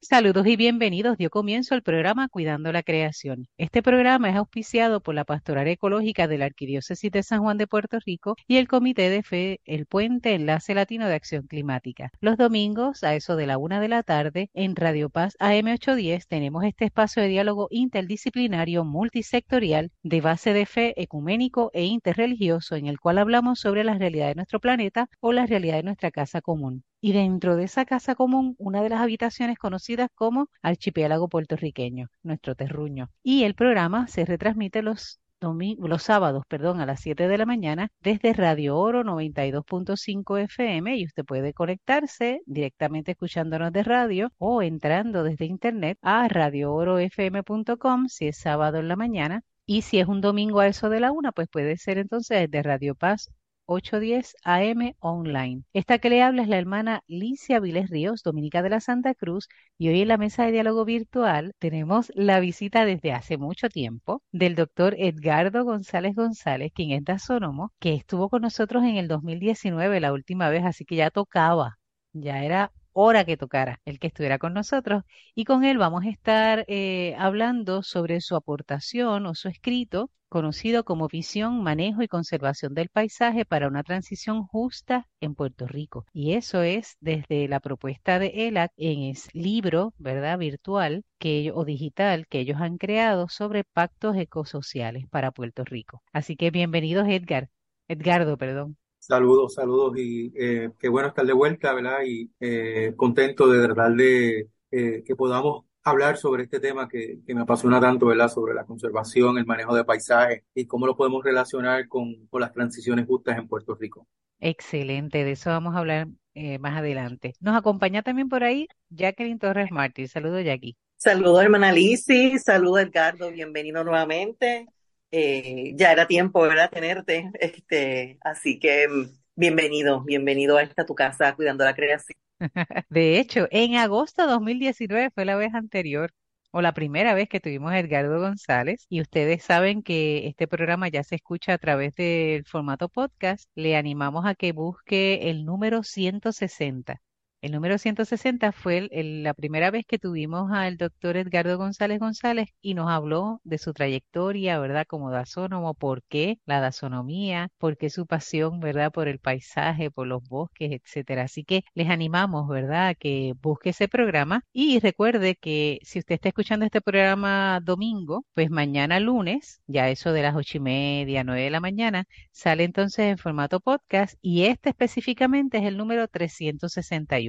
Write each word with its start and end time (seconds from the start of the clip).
Saludos 0.00 0.46
y 0.46 0.54
bienvenidos. 0.54 1.18
Dio 1.18 1.28
comienzo 1.28 1.74
el 1.74 1.82
programa 1.82 2.28
Cuidando 2.28 2.70
la 2.70 2.84
Creación. 2.84 3.48
Este 3.58 3.82
programa 3.82 4.30
es 4.30 4.36
auspiciado 4.36 5.00
por 5.00 5.16
la 5.16 5.24
Pastoral 5.24 5.66
Ecológica 5.66 6.28
de 6.28 6.38
la 6.38 6.44
Arquidiócesis 6.44 7.10
de 7.10 7.24
San 7.24 7.40
Juan 7.40 7.58
de 7.58 7.66
Puerto 7.66 7.98
Rico 8.06 8.36
y 8.46 8.58
el 8.58 8.68
Comité 8.68 9.10
de 9.10 9.24
Fe 9.24 9.60
El 9.64 9.86
Puente 9.86 10.34
Enlace 10.34 10.72
Latino 10.72 11.08
de 11.08 11.14
Acción 11.14 11.48
Climática. 11.48 12.12
Los 12.20 12.36
domingos, 12.36 13.02
a 13.02 13.16
eso 13.16 13.34
de 13.34 13.48
la 13.48 13.58
una 13.58 13.80
de 13.80 13.88
la 13.88 14.04
tarde, 14.04 14.50
en 14.54 14.76
Radio 14.76 15.10
Paz 15.10 15.36
AM810 15.40 16.26
tenemos 16.28 16.62
este 16.62 16.84
espacio 16.84 17.20
de 17.20 17.30
diálogo 17.30 17.66
interdisciplinario 17.72 18.84
multisectorial 18.84 19.90
de 20.04 20.20
base 20.20 20.52
de 20.52 20.64
fe 20.64 20.94
ecuménico 21.02 21.72
e 21.74 21.84
interreligioso 21.84 22.76
en 22.76 22.86
el 22.86 23.00
cual 23.00 23.18
hablamos 23.18 23.58
sobre 23.58 23.82
la 23.82 23.98
realidad 23.98 24.28
de 24.28 24.36
nuestro 24.36 24.60
planeta 24.60 25.08
o 25.18 25.32
la 25.32 25.44
realidad 25.44 25.78
de 25.78 25.82
nuestra 25.82 26.12
casa 26.12 26.40
común 26.40 26.84
y 27.00 27.12
dentro 27.12 27.56
de 27.56 27.64
esa 27.64 27.84
casa 27.84 28.14
común, 28.14 28.54
una 28.58 28.82
de 28.82 28.88
las 28.88 29.00
habitaciones 29.00 29.58
conocidas 29.58 30.08
como 30.14 30.48
Archipiélago 30.62 31.28
Puertorriqueño, 31.28 32.08
nuestro 32.22 32.54
terruño. 32.54 33.10
Y 33.22 33.44
el 33.44 33.54
programa 33.54 34.08
se 34.08 34.24
retransmite 34.24 34.82
los 34.82 35.20
los 35.40 36.02
sábados, 36.02 36.44
perdón, 36.48 36.80
a 36.80 36.86
las 36.86 37.00
7 37.00 37.28
de 37.28 37.38
la 37.38 37.46
mañana 37.46 37.90
desde 38.00 38.32
Radio 38.32 38.76
Oro 38.76 39.04
92.5 39.04 40.36
FM 40.36 40.96
y 40.96 41.04
usted 41.06 41.24
puede 41.24 41.52
conectarse 41.54 42.40
directamente 42.46 43.12
escuchándonos 43.12 43.72
de 43.72 43.84
radio 43.84 44.32
o 44.38 44.62
entrando 44.62 45.22
desde 45.22 45.44
internet 45.44 45.98
a 46.02 46.26
radioorofm.com 46.28 48.08
si 48.08 48.28
es 48.28 48.38
sábado 48.38 48.78
en 48.78 48.88
la 48.88 48.96
mañana 48.96 49.42
y 49.64 49.82
si 49.82 50.00
es 50.00 50.08
un 50.08 50.20
domingo 50.20 50.60
a 50.60 50.66
eso 50.66 50.88
de 50.88 51.00
la 51.00 51.12
una, 51.12 51.30
pues 51.30 51.48
puede 51.48 51.76
ser 51.76 51.98
entonces 51.98 52.50
desde 52.50 52.62
Radio 52.62 52.94
Paz 52.96 53.30
810 53.68 54.34
AM 54.44 54.96
online. 55.00 55.62
Esta 55.72 55.98
que 55.98 56.10
le 56.10 56.22
habla 56.22 56.42
es 56.42 56.48
la 56.48 56.58
hermana 56.58 57.02
Licia 57.06 57.60
Viles 57.60 57.90
Ríos, 57.90 58.22
dominica 58.22 58.62
de 58.62 58.70
la 58.70 58.80
Santa 58.80 59.14
Cruz, 59.14 59.48
y 59.76 59.88
hoy 59.88 60.00
en 60.02 60.08
la 60.08 60.16
mesa 60.16 60.44
de 60.44 60.52
diálogo 60.52 60.84
virtual 60.84 61.52
tenemos 61.58 62.10
la 62.14 62.40
visita 62.40 62.84
desde 62.84 63.12
hace 63.12 63.36
mucho 63.36 63.68
tiempo 63.68 64.22
del 64.32 64.54
doctor 64.54 64.94
Edgardo 64.98 65.64
González 65.64 66.14
González, 66.14 66.72
quien 66.74 66.92
es 66.92 67.04
tasónomo, 67.04 67.72
que 67.78 67.94
estuvo 67.94 68.30
con 68.30 68.42
nosotros 68.42 68.84
en 68.84 68.96
el 68.96 69.06
2019 69.08 70.00
la 70.00 70.12
última 70.14 70.48
vez, 70.48 70.64
así 70.64 70.84
que 70.84 70.96
ya 70.96 71.10
tocaba, 71.10 71.78
ya 72.12 72.42
era 72.44 72.72
hora 73.00 73.24
que 73.24 73.36
tocara 73.36 73.80
el 73.84 73.98
que 74.00 74.08
estuviera 74.08 74.38
con 74.38 74.54
nosotros 74.54 75.04
y 75.34 75.44
con 75.44 75.64
él 75.64 75.78
vamos 75.78 76.04
a 76.04 76.08
estar 76.10 76.64
eh, 76.68 77.14
hablando 77.18 77.82
sobre 77.82 78.20
su 78.20 78.34
aportación 78.34 79.26
o 79.26 79.34
su 79.34 79.48
escrito 79.48 80.10
conocido 80.28 80.84
como 80.84 81.08
Visión, 81.08 81.62
Manejo 81.62 82.02
y 82.02 82.08
Conservación 82.08 82.74
del 82.74 82.88
Paisaje 82.88 83.44
para 83.44 83.68
una 83.68 83.82
Transición 83.84 84.44
Justa 84.44 85.06
en 85.20 85.34
Puerto 85.34 85.66
Rico. 85.66 86.06
Y 86.12 86.34
eso 86.34 86.62
es 86.62 86.96
desde 87.00 87.48
la 87.48 87.60
propuesta 87.60 88.18
de 88.18 88.48
ELAC 88.48 88.72
en 88.76 89.02
el 89.04 89.16
libro, 89.32 89.94
¿verdad?, 89.98 90.36
virtual 90.38 91.04
que 91.18 91.52
o 91.54 91.64
digital 91.64 92.26
que 92.26 92.40
ellos 92.40 92.60
han 92.60 92.78
creado 92.78 93.28
sobre 93.28 93.64
pactos 93.64 94.16
ecosociales 94.16 95.06
para 95.08 95.30
Puerto 95.30 95.64
Rico. 95.64 96.02
Así 96.12 96.36
que 96.36 96.50
bienvenidos, 96.50 97.08
Edgar. 97.08 97.48
Edgardo, 97.88 98.36
perdón. 98.36 98.76
Saludos, 99.08 99.54
saludos 99.54 99.96
y 99.96 100.30
eh, 100.36 100.68
qué 100.78 100.90
bueno 100.90 101.08
estar 101.08 101.24
de 101.24 101.32
vuelta, 101.32 101.72
¿verdad? 101.72 102.00
Y 102.06 102.30
eh, 102.40 102.92
contento 102.94 103.48
de 103.48 103.58
verdad 103.58 103.90
de 103.90 104.50
eh, 104.70 105.02
que 105.02 105.16
podamos 105.16 105.64
hablar 105.82 106.18
sobre 106.18 106.42
este 106.42 106.60
tema 106.60 106.90
que, 106.90 107.20
me 107.26 107.40
apasiona 107.40 107.80
tanto, 107.80 108.04
¿verdad? 108.04 108.28
Sobre 108.28 108.52
la 108.52 108.66
conservación, 108.66 109.38
el 109.38 109.46
manejo 109.46 109.74
de 109.74 109.84
paisajes 109.84 110.42
y 110.54 110.66
cómo 110.66 110.86
lo 110.86 110.94
podemos 110.94 111.24
relacionar 111.24 111.88
con, 111.88 112.26
con 112.26 112.42
las 112.42 112.52
transiciones 112.52 113.06
justas 113.06 113.38
en 113.38 113.48
Puerto 113.48 113.74
Rico. 113.74 114.06
Excelente, 114.40 115.24
de 115.24 115.32
eso 115.32 115.48
vamos 115.48 115.74
a 115.74 115.78
hablar 115.78 116.08
eh, 116.34 116.58
más 116.58 116.76
adelante. 116.76 117.32
Nos 117.40 117.56
acompaña 117.56 118.02
también 118.02 118.28
por 118.28 118.44
ahí 118.44 118.68
Jacqueline 118.90 119.38
Torres 119.38 119.70
Martí. 119.70 120.06
Saludos, 120.06 120.44
Jackie. 120.44 120.76
Saludos, 120.98 121.42
hermana 121.42 121.72
Lisi. 121.72 122.38
Saludos, 122.38 122.82
Edgardo. 122.82 123.30
Bienvenido 123.30 123.82
nuevamente. 123.84 124.66
Eh, 125.10 125.72
ya 125.76 125.92
era 125.92 126.06
tiempo, 126.06 126.42
¿verdad? 126.42 126.70
Tenerte. 126.70 127.30
Este, 127.40 128.18
así 128.20 128.58
que 128.58 128.88
mm, 128.88 129.06
bienvenido, 129.36 130.02
bienvenido 130.02 130.56
a 130.56 130.62
esta 130.62 130.84
tu 130.84 130.94
casa, 130.94 131.34
cuidando 131.34 131.64
la 131.64 131.74
creación. 131.74 132.16
De 132.90 133.18
hecho, 133.18 133.48
en 133.50 133.76
agosto 133.76 134.22
de 134.22 134.28
2019 134.28 135.10
fue 135.14 135.24
la 135.24 135.36
vez 135.36 135.54
anterior 135.54 136.12
o 136.50 136.62
la 136.62 136.72
primera 136.72 137.14
vez 137.14 137.28
que 137.28 137.40
tuvimos 137.40 137.72
a 137.72 137.78
Edgardo 137.78 138.20
González 138.20 138.86
y 138.88 139.00
ustedes 139.00 139.42
saben 139.44 139.82
que 139.82 140.26
este 140.28 140.46
programa 140.48 140.88
ya 140.88 141.02
se 141.02 141.16
escucha 141.16 141.54
a 141.54 141.58
través 141.58 141.94
del 141.94 142.44
formato 142.46 142.88
podcast. 142.88 143.50
Le 143.54 143.76
animamos 143.76 144.26
a 144.26 144.34
que 144.34 144.52
busque 144.52 145.30
el 145.30 145.44
número 145.44 145.82
160 145.82 147.00
el 147.40 147.52
número 147.52 147.78
160 147.78 148.50
fue 148.52 148.88
la 148.90 149.32
primera 149.32 149.70
vez 149.70 149.84
que 149.86 149.98
tuvimos 149.98 150.50
al 150.52 150.76
doctor 150.76 151.16
Edgardo 151.16 151.56
González 151.56 152.00
González 152.00 152.48
y 152.60 152.74
nos 152.74 152.90
habló 152.90 153.40
de 153.44 153.58
su 153.58 153.72
trayectoria, 153.72 154.58
¿verdad? 154.58 154.86
Como 154.88 155.10
dasónomo, 155.10 155.74
por 155.74 156.02
qué 156.08 156.38
la 156.46 156.60
dasonomía, 156.60 157.50
por 157.58 157.76
qué 157.76 157.90
su 157.90 158.06
pasión, 158.06 158.58
¿verdad? 158.58 158.90
Por 158.90 159.06
el 159.06 159.20
paisaje, 159.20 159.90
por 159.90 160.08
los 160.08 160.22
bosques, 160.28 160.72
etcétera. 160.72 161.22
Así 161.24 161.44
que 161.44 161.62
les 161.74 161.88
animamos, 161.90 162.48
¿verdad? 162.48 162.88
A 162.88 162.94
que 162.94 163.34
busque 163.40 163.70
ese 163.70 163.86
programa 163.88 164.42
y 164.52 164.80
recuerde 164.80 165.36
que 165.36 165.78
si 165.82 166.00
usted 166.00 166.16
está 166.16 166.28
escuchando 166.28 166.64
este 166.66 166.80
programa 166.80 167.60
domingo, 167.62 168.24
pues 168.34 168.50
mañana 168.50 168.98
lunes, 169.00 169.60
ya 169.66 169.88
eso 169.90 170.12
de 170.12 170.22
las 170.22 170.34
ocho 170.34 170.58
y 170.58 170.60
media, 170.60 171.22
nueve 171.24 171.42
de 171.42 171.50
la 171.50 171.60
mañana, 171.60 172.04
sale 172.32 172.64
entonces 172.64 173.06
en 173.06 173.18
formato 173.18 173.60
podcast 173.60 174.16
y 174.22 174.44
este 174.46 174.70
específicamente 174.70 175.58
es 175.58 175.64
el 175.64 175.76
número 175.76 176.08
361. 176.08 177.27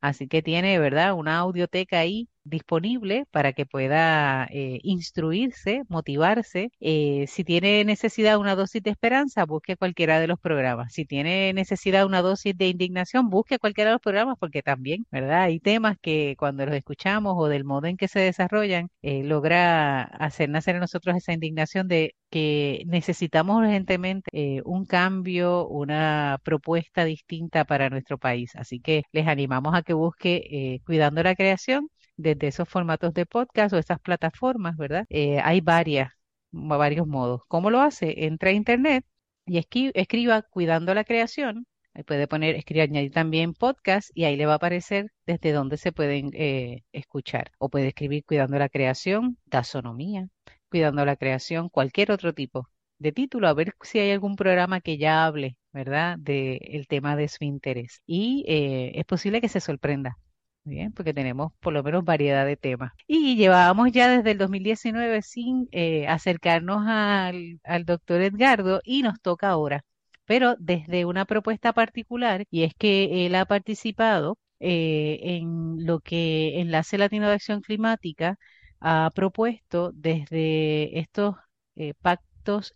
Así 0.00 0.28
que 0.28 0.42
tiene, 0.42 0.78
¿verdad? 0.78 1.14
Una 1.14 1.38
audioteca 1.38 1.98
ahí 2.00 2.28
disponible 2.48 3.24
para 3.30 3.52
que 3.52 3.66
pueda 3.66 4.46
eh, 4.50 4.80
instruirse, 4.82 5.82
motivarse. 5.88 6.70
Eh, 6.80 7.26
si 7.28 7.44
tiene 7.44 7.84
necesidad 7.84 8.32
de 8.32 8.36
una 8.38 8.54
dosis 8.54 8.82
de 8.82 8.90
esperanza, 8.90 9.44
busque 9.44 9.76
cualquiera 9.76 10.20
de 10.20 10.26
los 10.26 10.38
programas. 10.40 10.92
Si 10.92 11.04
tiene 11.04 11.52
necesidad 11.52 12.00
de 12.00 12.06
una 12.06 12.22
dosis 12.22 12.56
de 12.56 12.68
indignación, 12.68 13.30
busque 13.30 13.58
cualquiera 13.58 13.90
de 13.90 13.94
los 13.94 14.02
programas 14.02 14.36
porque 14.38 14.62
también, 14.62 15.06
¿verdad? 15.10 15.42
Hay 15.42 15.60
temas 15.60 15.96
que 16.00 16.34
cuando 16.38 16.66
los 16.66 16.74
escuchamos 16.74 17.34
o 17.36 17.48
del 17.48 17.64
modo 17.64 17.86
en 17.86 17.96
que 17.96 18.08
se 18.08 18.20
desarrollan, 18.20 18.88
eh, 19.02 19.22
logra 19.24 20.02
hacer 20.02 20.48
nacer 20.48 20.76
en 20.76 20.80
nosotros 20.82 21.16
esa 21.16 21.32
indignación 21.32 21.88
de 21.88 22.14
que 22.30 22.82
necesitamos 22.86 23.58
urgentemente 23.58 24.30
un 24.64 24.84
cambio, 24.84 25.66
una 25.66 26.38
propuesta 26.44 27.04
distinta 27.04 27.64
para 27.64 27.88
nuestro 27.90 28.18
país. 28.18 28.54
Así 28.56 28.80
que 28.80 29.02
les 29.12 29.26
animamos 29.26 29.74
a 29.74 29.82
que 29.82 29.94
busque 29.94 30.80
Cuidando 30.84 31.22
la 31.22 31.34
Creación 31.34 31.88
desde 32.18 32.48
esos 32.48 32.68
formatos 32.68 33.14
de 33.14 33.26
podcast 33.26 33.72
o 33.72 33.78
esas 33.78 34.00
plataformas, 34.00 34.76
¿verdad? 34.76 35.06
Eh, 35.08 35.40
hay 35.42 35.60
varias, 35.62 36.12
varios 36.50 37.06
modos. 37.06 37.42
¿Cómo 37.48 37.70
lo 37.70 37.80
hace? 37.80 38.26
Entra 38.26 38.50
a 38.50 38.52
internet 38.52 39.04
y 39.46 39.58
escriba 39.94 40.42
Cuidando 40.42 40.94
la 40.94 41.04
Creación. 41.04 41.66
Ahí 41.94 42.02
puede 42.04 42.28
poner, 42.28 42.56
escribir, 42.56 42.82
añadir 42.82 43.12
también 43.12 43.54
podcast 43.54 44.10
y 44.14 44.24
ahí 44.24 44.36
le 44.36 44.46
va 44.46 44.54
a 44.54 44.56
aparecer 44.56 45.10
desde 45.26 45.52
dónde 45.52 45.78
se 45.78 45.92
pueden 45.92 46.30
eh, 46.34 46.82
escuchar. 46.92 47.52
O 47.58 47.70
puede 47.70 47.88
escribir 47.88 48.24
Cuidando 48.24 48.58
la 48.58 48.68
Creación, 48.68 49.38
taxonomía, 49.48 50.28
Cuidando 50.70 51.04
la 51.04 51.16
Creación, 51.16 51.68
cualquier 51.70 52.12
otro 52.12 52.34
tipo 52.34 52.68
de 52.98 53.12
título, 53.12 53.48
a 53.48 53.54
ver 53.54 53.74
si 53.82 54.00
hay 54.00 54.10
algún 54.10 54.36
programa 54.36 54.80
que 54.80 54.98
ya 54.98 55.24
hable, 55.24 55.56
¿verdad?, 55.72 56.18
del 56.18 56.86
tema 56.88 57.16
de 57.16 57.28
su 57.28 57.44
interés. 57.44 58.02
Y 58.06 58.44
eh, 58.48 58.92
es 58.96 59.04
posible 59.04 59.40
que 59.40 59.48
se 59.48 59.60
sorprenda 59.60 60.18
Bien, 60.64 60.92
porque 60.92 61.14
tenemos 61.14 61.52
por 61.60 61.72
lo 61.72 61.82
menos 61.82 62.04
variedad 62.04 62.44
de 62.44 62.56
temas. 62.56 62.92
Y 63.06 63.36
llevábamos 63.36 63.90
ya 63.90 64.08
desde 64.08 64.32
el 64.32 64.38
2019 64.38 65.22
sin 65.22 65.68
eh, 65.72 66.06
acercarnos 66.06 66.84
al, 66.86 67.58
doctor 67.86 68.20
Edgardo 68.20 68.80
y 68.84 69.02
nos 69.02 69.18
toca 69.20 69.48
ahora, 69.48 69.82
pero 70.26 70.56
desde 70.58 71.06
una 71.06 71.24
propuesta 71.24 71.72
particular 71.72 72.44
y 72.50 72.64
es 72.64 72.74
que 72.74 73.24
él 73.26 73.34
ha 73.34 73.46
participado 73.46 74.38
eh, 74.60 75.18
en 75.22 75.86
lo 75.86 76.00
que 76.00 76.60
Enlace 76.60 76.98
Latino 76.98 77.28
de 77.28 77.34
Acción 77.34 77.62
Climática 77.62 78.36
ha 78.80 79.10
propuesto 79.14 79.90
desde 79.94 80.98
estos 80.98 81.36
eh, 81.76 81.94
pactos 82.02 82.27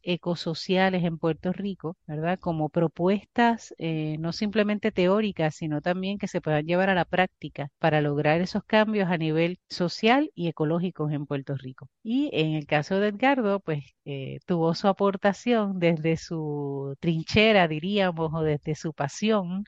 ecosociales 0.02 1.04
en 1.04 1.18
Puerto 1.18 1.52
Rico, 1.52 1.96
¿verdad? 2.06 2.38
Como 2.38 2.68
propuestas 2.68 3.74
eh, 3.78 4.16
no 4.18 4.32
simplemente 4.32 4.92
teóricas, 4.92 5.54
sino 5.56 5.80
también 5.80 6.18
que 6.18 6.28
se 6.28 6.40
puedan 6.40 6.66
llevar 6.66 6.90
a 6.90 6.94
la 6.94 7.04
práctica 7.04 7.70
para 7.78 8.00
lograr 8.00 8.40
esos 8.40 8.64
cambios 8.64 9.08
a 9.10 9.18
nivel 9.18 9.58
social 9.68 10.30
y 10.34 10.48
ecológico 10.48 11.08
en 11.10 11.26
Puerto 11.26 11.56
Rico. 11.56 11.88
Y 12.02 12.30
en 12.32 12.54
el 12.54 12.66
caso 12.66 13.00
de 13.00 13.08
Edgardo, 13.08 13.60
pues 13.60 13.84
eh, 14.04 14.38
tuvo 14.46 14.74
su 14.74 14.88
aportación 14.88 15.78
desde 15.78 16.16
su 16.16 16.94
trinchera, 17.00 17.68
diríamos, 17.68 18.30
o 18.34 18.42
desde 18.42 18.74
su 18.74 18.92
pasión, 18.92 19.64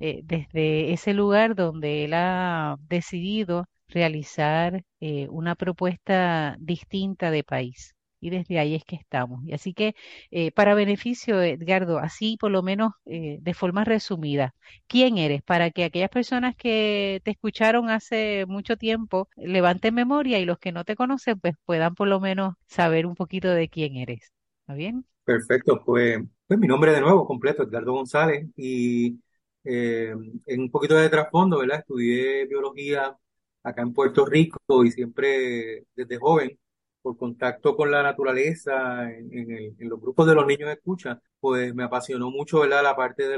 eh, 0.00 0.20
desde 0.24 0.92
ese 0.92 1.14
lugar 1.14 1.54
donde 1.54 2.04
él 2.04 2.14
ha 2.14 2.76
decidido 2.88 3.66
realizar 3.88 4.84
una 5.30 5.54
propuesta 5.54 6.56
distinta 6.60 7.30
de 7.30 7.42
país 7.44 7.94
Y 8.20 8.30
desde 8.30 8.58
ahí 8.58 8.74
es 8.74 8.84
que 8.84 8.96
estamos. 8.96 9.44
Y 9.44 9.52
así 9.52 9.74
que, 9.74 9.94
eh, 10.30 10.50
para 10.52 10.74
beneficio, 10.74 11.40
Edgardo, 11.42 11.98
así 11.98 12.36
por 12.38 12.50
lo 12.50 12.62
menos 12.62 12.92
eh, 13.06 13.38
de 13.40 13.54
forma 13.54 13.84
resumida, 13.84 14.54
¿quién 14.86 15.18
eres? 15.18 15.42
Para 15.42 15.70
que 15.70 15.84
aquellas 15.84 16.10
personas 16.10 16.56
que 16.56 17.20
te 17.24 17.30
escucharon 17.32 17.90
hace 17.90 18.44
mucho 18.46 18.76
tiempo 18.76 19.28
levanten 19.36 19.94
memoria 19.94 20.38
y 20.38 20.44
los 20.44 20.58
que 20.58 20.72
no 20.72 20.84
te 20.84 20.96
conocen, 20.96 21.38
pues 21.40 21.54
puedan 21.64 21.94
por 21.94 22.08
lo 22.08 22.20
menos 22.20 22.54
saber 22.66 23.06
un 23.06 23.14
poquito 23.14 23.48
de 23.50 23.68
quién 23.68 23.96
eres. 23.96 24.32
¿Está 24.62 24.74
bien? 24.74 25.04
Perfecto, 25.24 25.82
pues, 25.84 26.18
pues 26.46 26.58
mi 26.58 26.66
nombre 26.66 26.92
de 26.92 27.00
nuevo, 27.00 27.26
completo, 27.26 27.62
Edgardo 27.62 27.92
González, 27.92 28.48
y 28.56 29.18
eh, 29.64 30.14
en 30.46 30.60
un 30.60 30.70
poquito 30.70 30.96
de 30.96 31.10
trasfondo, 31.10 31.58
¿verdad? 31.58 31.80
Estudié 31.80 32.46
biología 32.46 33.16
acá 33.62 33.82
en 33.82 33.92
Puerto 33.92 34.24
Rico 34.24 34.58
y 34.84 34.90
siempre 34.90 35.84
desde 35.94 36.16
joven, 36.18 36.58
por 37.02 37.16
contacto 37.16 37.76
con 37.76 37.90
la 37.90 38.02
naturaleza, 38.02 39.10
en, 39.12 39.32
el- 39.50 39.74
en 39.78 39.88
los 39.88 40.00
grupos 40.00 40.26
de 40.26 40.34
los 40.34 40.46
niños 40.46 40.70
escucha, 40.70 41.20
pues 41.40 41.74
me 41.74 41.84
apasionó 41.84 42.30
mucho, 42.30 42.60
¿verdad? 42.60 42.82
La 42.82 42.96
parte 42.96 43.28
de, 43.28 43.36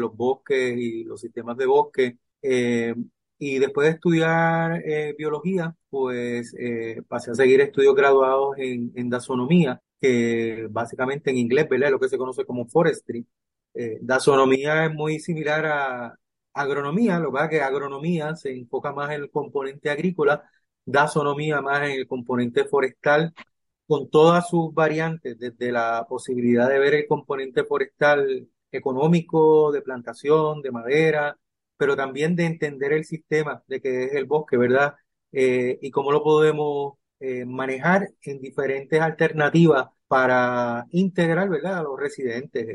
los 0.00 0.16
bosques 0.16 0.76
y 0.78 1.04
los 1.04 1.20
sistemas 1.20 1.56
de 1.56 1.66
bosque. 1.66 2.18
Eh, 2.42 2.94
y 3.38 3.58
después 3.58 3.86
de 3.88 3.94
estudiar 3.94 4.82
eh, 4.84 5.14
biología, 5.18 5.74
pues 5.90 6.54
eh, 6.58 7.02
pasé 7.08 7.30
a 7.32 7.34
seguir 7.34 7.60
estudios 7.60 7.94
graduados 7.94 8.56
en, 8.58 8.92
en 8.94 9.10
dasonomía, 9.10 9.80
que 10.00 10.66
básicamente 10.70 11.30
en 11.30 11.38
inglés, 11.38 11.68
¿verdad? 11.68 11.90
Lo 11.90 12.00
que 12.00 12.08
se 12.08 12.18
conoce 12.18 12.44
como 12.44 12.66
forestry. 12.66 13.26
Dasonomía 14.00 14.86
es 14.86 14.94
muy 14.94 15.18
similar 15.18 15.66
a 15.66 16.18
agronomía, 16.52 17.18
lo 17.18 17.30
que 17.30 17.32
pasa 17.32 17.44
es 17.46 17.50
que 17.50 17.60
agronomía 17.62 18.36
se 18.36 18.52
enfoca 18.56 18.92
más 18.92 19.10
en 19.10 19.22
el 19.22 19.30
componente 19.30 19.90
agrícola, 19.90 20.48
dasonomía 20.84 21.60
más 21.60 21.82
en 21.88 21.92
el 21.92 22.06
componente 22.08 22.64
forestal, 22.64 23.34
con 23.86 24.08
todas 24.10 24.48
sus 24.48 24.72
variantes, 24.74 25.38
desde 25.38 25.70
la 25.72 26.06
posibilidad 26.08 26.68
de 26.68 26.78
ver 26.78 26.94
el 26.94 27.06
componente 27.06 27.64
forestal 27.64 28.48
económico, 28.72 29.70
de 29.72 29.82
plantación, 29.82 30.62
de 30.62 30.70
madera, 30.72 31.38
pero 31.76 31.96
también 31.96 32.34
de 32.36 32.46
entender 32.46 32.92
el 32.92 33.04
sistema 33.04 33.62
de 33.66 33.80
que 33.80 34.04
es 34.04 34.14
el 34.14 34.24
bosque, 34.26 34.56
¿verdad? 34.56 34.94
Eh, 35.32 35.78
y 35.82 35.90
cómo 35.90 36.12
lo 36.12 36.22
podemos 36.22 36.94
eh, 37.20 37.44
manejar 37.44 38.08
en 38.22 38.40
diferentes 38.40 39.00
alternativas 39.00 39.88
para 40.08 40.86
integrar, 40.90 41.48
¿verdad? 41.48 41.78
A 41.78 41.82
los 41.82 41.98
residentes, 41.98 42.66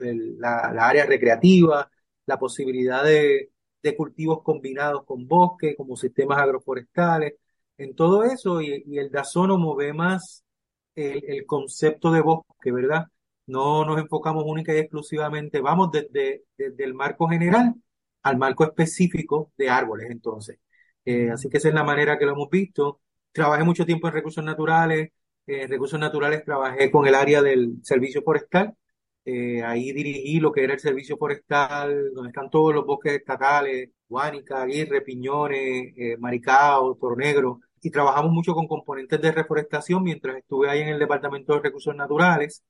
el- 0.00 0.38
la, 0.38 0.72
la 0.74 0.88
área 0.88 1.06
recreativa, 1.06 1.90
la 2.26 2.38
posibilidad 2.38 3.04
de, 3.04 3.50
de 3.86 3.96
cultivos 3.96 4.42
combinados 4.42 5.04
con 5.04 5.26
bosque, 5.28 5.76
como 5.76 5.96
sistemas 5.96 6.38
agroforestales, 6.38 7.34
en 7.78 7.94
todo 7.94 8.24
eso, 8.24 8.60
y, 8.62 8.84
y 8.86 8.98
el 8.98 9.10
dasónomo 9.10 9.76
ve 9.76 9.92
más 9.92 10.44
el, 10.96 11.46
concepto 11.46 12.10
de 12.12 12.20
bosque, 12.22 12.72
¿verdad? 12.72 13.06
No 13.46 13.84
nos 13.84 13.98
enfocamos 14.00 14.44
única 14.46 14.74
y 14.74 14.78
exclusivamente, 14.78 15.60
vamos 15.60 15.90
desde, 15.92 16.44
desde 16.56 16.84
el 16.84 16.94
marco 16.94 17.28
general 17.28 17.74
al 18.22 18.38
marco 18.38 18.64
específico 18.64 19.52
de 19.56 19.70
árboles, 19.70 20.10
entonces. 20.10 20.58
Eh, 21.04 21.30
así 21.30 21.48
que 21.48 21.58
esa 21.58 21.68
es 21.68 21.74
la 21.74 21.84
manera 21.84 22.18
que 22.18 22.26
lo 22.26 22.32
hemos 22.32 22.50
visto. 22.50 23.00
Trabajé 23.32 23.62
mucho 23.64 23.86
tiempo 23.86 24.08
en 24.08 24.14
recursos 24.14 24.44
naturales. 24.44 25.10
En 25.46 25.68
recursos 25.68 26.00
naturales 26.00 26.44
trabajé 26.44 26.90
con 26.90 27.06
el 27.06 27.14
área 27.14 27.42
del 27.42 27.76
servicio 27.82 28.22
forestal. 28.22 28.74
Eh, 29.28 29.62
ahí 29.64 29.92
dirigí 29.92 30.38
lo 30.38 30.52
que 30.52 30.62
era 30.64 30.74
el 30.74 30.80
servicio 30.80 31.16
forestal, 31.16 32.12
donde 32.14 32.30
están 32.30 32.48
todos 32.48 32.72
los 32.72 32.86
bosques 32.86 33.12
estatales, 33.14 33.90
Guánica, 34.08 34.62
Aguirre, 34.62 35.02
Piñones, 35.02 35.94
eh, 35.96 36.16
Maricao, 36.18 36.94
Toro 36.96 37.16
Negro. 37.16 37.60
Y 37.82 37.90
trabajamos 37.90 38.32
mucho 38.32 38.54
con 38.54 38.68
componentes 38.68 39.20
de 39.20 39.32
reforestación 39.32 40.04
mientras 40.04 40.36
estuve 40.36 40.70
ahí 40.70 40.80
en 40.80 40.88
el 40.88 40.98
Departamento 41.00 41.54
de 41.54 41.60
Recursos 41.60 41.94
Naturales. 41.96 42.64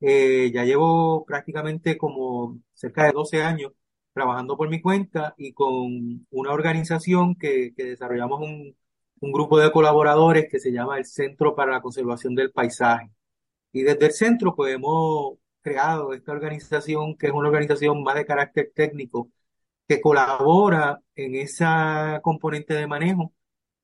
Eh, 0.00 0.50
ya 0.52 0.64
llevo 0.64 1.24
prácticamente 1.24 1.96
como 1.98 2.58
cerca 2.74 3.04
de 3.04 3.12
12 3.12 3.42
años 3.42 3.72
trabajando 4.12 4.56
por 4.56 4.68
mi 4.68 4.80
cuenta 4.80 5.34
y 5.38 5.52
con 5.52 6.26
una 6.30 6.52
organización 6.52 7.36
que, 7.36 7.72
que 7.76 7.84
desarrollamos 7.84 8.40
un, 8.40 8.76
un 9.20 9.32
grupo 9.32 9.58
de 9.58 9.70
colaboradores 9.70 10.48
que 10.50 10.58
se 10.60 10.72
llama 10.72 10.98
el 10.98 11.04
Centro 11.04 11.54
para 11.54 11.72
la 11.72 11.82
Conservación 11.82 12.34
del 12.34 12.50
Paisaje. 12.52 13.10
Y 13.72 13.82
desde 13.82 14.06
el 14.06 14.12
centro 14.12 14.54
pues 14.56 14.74
hemos 14.74 15.38
creado 15.62 16.14
esta 16.14 16.32
organización 16.32 17.16
que 17.16 17.28
es 17.28 17.32
una 17.32 17.48
organización 17.48 18.02
más 18.02 18.14
de 18.16 18.26
carácter 18.26 18.72
técnico 18.74 19.30
que 19.88 20.00
colabora 20.00 21.00
en 21.14 21.34
esa 21.36 22.20
componente 22.22 22.74
de 22.74 22.86
manejo 22.86 23.32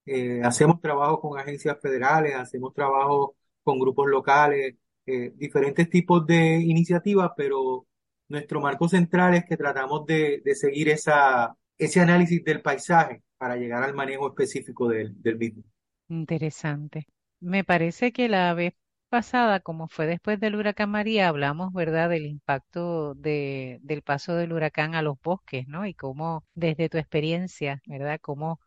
eh, 0.06 0.40
hacemos 0.44 0.80
trabajo 0.80 1.20
con 1.20 1.38
agencias 1.38 1.78
federales, 1.80 2.36
hacemos 2.36 2.72
trabajo 2.72 3.36
con 3.64 3.80
grupos 3.80 4.06
locales, 4.08 4.76
eh, 5.04 5.32
diferentes 5.34 5.90
tipos 5.90 6.24
de 6.24 6.60
iniciativas, 6.60 7.32
pero 7.36 7.86
nuestro 8.28 8.60
marco 8.60 8.88
central 8.88 9.34
es 9.34 9.44
que 9.44 9.56
tratamos 9.56 10.06
de, 10.06 10.42
seguir 10.54 10.90
ese 10.90 12.00
análisis 12.00 12.44
del 12.44 12.62
paisaje 12.62 13.22
para 13.36 13.56
llegar 13.56 13.82
al 13.82 13.94
manejo 13.94 14.28
específico 14.28 14.88
del, 14.88 15.20
del 15.20 15.38
mismo. 15.38 15.64
Interesante. 16.08 17.06
Me 17.40 17.64
parece 17.64 18.12
que 18.12 18.28
la 18.28 18.54
vez 18.54 18.74
pasada, 19.08 19.60
como 19.60 19.88
fue 19.88 20.06
después 20.06 20.40
del 20.40 20.56
huracán 20.56 20.90
María, 20.90 21.28
hablamos, 21.28 21.72
¿verdad?, 21.72 22.10
del 22.10 22.26
impacto 22.26 23.14
de, 23.14 23.78
del 23.82 24.02
paso 24.02 24.34
del 24.34 24.52
huracán 24.52 24.94
a 24.94 25.02
los 25.02 25.16
bosques, 25.22 25.66
¿no? 25.68 25.86
Y 25.86 25.94
cómo, 25.94 26.44
desde 26.54 26.88
tu 26.88 26.98
experiencia, 26.98 27.80
¿verdad?, 27.86 28.18
cómo, 28.22 28.60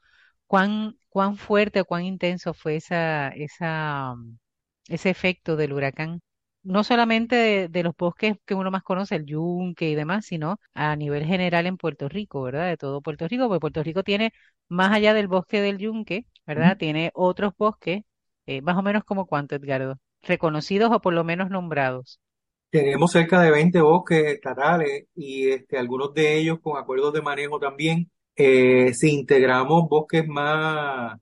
cuán, 0.48 0.98
cuán 1.10 1.38
fuerte 1.38 1.82
o 1.82 1.86
cuán 1.86 2.06
intenso 2.06 2.54
fue 2.54 2.78
esa, 2.78 3.30
esa, 3.30 4.16
mm, 4.16 4.38
ese 4.90 5.10
efecto 5.10 5.56
del 5.56 5.74
huracán. 5.74 6.22
No 6.64 6.84
solamente 6.84 7.36
de, 7.36 7.68
de 7.70 7.84
los 7.84 7.96
bosques 7.98 8.36
que 8.46 8.54
uno 8.56 8.72
más 8.72 8.84
conoce, 8.84 9.16
el 9.16 9.26
yunque 9.26 9.90
y 9.90 9.96
demás, 9.96 10.26
sino 10.26 10.60
a 10.74 10.96
nivel 10.96 11.26
general 11.26 11.66
en 11.68 11.78
Puerto 11.78 12.10
Rico, 12.10 12.42
¿verdad? 12.44 12.68
De 12.68 12.78
todo 12.78 13.02
Puerto 13.02 13.28
Rico, 13.28 13.48
porque 13.48 13.60
Puerto 13.62 13.84
Rico 13.84 14.04
tiene, 14.04 14.34
más 14.68 14.92
allá 14.92 15.14
del 15.14 15.28
bosque 15.28 15.62
del 15.62 15.78
yunque, 15.80 16.26
¿verdad? 16.46 16.78
Tiene 16.78 17.12
otros 17.14 17.54
bosques, 17.58 18.04
eh, 18.46 18.62
más 18.62 18.78
o 18.78 18.82
menos 18.82 19.04
como 19.06 19.26
cuánto, 19.26 19.56
Edgardo, 19.56 20.00
reconocidos 20.24 20.92
o 20.92 21.02
por 21.02 21.14
lo 21.14 21.24
menos 21.24 21.50
nombrados. 21.50 22.20
Tenemos 22.70 23.12
cerca 23.12 23.42
de 23.42 23.52
20 23.52 23.82
bosques 23.82 24.26
estatales 24.26 25.06
y 25.16 25.50
este, 25.50 25.78
algunos 25.78 26.14
de 26.14 26.38
ellos 26.38 26.60
con 26.62 26.78
acuerdos 26.78 27.14
de 27.14 27.22
manejo 27.22 27.60
también. 27.60 28.12
Eh, 28.36 28.94
si 28.94 29.12
integramos 29.12 29.90
bosques 29.90 30.28
más 30.28 31.20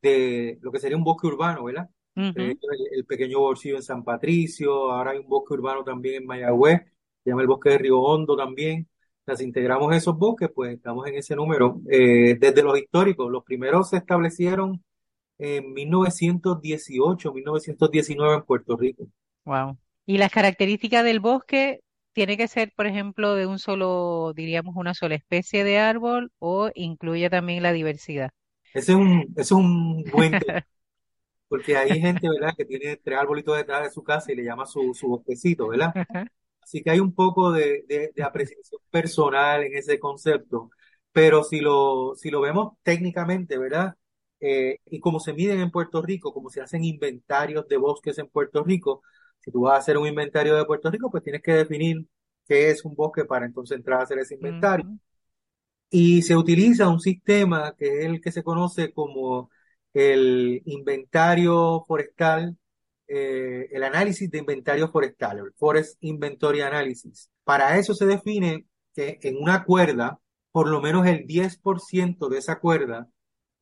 de 0.00 0.58
lo 0.60 0.70
que 0.70 0.78
sería 0.78 0.96
un 0.96 1.04
bosque 1.04 1.26
urbano, 1.26 1.64
¿verdad? 1.64 1.88
Eh, 2.16 2.32
el, 2.36 2.58
el 2.92 3.04
pequeño 3.06 3.40
bolsillo 3.40 3.76
en 3.76 3.82
San 3.82 4.04
Patricio, 4.04 4.90
ahora 4.90 5.12
hay 5.12 5.18
un 5.18 5.28
bosque 5.28 5.54
urbano 5.54 5.84
también 5.84 6.22
en 6.22 6.26
Mayagüez, 6.26 6.80
se 7.22 7.30
llama 7.30 7.42
el 7.42 7.48
bosque 7.48 7.70
de 7.70 7.78
Río 7.78 8.00
Hondo 8.00 8.36
también. 8.36 8.88
Las 9.26 9.42
integramos 9.42 9.94
esos 9.94 10.16
bosques, 10.16 10.48
pues 10.54 10.74
estamos 10.74 11.06
en 11.06 11.16
ese 11.16 11.36
número. 11.36 11.80
Eh, 11.90 12.36
desde 12.40 12.62
los 12.62 12.78
históricos, 12.78 13.30
los 13.30 13.44
primeros 13.44 13.90
se 13.90 13.98
establecieron 13.98 14.82
en 15.38 15.72
1918, 15.72 17.32
1919 17.32 18.36
en 18.36 18.42
Puerto 18.44 18.76
Rico. 18.76 19.06
Wow. 19.44 19.78
Y 20.06 20.18
las 20.18 20.30
características 20.32 21.04
del 21.04 21.20
bosque 21.20 21.80
tiene 22.12 22.36
que 22.36 22.48
ser, 22.48 22.72
por 22.76 22.86
ejemplo, 22.86 23.34
de 23.34 23.46
un 23.46 23.58
solo, 23.58 24.32
diríamos, 24.34 24.76
una 24.76 24.94
sola 24.94 25.14
especie 25.14 25.64
de 25.64 25.78
árbol 25.78 26.32
o 26.38 26.70
incluye 26.74 27.30
también 27.30 27.62
la 27.62 27.72
diversidad. 27.72 28.30
Ese 28.72 28.92
es 28.92 28.98
un, 28.98 29.20
ese 29.32 29.40
es 29.42 29.52
un 29.52 30.04
buen 30.10 30.38
tema, 30.38 30.54
porque 31.48 31.76
hay 31.76 32.00
gente, 32.00 32.28
¿verdad?, 32.28 32.54
que 32.56 32.64
tiene 32.64 32.96
tres 32.98 33.18
arbolitos 33.18 33.56
detrás 33.56 33.84
de 33.84 33.90
su 33.90 34.02
casa 34.04 34.32
y 34.32 34.36
le 34.36 34.44
llama 34.44 34.66
su, 34.66 34.94
su 34.94 35.08
bosquecito, 35.08 35.68
¿verdad? 35.68 35.96
Así 36.62 36.82
que 36.82 36.90
hay 36.92 37.00
un 37.00 37.14
poco 37.14 37.52
de, 37.52 37.84
de- 37.88 38.12
de 38.14 38.24
apreciación 38.24 38.80
personal 38.90 39.64
en 39.64 39.76
ese 39.76 39.98
concepto, 40.00 40.70
pero 41.12 41.44
si 41.44 41.60
lo, 41.60 42.14
si 42.16 42.30
lo 42.30 42.40
vemos 42.42 42.74
técnicamente, 42.82 43.58
¿verdad? 43.58 43.96
Eh, 44.40 44.78
y 44.86 45.00
como 45.00 45.20
se 45.20 45.32
miden 45.32 45.60
en 45.60 45.70
Puerto 45.70 46.02
Rico, 46.02 46.32
como 46.32 46.50
se 46.50 46.60
hacen 46.60 46.84
inventarios 46.84 47.66
de 47.68 47.76
bosques 47.76 48.18
en 48.18 48.28
Puerto 48.28 48.62
Rico, 48.64 49.02
si 49.40 49.50
tú 49.50 49.62
vas 49.62 49.74
a 49.74 49.78
hacer 49.78 49.98
un 49.98 50.06
inventario 50.06 50.56
de 50.56 50.64
Puerto 50.64 50.90
Rico, 50.90 51.10
pues 51.10 51.22
tienes 51.24 51.42
que 51.42 51.52
definir 51.52 52.06
qué 52.46 52.70
es 52.70 52.84
un 52.84 52.94
bosque 52.94 53.24
para 53.24 53.46
entonces 53.46 53.76
entrar 53.78 54.00
a 54.00 54.04
hacer 54.04 54.18
ese 54.18 54.34
inventario. 54.34 54.84
Ujú, 54.84 54.98
Y 55.90 56.22
se 56.22 56.36
utiliza 56.36 56.88
un 56.88 57.00
sistema 57.00 57.74
que 57.78 57.86
es 58.00 58.04
el 58.06 58.20
que 58.20 58.30
se 58.32 58.42
conoce 58.42 58.92
como 58.92 59.50
el 59.94 60.60
inventario 60.66 61.84
forestal, 61.88 62.56
eh, 63.06 63.68
el 63.72 63.82
análisis 63.84 64.30
de 64.30 64.38
inventario 64.38 64.90
forestal, 64.90 65.38
el 65.38 65.52
Forest 65.54 65.96
Inventory 66.02 66.60
Analysis. 66.60 67.30
Para 67.44 67.78
eso 67.78 67.94
se 67.94 68.04
define 68.06 68.66
que 68.94 69.18
en 69.22 69.36
una 69.38 69.64
cuerda, 69.64 70.20
por 70.52 70.68
lo 70.68 70.80
menos 70.82 71.06
el 71.06 71.26
10% 71.26 72.28
de 72.28 72.38
esa 72.38 72.58
cuerda 72.60 73.08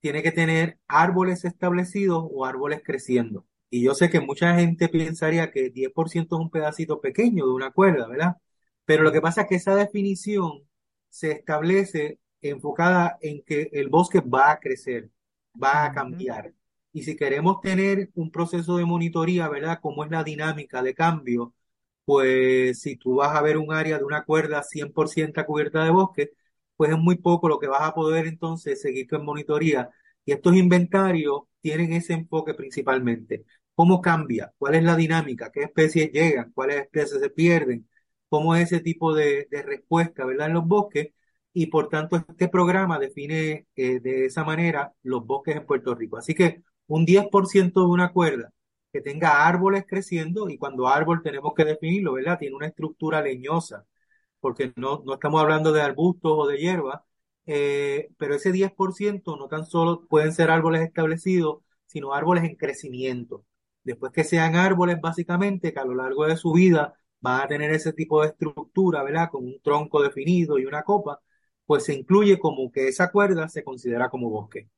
tiene 0.00 0.23
que 0.23 0.33
tener 0.33 0.79
árboles 0.88 1.45
establecidos 1.45 2.25
o 2.31 2.45
árboles 2.45 2.83
creciendo. 2.85 3.47
Y 3.71 3.83
yo 3.83 3.95
sé 3.95 4.11
que 4.11 4.21
mucha 4.21 4.55
gente 4.57 4.88
pensaría 4.88 5.50
que 5.50 5.71
10% 5.71 6.37
es 6.37 6.41
un 6.43 6.50
pedacito 6.50 7.00
pequeño 7.00 7.47
de 7.47 7.53
una 7.53 7.71
cuerda, 7.73 8.07
¿verdad? 8.09 8.37
Pero 8.85 9.03
lo 9.03 9.12
que 9.12 9.21
pasa 9.21 9.43
es 9.43 9.49
que 9.49 9.57
esa 9.57 9.75
definición 9.75 10.62
se 11.09 11.33
establece 11.33 12.21
enfocada 12.41 13.19
en 13.21 13.43
que 13.43 13.69
el 13.73 13.88
bosque 13.88 14.21
va 14.21 14.53
a 14.53 14.61
crecer, 14.61 15.11
va 15.62 15.85
a 15.87 15.93
cambiar. 15.93 16.53
Y 16.93 17.03
si 17.03 17.17
queremos 17.17 17.61
tener 17.61 18.11
un 18.15 18.31
proceso 18.31 18.76
de 18.76 18.85
monitoría, 18.85 19.49
¿verdad? 19.49 19.79
¿Cómo 19.83 20.05
es 20.05 20.11
la 20.11 20.25
dinámica 20.25 20.83
de 20.83 20.95
cambio? 20.95 21.55
Pues 22.05 22.81
si 22.81 22.97
tú 22.97 23.17
vas 23.17 23.37
a 23.37 23.43
ver 23.43 23.59
un 23.59 23.73
área 23.73 23.99
de 23.99 24.05
una 24.05 24.25
cuerda 24.25 24.62
100% 24.62 25.45
cubierta 25.45 25.85
de 25.85 25.91
bosque, 25.91 26.31
pues 26.76 26.90
es 26.90 26.99
muy 26.99 27.16
poco 27.16 27.49
lo 27.49 27.59
que 27.59 27.68
vas 27.68 27.83
a 27.83 27.95
poder 27.95 28.26
entonces 28.26 28.80
seguir 28.80 29.09
con 29.09 29.25
monitoría. 29.25 29.90
Y 30.25 30.33
estos 30.33 30.56
inventarios 30.56 31.42
tienen 31.61 31.92
ese 31.92 32.14
enfoque 32.14 32.54
principalmente. 32.54 33.45
¿Cómo 33.75 34.00
cambia? 34.00 34.52
¿Cuál 34.59 34.76
es 34.76 34.85
la 34.85 34.97
dinámica? 34.97 35.50
¿Qué 35.52 35.62
especies 35.64 36.11
llegan? 36.12 36.52
¿Cuáles 36.52 36.83
especies 36.83 37.21
se 37.21 37.30
pierden? 37.30 37.88
¿Cómo 38.28 38.54
es 38.56 38.73
ese 38.73 38.80
tipo 38.80 39.14
de, 39.14 39.47
respuesta, 39.50 40.25
¿verdad? 40.25 40.49
En 40.49 40.54
los 40.54 40.66
bosques 40.66 41.09
y 41.52 41.66
por 41.66 41.88
tanto 41.88 42.16
este 42.16 42.49
programa 42.49 42.99
define 42.99 43.66
eh, 43.76 44.00
de 44.00 44.26
esa 44.26 44.45
manera 44.45 44.92
los 45.02 45.25
bosques 45.26 45.56
en 45.56 45.66
Puerto 45.66 45.95
Rico. 45.95 46.16
Así 46.18 46.35
que 46.35 46.62
un 46.87 47.06
10% 47.06 47.80
de 47.80 47.87
una 47.87 48.12
cuerda 48.12 48.52
que 48.92 49.00
tenga 49.00 49.47
árboles 49.47 49.85
creciendo 49.87 50.49
y 50.49 50.59
cuando 50.59 50.88
árbol 50.88 51.23
tenemos 51.23 51.54
que 51.54 51.64
definirlo, 51.64 52.14
¿verdad? 52.14 52.38
Tiene 52.38 52.56
una 52.56 52.66
estructura 52.66 53.21
leñosa, 53.23 53.85
porque 54.40 54.73
no, 54.76 55.02
no 55.05 55.14
estamos 55.14 55.40
hablando 55.40 55.73
de 55.73 55.83
arbustos 55.83 56.33
o 56.35 56.47
de 56.47 56.59
hierba, 56.59 57.05
eh, 57.47 58.09
pero 58.19 58.35
ese 58.35 58.52
10% 58.52 59.37
no 59.37 59.49
tan 59.49 59.64
solo 59.66 60.07
pueden 60.09 60.33
ser 60.33 60.50
árboles 60.50 60.83
establecidos, 60.83 61.62
sino 61.87 62.12
árboles 62.14 62.45
en 62.45 62.57
crecimiento. 62.57 63.45
Después 63.85 64.12
que 64.12 64.25
sean 64.25 64.57
árboles, 64.57 65.00
básicamente, 65.00 65.73
que 65.73 65.78
a 65.81 65.85
lo 65.85 65.95
largo 65.95 66.26
de 66.26 66.37
su 66.37 66.52
vida 66.52 66.95
van 67.21 67.43
a 67.43 67.49
tener 67.49 67.71
ese 67.73 67.93
tipo 67.93 68.23
de 68.23 68.28
estructura, 68.28 69.02
¿verdad? 69.02 69.31
Con 69.31 69.45
un 69.45 69.61
tronco 69.62 70.02
definido 70.02 70.59
y 70.59 70.66
una 70.66 70.83
copa, 70.83 71.21
pues 71.64 71.85
se 71.85 71.95
incluye 71.95 72.38
como 72.38 72.71
que 72.73 72.88
esa 72.88 73.11
cuerda 73.11 73.49
se 73.49 73.64
considera 73.64 74.09
como 74.09 74.31
bosque. 74.31 74.69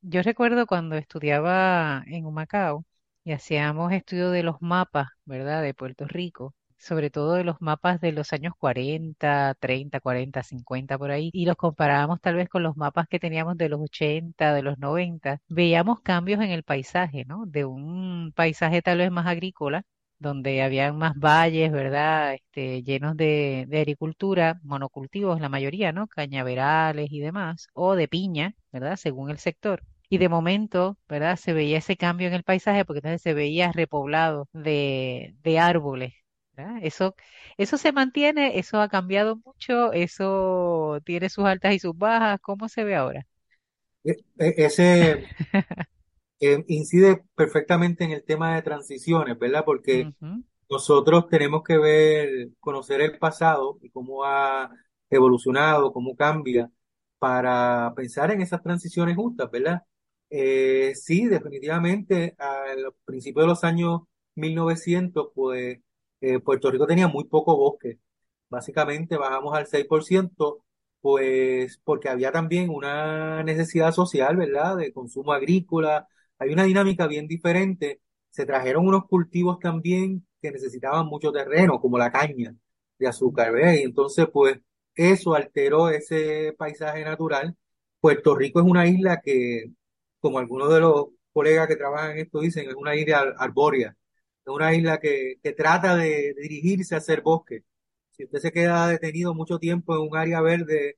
Yo 0.00 0.22
recuerdo 0.22 0.66
cuando 0.66 0.96
estudiaba 0.96 2.02
en 2.06 2.26
Humacao 2.26 2.84
y 3.24 3.32
hacíamos 3.32 3.92
estudio 3.92 4.30
de 4.30 4.42
los 4.42 4.56
mapas, 4.60 5.08
¿verdad? 5.24 5.62
De 5.62 5.74
Puerto 5.74 6.06
Rico, 6.06 6.54
sobre 6.78 7.10
todo 7.10 7.34
de 7.34 7.44
los 7.44 7.56
mapas 7.60 8.00
de 8.00 8.12
los 8.12 8.32
años 8.32 8.54
40, 8.58 9.54
30, 9.58 10.00
40, 10.00 10.42
50 10.42 10.98
por 10.98 11.10
ahí, 11.10 11.30
y 11.32 11.46
los 11.46 11.56
comparábamos 11.56 12.20
tal 12.20 12.36
vez 12.36 12.48
con 12.48 12.62
los 12.62 12.76
mapas 12.76 13.08
que 13.08 13.18
teníamos 13.18 13.56
de 13.56 13.68
los 13.68 13.80
80, 13.80 14.54
de 14.54 14.62
los 14.62 14.78
90, 14.78 15.40
veíamos 15.48 16.00
cambios 16.00 16.40
en 16.40 16.50
el 16.50 16.62
paisaje, 16.62 17.24
¿no? 17.24 17.46
De 17.46 17.64
un 17.64 18.32
paisaje 18.34 18.82
tal 18.82 18.98
vez 18.98 19.10
más 19.10 19.26
agrícola 19.26 19.82
donde 20.18 20.62
habían 20.62 20.96
más 20.96 21.14
valles, 21.18 21.70
¿verdad? 21.72 22.34
Este, 22.34 22.82
llenos 22.82 23.16
de, 23.16 23.66
de 23.68 23.78
agricultura, 23.80 24.58
monocultivos 24.62 25.40
la 25.40 25.48
mayoría, 25.48 25.92
¿no? 25.92 26.06
Cañaverales 26.08 27.08
y 27.12 27.20
demás, 27.20 27.68
o 27.74 27.94
de 27.94 28.08
piña, 28.08 28.54
¿verdad? 28.72 28.96
Según 28.96 29.30
el 29.30 29.38
sector. 29.38 29.82
Y 30.08 30.18
de 30.18 30.28
momento, 30.28 30.98
¿verdad? 31.08 31.36
Se 31.36 31.52
veía 31.52 31.78
ese 31.78 31.96
cambio 31.96 32.28
en 32.28 32.34
el 32.34 32.44
paisaje 32.44 32.84
porque 32.84 32.98
entonces 32.98 33.22
se 33.22 33.34
veía 33.34 33.72
repoblado 33.72 34.48
de, 34.52 35.34
de 35.42 35.58
árboles, 35.58 36.14
¿verdad? 36.56 36.78
Eso, 36.82 37.14
eso 37.58 37.76
se 37.78 37.92
mantiene, 37.92 38.58
eso 38.58 38.80
ha 38.80 38.88
cambiado 38.88 39.36
mucho, 39.44 39.92
eso 39.92 41.00
tiene 41.04 41.28
sus 41.30 41.44
altas 41.44 41.74
y 41.74 41.78
sus 41.78 41.96
bajas. 41.96 42.40
¿Cómo 42.42 42.68
se 42.68 42.84
ve 42.84 42.96
ahora? 42.96 43.26
E- 44.10 44.22
e- 44.46 44.54
Ese 44.66 44.88
eh, 46.40 46.64
incide 46.68 47.22
perfectamente 47.34 48.04
en 48.04 48.10
el 48.12 48.24
tema 48.24 48.54
de 48.54 48.62
transiciones, 48.62 49.38
¿verdad? 49.38 49.64
Porque 49.64 50.10
nosotros 50.70 51.28
tenemos 51.28 51.62
que 51.64 51.78
ver, 51.78 52.50
conocer 52.60 53.00
el 53.02 53.18
pasado 53.18 53.78
y 53.82 53.90
cómo 53.90 54.24
ha 54.24 54.70
evolucionado, 55.10 55.92
cómo 55.92 56.16
cambia, 56.16 56.70
para 57.18 57.92
pensar 57.96 58.30
en 58.32 58.42
esas 58.42 58.62
transiciones 58.62 59.16
justas, 59.16 59.50
¿verdad? 59.50 59.82
Eh, 60.30 60.94
sí, 60.96 61.26
definitivamente, 61.26 62.34
al 62.38 62.94
principio 63.04 63.42
de 63.42 63.48
los 63.48 63.64
años 63.64 64.02
1900, 64.36 65.30
pues 65.34 65.78
eh, 66.34 66.40
Puerto 66.40 66.70
Rico 66.70 66.86
tenía 66.86 67.08
muy 67.08 67.24
poco 67.24 67.56
bosque. 67.56 67.98
Básicamente 68.48 69.16
bajamos 69.16 69.54
al 69.56 69.66
6%, 69.66 70.64
pues 71.00 71.78
porque 71.84 72.08
había 72.08 72.32
también 72.32 72.70
una 72.70 73.42
necesidad 73.42 73.92
social, 73.92 74.36
¿verdad? 74.36 74.76
De 74.76 74.92
consumo 74.92 75.32
agrícola. 75.32 76.08
Hay 76.38 76.52
una 76.52 76.64
dinámica 76.64 77.06
bien 77.06 77.26
diferente. 77.28 78.00
Se 78.30 78.46
trajeron 78.46 78.86
unos 78.86 79.04
cultivos 79.06 79.58
también 79.58 80.26
que 80.40 80.52
necesitaban 80.52 81.06
mucho 81.06 81.32
terreno, 81.32 81.80
como 81.80 81.98
la 81.98 82.12
caña 82.12 82.54
de 82.98 83.06
azúcar, 83.08 83.52
¿ves? 83.52 83.80
Y 83.80 83.82
entonces, 83.84 84.26
pues, 84.32 84.58
eso 84.94 85.34
alteró 85.34 85.88
ese 85.90 86.54
paisaje 86.58 87.04
natural. 87.04 87.56
Puerto 88.00 88.34
Rico 88.34 88.60
es 88.60 88.66
una 88.66 88.86
isla 88.86 89.20
que, 89.22 89.70
como 90.20 90.38
algunos 90.38 90.70
de 90.72 90.80
los 90.80 91.06
colegas 91.32 91.68
que 91.68 91.76
trabajan 91.76 92.12
en 92.12 92.18
esto 92.18 92.40
dicen, 92.40 92.68
es 92.68 92.74
una 92.74 92.94
isla 92.96 93.20
ar- 93.20 93.34
arbórea. 93.38 93.96
Es 94.46 94.52
una 94.54 94.74
isla 94.74 94.98
que, 95.00 95.36
que 95.42 95.52
trata 95.52 95.96
de 95.96 96.34
dirigirse 96.40 96.94
a 96.94 96.98
hacer 96.98 97.22
bosque. 97.22 97.64
Si 98.12 98.24
usted 98.24 98.38
se 98.40 98.52
queda 98.52 98.88
detenido 98.88 99.34
mucho 99.34 99.58
tiempo 99.58 99.94
en 99.96 100.02
un 100.10 100.16
área 100.16 100.40
verde, 100.40 100.96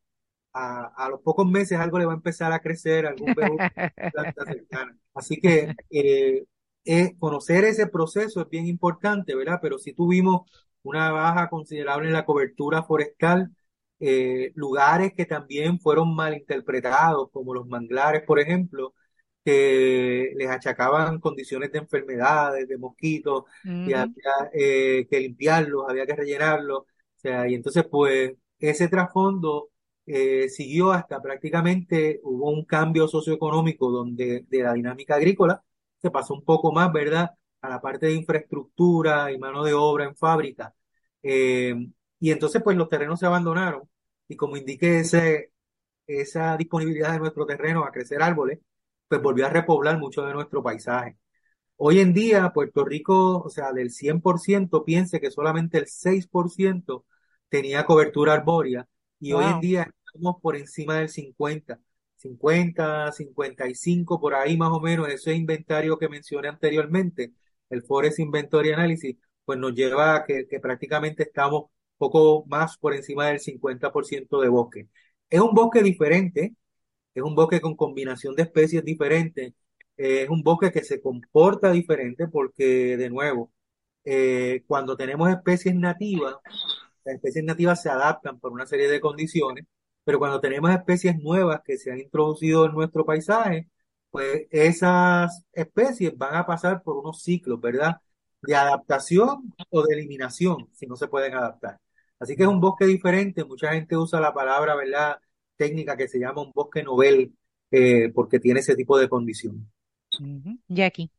a, 0.52 0.86
a 1.06 1.08
los 1.10 1.20
pocos 1.22 1.46
meses 1.48 1.78
algo 1.78 1.98
le 1.98 2.06
va 2.06 2.12
a 2.12 2.16
empezar 2.16 2.52
a 2.52 2.60
crecer, 2.60 3.06
algún 3.06 3.34
planta 4.10 4.46
cercana. 4.46 4.98
Así 5.14 5.38
que 5.40 5.74
eh, 5.90 6.44
eh, 6.84 7.16
conocer 7.18 7.64
ese 7.64 7.86
proceso 7.88 8.40
es 8.42 8.48
bien 8.50 8.66
importante, 8.66 9.34
¿verdad? 9.34 9.58
Pero 9.62 9.78
si 9.78 9.92
tuvimos 9.94 10.50
una 10.82 11.10
baja 11.12 11.48
considerable 11.50 12.08
en 12.08 12.14
la 12.14 12.24
cobertura 12.26 12.82
forestal, 12.82 13.50
eh, 14.00 14.52
lugares 14.54 15.12
que 15.14 15.26
también 15.26 15.80
fueron 15.80 16.14
mal 16.14 16.34
interpretados, 16.36 17.30
como 17.32 17.54
los 17.54 17.66
manglares, 17.66 18.22
por 18.24 18.38
ejemplo, 18.40 18.94
que 19.48 20.32
les 20.36 20.50
achacaban 20.50 21.20
condiciones 21.20 21.72
de 21.72 21.78
enfermedades, 21.78 22.68
de 22.68 22.76
mosquitos, 22.78 23.44
y 23.84 23.92
había 23.94 24.50
eh, 24.52 25.06
que 25.10 25.20
limpiarlos, 25.20 25.84
había 25.88 26.06
que 26.06 26.16
rellenarlos, 26.16 26.80
o 26.80 26.86
sea, 27.16 27.48
y 27.48 27.54
entonces 27.54 27.84
pues 27.90 28.32
ese 28.58 28.88
trasfondo 28.88 29.70
eh, 30.06 30.48
siguió 30.50 30.92
hasta 30.92 31.20
prácticamente 31.22 32.20
hubo 32.24 32.50
un 32.50 32.64
cambio 32.64 33.08
socioeconómico 33.08 33.90
donde 33.90 34.44
de 34.48 34.62
la 34.62 34.74
dinámica 34.74 35.14
agrícola 35.16 35.62
se 36.00 36.10
pasó 36.10 36.34
un 36.34 36.44
poco 36.44 36.72
más, 36.72 36.92
¿verdad? 36.92 37.30
A 37.60 37.68
la 37.68 37.80
parte 37.80 38.06
de 38.06 38.14
infraestructura 38.14 39.32
y 39.32 39.38
mano 39.38 39.64
de 39.64 39.74
obra 39.74 40.04
en 40.04 40.16
fábrica. 40.16 40.74
Eh, 41.22 41.74
y 42.20 42.30
entonces 42.30 42.62
pues 42.62 42.76
los 42.76 42.88
terrenos 42.88 43.20
se 43.20 43.26
abandonaron 43.26 43.88
y 44.28 44.36
como 44.36 44.56
indiqué 44.56 45.00
ese, 45.00 45.52
esa 46.06 46.56
disponibilidad 46.56 47.12
de 47.12 47.20
nuestro 47.20 47.46
terreno 47.46 47.84
a 47.84 47.92
crecer 47.92 48.22
árboles, 48.22 48.60
pues 49.08 49.22
volvió 49.22 49.46
a 49.46 49.50
repoblar 49.50 49.98
mucho 49.98 50.24
de 50.24 50.32
nuestro 50.34 50.62
paisaje. 50.62 51.16
Hoy 51.76 52.00
en 52.00 52.12
día, 52.12 52.50
Puerto 52.52 52.84
Rico, 52.84 53.38
o 53.40 53.48
sea, 53.50 53.72
del 53.72 53.90
100%, 53.90 54.84
piense 54.84 55.20
que 55.20 55.30
solamente 55.30 55.78
el 55.78 55.86
6% 55.86 57.04
tenía 57.48 57.86
cobertura 57.86 58.34
arbórea 58.34 58.88
y 59.20 59.32
hoy 59.32 59.44
en 59.46 59.60
día 59.60 59.90
estamos 60.06 60.36
por 60.42 60.56
encima 60.56 60.96
del 60.98 61.08
50, 61.08 61.80
50, 62.16 63.12
55, 63.12 64.20
por 64.20 64.34
ahí 64.34 64.56
más 64.56 64.70
o 64.70 64.80
menos, 64.80 65.08
ese 65.08 65.34
inventario 65.34 65.98
que 65.98 66.08
mencioné 66.08 66.48
anteriormente, 66.48 67.32
el 67.70 67.82
Forest 67.82 68.18
Inventory 68.20 68.72
Analysis, 68.72 69.16
pues 69.44 69.58
nos 69.58 69.74
lleva 69.74 70.16
a 70.16 70.24
que, 70.24 70.46
que 70.48 70.60
prácticamente 70.60 71.22
estamos 71.24 71.66
poco 71.96 72.44
más 72.46 72.76
por 72.78 72.94
encima 72.94 73.26
del 73.26 73.40
50% 73.40 74.40
de 74.40 74.48
bosque. 74.48 74.88
Es 75.30 75.40
un 75.40 75.54
bosque 75.54 75.82
diferente, 75.82 76.54
es 77.18 77.24
un 77.24 77.34
bosque 77.34 77.60
con 77.60 77.76
combinación 77.76 78.34
de 78.36 78.42
especies 78.44 78.84
diferentes, 78.84 79.54
eh, 79.96 80.22
es 80.22 80.28
un 80.30 80.42
bosque 80.42 80.70
que 80.72 80.84
se 80.84 81.00
comporta 81.00 81.70
diferente 81.72 82.28
porque, 82.28 82.96
de 82.96 83.10
nuevo, 83.10 83.52
eh, 84.04 84.64
cuando 84.66 84.96
tenemos 84.96 85.30
especies 85.30 85.74
nativas, 85.74 86.36
las 87.04 87.16
especies 87.16 87.44
nativas 87.44 87.82
se 87.82 87.90
adaptan 87.90 88.38
por 88.40 88.52
una 88.52 88.66
serie 88.66 88.88
de 88.88 89.00
condiciones, 89.00 89.64
pero 90.04 90.18
cuando 90.18 90.40
tenemos 90.40 90.70
especies 90.70 91.16
nuevas 91.18 91.60
que 91.64 91.76
se 91.78 91.90
han 91.92 91.98
introducido 92.00 92.66
en 92.66 92.72
nuestro 92.72 93.04
paisaje, 93.04 93.68
pues 94.10 94.46
esas 94.50 95.44
especies 95.52 96.16
van 96.16 96.34
a 96.36 96.46
pasar 96.46 96.82
por 96.82 96.96
unos 96.96 97.22
ciclos, 97.22 97.60
¿verdad? 97.60 97.96
De 98.42 98.54
adaptación 98.56 99.52
o 99.70 99.82
de 99.82 99.94
eliminación, 99.94 100.68
si 100.72 100.86
no 100.86 100.96
se 100.96 101.08
pueden 101.08 101.34
adaptar. 101.34 101.80
Así 102.18 102.36
que 102.36 102.42
es 102.44 102.48
un 102.48 102.60
bosque 102.60 102.86
diferente, 102.86 103.44
mucha 103.44 103.72
gente 103.72 103.96
usa 103.96 104.20
la 104.20 104.32
palabra, 104.34 104.74
¿verdad? 104.74 105.18
Técnica 105.58 105.96
que 105.96 106.08
se 106.08 106.18
llama 106.18 106.40
un 106.40 106.52
bosque 106.54 106.82
novel, 106.82 107.34
eh, 107.70 108.10
porque 108.14 108.40
tiene 108.40 108.60
ese 108.60 108.74
tipo 108.74 108.98
de 108.98 109.08
condición. 109.10 109.70
Ujú. 110.18 110.58
Jackie. 110.68 111.10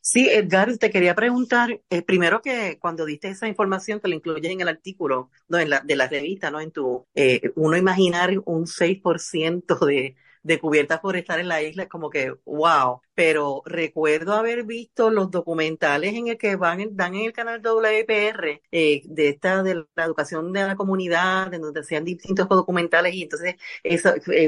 Sí, 0.00 0.28
Edgar, 0.30 0.78
te 0.78 0.90
quería 0.90 1.14
preguntar, 1.14 1.80
eh, 1.90 2.02
primero 2.02 2.40
que 2.40 2.78
cuando 2.78 3.04
diste 3.04 3.28
esa 3.28 3.48
información 3.48 4.00
que 4.00 4.08
la 4.08 4.14
incluyes 4.14 4.52
en 4.52 4.60
el 4.60 4.68
artículo, 4.68 5.30
no, 5.48 5.58
en 5.58 5.70
la, 5.70 5.80
de 5.80 5.96
la 5.96 6.06
revista, 6.06 6.50
¿no? 6.50 6.60
En 6.60 6.70
tu, 6.70 7.06
eh, 7.14 7.50
uno 7.56 7.76
imaginar 7.76 8.30
un 8.44 8.66
6% 8.66 9.84
de, 9.84 10.16
de 10.42 10.58
cubiertas 10.58 11.00
forestales 11.00 11.42
en 11.42 11.48
la 11.48 11.62
isla, 11.62 11.84
es 11.84 11.88
como 11.88 12.10
que, 12.10 12.34
wow. 12.44 13.00
Pero 13.14 13.62
recuerdo 13.64 14.34
haber 14.34 14.64
visto 14.64 15.10
los 15.10 15.30
documentales 15.30 16.14
en 16.14 16.28
el 16.28 16.38
que 16.38 16.56
van, 16.56 16.96
dan 16.96 17.14
en 17.14 17.26
el 17.26 17.32
canal 17.32 17.60
WPR, 17.60 18.62
eh, 18.70 19.02
de 19.04 19.28
esta, 19.28 19.62
de 19.62 19.84
la 19.96 20.04
educación 20.04 20.52
de 20.52 20.66
la 20.66 20.76
comunidad, 20.76 21.52
en 21.52 21.62
donde 21.62 21.80
hacían 21.80 22.04
distintos 22.04 22.48
documentales 22.48 23.14
y 23.14 23.22
entonces 23.22 23.56
eh, 23.84 24.00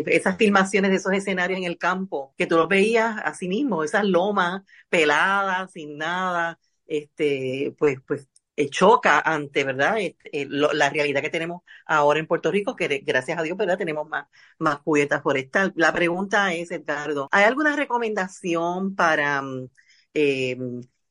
esas 0.06 0.36
filmaciones 0.36 0.90
de 0.90 0.96
esos 0.98 1.12
escenarios 1.12 1.58
en 1.58 1.64
el 1.64 1.78
campo, 1.78 2.34
que 2.36 2.46
tú 2.46 2.56
los 2.56 2.68
veías 2.68 3.16
así 3.24 3.48
mismo, 3.48 3.84
esas 3.84 4.04
lomas 4.04 4.62
peladas, 4.88 5.72
sin 5.72 5.96
nada, 5.98 6.58
este, 6.86 7.74
pues, 7.78 7.98
pues 8.06 8.28
choca 8.68 9.20
ante, 9.20 9.64
¿verdad? 9.64 9.98
Este, 9.98 10.42
eh, 10.42 10.46
la 10.48 10.90
realidad 10.90 11.22
que 11.22 11.30
tenemos 11.30 11.62
ahora 11.86 12.18
en 12.20 12.26
Puerto 12.26 12.50
Rico, 12.50 12.76
que 12.76 13.02
gracias 13.04 13.38
a 13.38 13.42
Dios, 13.42 13.56
¿verdad? 13.56 13.78
Tenemos 13.78 14.08
más, 14.08 14.26
más 14.58 14.80
cubiertas 14.80 15.22
forestal. 15.22 15.72
La 15.76 15.92
pregunta 15.92 16.52
es, 16.52 16.70
Edgardo, 16.70 17.28
¿hay 17.32 17.44
alguna 17.44 17.76
recomendación 17.76 18.94
para 18.94 19.40
mm, 19.42 19.68
eh, 20.14 20.56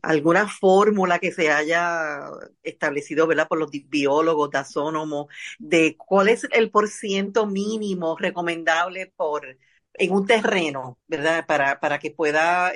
alguna 0.02 0.48
fórmula 0.48 1.20
que 1.20 1.32
se 1.32 1.52
haya 1.52 2.22
establecido, 2.64 3.28
¿verdad? 3.28 3.48
Por 3.48 3.60
los 3.60 3.72
biólogos, 3.72 4.50
tasónomos, 4.52 5.28
de 5.58 5.96
cuál 5.98 6.30
es 6.30 6.48
el 6.52 6.72
porciento 6.72 7.46
mínimo 7.48 8.16
recomendable 8.18 9.14
por 9.16 9.58
en 9.94 10.12
un 10.12 10.26
terreno, 10.26 10.98
¿verdad? 11.08 11.46
Para, 11.46 11.80
para 11.80 12.00
que 12.00 12.12
pueda 12.12 12.72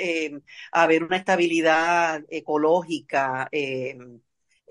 haber 0.71 1.03
una 1.03 1.17
estabilidad 1.17 2.21
ecológica, 2.29 3.47
eh, 3.51 3.97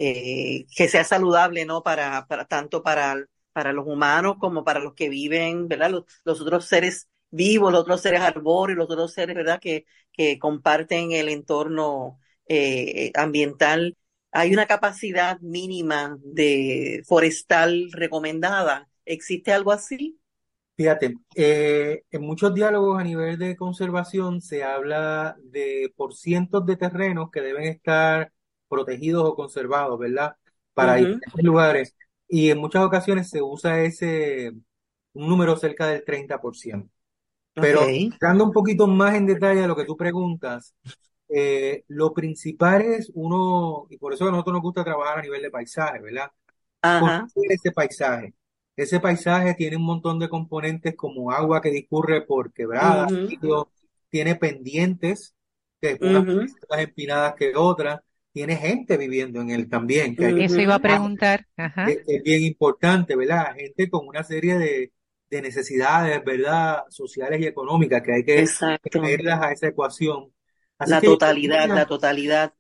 eh, 0.04 0.66
que 0.74 0.88
sea 0.88 1.04
saludable, 1.04 1.64
¿no? 1.64 1.84
Para, 1.84 2.26
tanto 2.48 2.82
para, 2.82 3.24
para 3.52 3.72
los 3.72 3.86
humanos 3.86 4.34
como 4.40 4.64
para 4.64 4.80
los 4.80 4.94
que 4.94 5.08
viven, 5.08 5.68
¿verdad? 5.68 5.90
Los, 6.24 6.40
otros 6.40 6.64
seres 6.64 7.08
vivos, 7.30 7.70
los 7.70 7.82
otros 7.82 8.00
seres 8.00 8.20
arbóreos, 8.20 8.78
los 8.78 8.90
otros 8.90 9.12
seres, 9.12 9.36
¿verdad? 9.36 9.60
Que, 9.60 9.86
que 10.12 10.40
comparten 10.40 11.12
el 11.12 11.28
entorno 11.28 12.18
eh, 12.48 13.12
ambiental. 13.14 13.96
Hay 14.32 14.52
una 14.52 14.66
capacidad 14.66 15.38
mínima 15.40 16.18
de 16.24 17.04
forestal 17.06 17.90
recomendada. 17.92 18.88
¿Existe 19.04 19.52
algo 19.52 19.70
así? 19.70 20.18
Fíjate, 20.76 21.14
eh, 21.36 22.02
en 22.10 22.22
muchos 22.22 22.52
diálogos 22.54 22.98
a 22.98 23.04
nivel 23.04 23.38
de 23.38 23.54
conservación 23.54 24.40
se 24.40 24.64
habla 24.64 25.36
de 25.44 25.92
por 25.94 26.12
cientos 26.12 26.66
de 26.66 26.76
terrenos 26.76 27.30
que 27.30 27.40
deben 27.40 27.64
estar 27.64 28.32
protegidos 28.72 29.28
o 29.28 29.34
conservados, 29.34 29.98
¿verdad? 29.98 30.34
Para 30.72 30.98
ir 30.98 31.08
a 31.08 31.28
esos 31.28 31.42
lugares. 31.42 31.94
Y 32.26 32.50
en 32.50 32.58
muchas 32.58 32.82
ocasiones 32.82 33.28
se 33.28 33.42
usa 33.42 33.82
ese, 33.82 34.52
un 35.12 35.28
número 35.28 35.54
cerca 35.56 35.86
del 35.88 36.02
30%. 36.02 36.88
Pero 37.54 37.82
dando 38.18 38.44
un 38.44 38.52
poquito 38.52 38.86
más 38.86 39.14
en 39.14 39.26
detalle 39.26 39.62
a 39.62 39.66
lo 39.66 39.76
que 39.76 39.84
tú 39.84 39.94
preguntas, 39.94 40.74
eh, 41.28 41.84
lo 41.88 42.14
principal 42.14 42.80
es 42.80 43.10
uno, 43.14 43.86
y 43.90 43.98
por 43.98 44.14
eso 44.14 44.26
a 44.26 44.30
nosotros 44.30 44.54
nos 44.54 44.62
gusta 44.62 44.84
trabajar 44.84 45.18
a 45.18 45.22
nivel 45.22 45.42
de 45.42 45.50
paisaje, 45.50 46.00
¿verdad? 46.00 46.30
Ajá. 46.80 47.26
ese 47.50 47.70
paisaje. 47.72 48.32
Ese 48.74 49.00
paisaje 49.00 49.52
tiene 49.54 49.76
un 49.76 49.84
montón 49.84 50.18
de 50.18 50.30
componentes 50.30 50.96
como 50.96 51.30
agua 51.30 51.60
que 51.60 51.70
discurre 51.70 52.22
por 52.22 52.54
quebradas, 52.54 53.12
tiene 54.08 54.36
pendientes, 54.36 55.34
que 55.78 55.98
unas 56.00 56.24
más 56.24 56.78
empinadas 56.78 57.34
que 57.34 57.52
otras, 57.54 58.00
tiene 58.32 58.56
gente 58.56 58.96
viviendo 58.96 59.40
en 59.40 59.50
él 59.50 59.68
también. 59.68 60.16
Que 60.16 60.44
Eso 60.44 60.60
iba 60.60 60.76
a 60.76 60.78
preguntar. 60.78 61.46
Es, 61.56 62.22
bien 62.22 62.42
importante, 62.42 63.14
¿verdad? 63.14 63.54
Gente 63.54 63.90
con 63.90 64.08
una 64.08 64.24
serie 64.24 64.58
de, 64.58 64.92
necesidades, 65.30 66.22
¿verdad? 66.24 66.82
Sociales 66.88 67.40
y 67.40 67.46
económicas 67.46 68.02
que 68.02 68.12
hay 68.12 68.24
que 68.24 68.46
meterlas 69.00 69.42
a 69.42 69.52
esa 69.52 69.68
ecuación. 69.68 70.32
la 70.78 71.00
totalidad, 71.00 71.68
la 71.68 71.86
totalidad. 71.86 72.54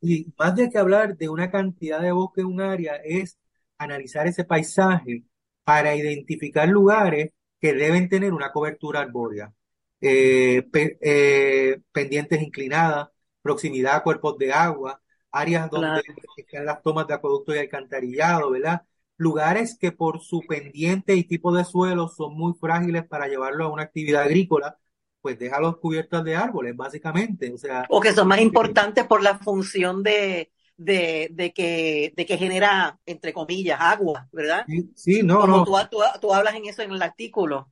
Y 0.00 0.32
más 0.38 0.54
de 0.54 0.70
que 0.70 0.78
hablar 0.78 1.16
de 1.16 1.28
una 1.28 1.50
cantidad 1.50 2.00
de 2.00 2.12
bosque 2.12 2.40
en 2.40 2.48
un 2.48 2.60
área, 2.60 2.96
es 2.96 3.38
analizar 3.78 4.26
ese 4.26 4.44
paisaje 4.44 5.24
para 5.64 5.94
identificar 5.94 6.68
lugares 6.68 7.30
que 7.60 7.74
deben 7.74 8.08
tener 8.08 8.32
una 8.32 8.52
cobertura 8.52 9.00
arbórea. 9.00 9.52
Eh, 10.00 10.68
eh, 10.72 11.80
pendientes 11.90 12.42
inclinadas, 12.42 13.08
proximidad 13.40 13.96
a 13.96 14.02
cuerpos 14.02 14.36
de 14.38 14.52
agua, 14.52 15.00
áreas 15.36 15.70
donde 15.70 16.02
están 16.36 16.64
las 16.64 16.82
tomas 16.82 17.06
de 17.06 17.14
acueducto 17.14 17.54
y 17.54 17.58
alcantarillado, 17.58 18.50
¿verdad? 18.50 18.82
Lugares 19.16 19.76
que 19.78 19.92
por 19.92 20.20
su 20.20 20.40
pendiente 20.48 21.14
y 21.14 21.24
tipo 21.24 21.54
de 21.54 21.64
suelo 21.64 22.08
son 22.08 22.34
muy 22.34 22.54
frágiles 22.54 23.06
para 23.06 23.28
llevarlo 23.28 23.64
a 23.64 23.72
una 23.72 23.82
actividad 23.82 24.22
agrícola, 24.22 24.78
pues 25.20 25.38
déjalos 25.38 25.78
cubiertos 25.78 26.24
de 26.24 26.36
árboles, 26.36 26.76
básicamente. 26.76 27.52
O 27.52 27.58
sea. 27.58 27.84
O 27.88 28.00
que 28.00 28.12
son 28.12 28.28
más 28.28 28.40
importantes 28.40 29.04
por 29.04 29.22
la 29.22 29.38
función 29.38 30.02
de, 30.02 30.50
de, 30.76 31.28
de, 31.32 31.52
que, 31.52 32.12
de 32.16 32.26
que 32.26 32.36
genera, 32.36 32.98
entre 33.06 33.32
comillas, 33.32 33.78
agua, 33.80 34.28
¿verdad? 34.32 34.66
Sí, 34.94 35.22
no, 35.22 35.46
no. 35.46 35.64
Tú, 35.64 35.74
tú, 36.20 36.34
hablas 36.34 36.54
en 36.54 36.66
eso 36.66 36.82
en 36.82 36.92
el 36.92 37.02
artículo. 37.02 37.70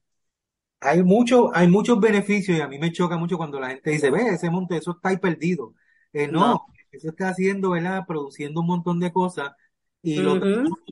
Hay, 0.81 1.03
mucho, 1.03 1.51
hay 1.55 1.69
muchos 1.69 1.99
beneficios 2.01 2.59
y 2.59 2.61
a 2.61 2.69
mí 2.69 2.79
me 2.79 2.93
choca 2.93 3.17
mucho 3.17 3.37
cuando 3.37 3.59
la 3.61 3.69
gente 3.69 3.91
dice, 3.91 4.11
ve, 4.11 4.29
ese 4.29 4.51
monte, 4.51 4.77
eso 4.77 4.93
está 4.93 5.11
ahí 5.11 5.19
perdido. 5.19 5.75
Eh, 6.13 6.29
no, 6.29 6.67
eso 6.97 7.09
está 7.11 7.29
haciendo, 7.29 7.71
¿verdad? 7.71 8.05
Produciendo 8.07 8.61
un 8.61 8.67
montón 8.67 9.01
de 9.01 9.13
cosas 9.13 9.53
y 10.03 10.19
lo 10.19 10.39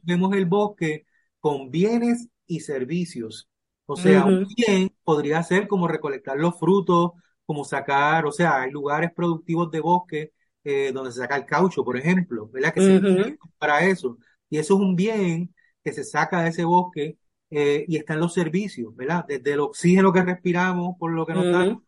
vemos 0.04 0.34
el 0.34 0.46
bosque 0.46 1.06
con 1.40 1.70
bienes 1.70 2.28
y 2.46 2.60
servicios. 2.60 3.48
O 3.86 3.96
sea, 3.96 4.24
un 4.24 4.46
bien 4.56 4.90
podría 5.04 5.42
ser 5.42 5.68
como 5.68 5.88
recolectar 5.88 6.38
los 6.38 6.58
frutos, 6.58 7.12
como 7.44 7.64
sacar, 7.64 8.24
o 8.26 8.32
sea, 8.32 8.62
hay 8.62 8.70
lugares 8.70 9.10
productivos 9.14 9.70
de 9.70 9.80
bosque 9.80 10.32
eh, 10.64 10.92
donde 10.94 11.12
se 11.12 11.18
saca 11.18 11.36
el 11.36 11.44
caucho, 11.44 11.84
por 11.84 11.96
ejemplo, 11.96 12.48
¿verdad? 12.48 12.72
Que 12.72 12.80
se 12.80 13.38
para 13.58 13.84
eso. 13.84 14.16
Y 14.48 14.58
eso 14.58 14.74
es 14.74 14.80
un 14.80 14.96
bien 14.96 15.54
que 15.82 15.92
se 15.92 16.04
saca 16.04 16.42
de 16.42 16.50
ese 16.50 16.64
bosque 16.64 17.18
eh, 17.50 17.84
y 17.88 17.96
están 17.96 18.20
los 18.20 18.32
servicios, 18.32 18.94
¿verdad? 18.94 19.24
Desde 19.26 19.52
el 19.52 19.60
oxígeno 19.60 20.12
que 20.12 20.22
respiramos, 20.22 20.96
por 20.98 21.12
lo 21.12 21.26
que 21.26 21.34
nos 21.34 21.50
dan, 21.50 21.82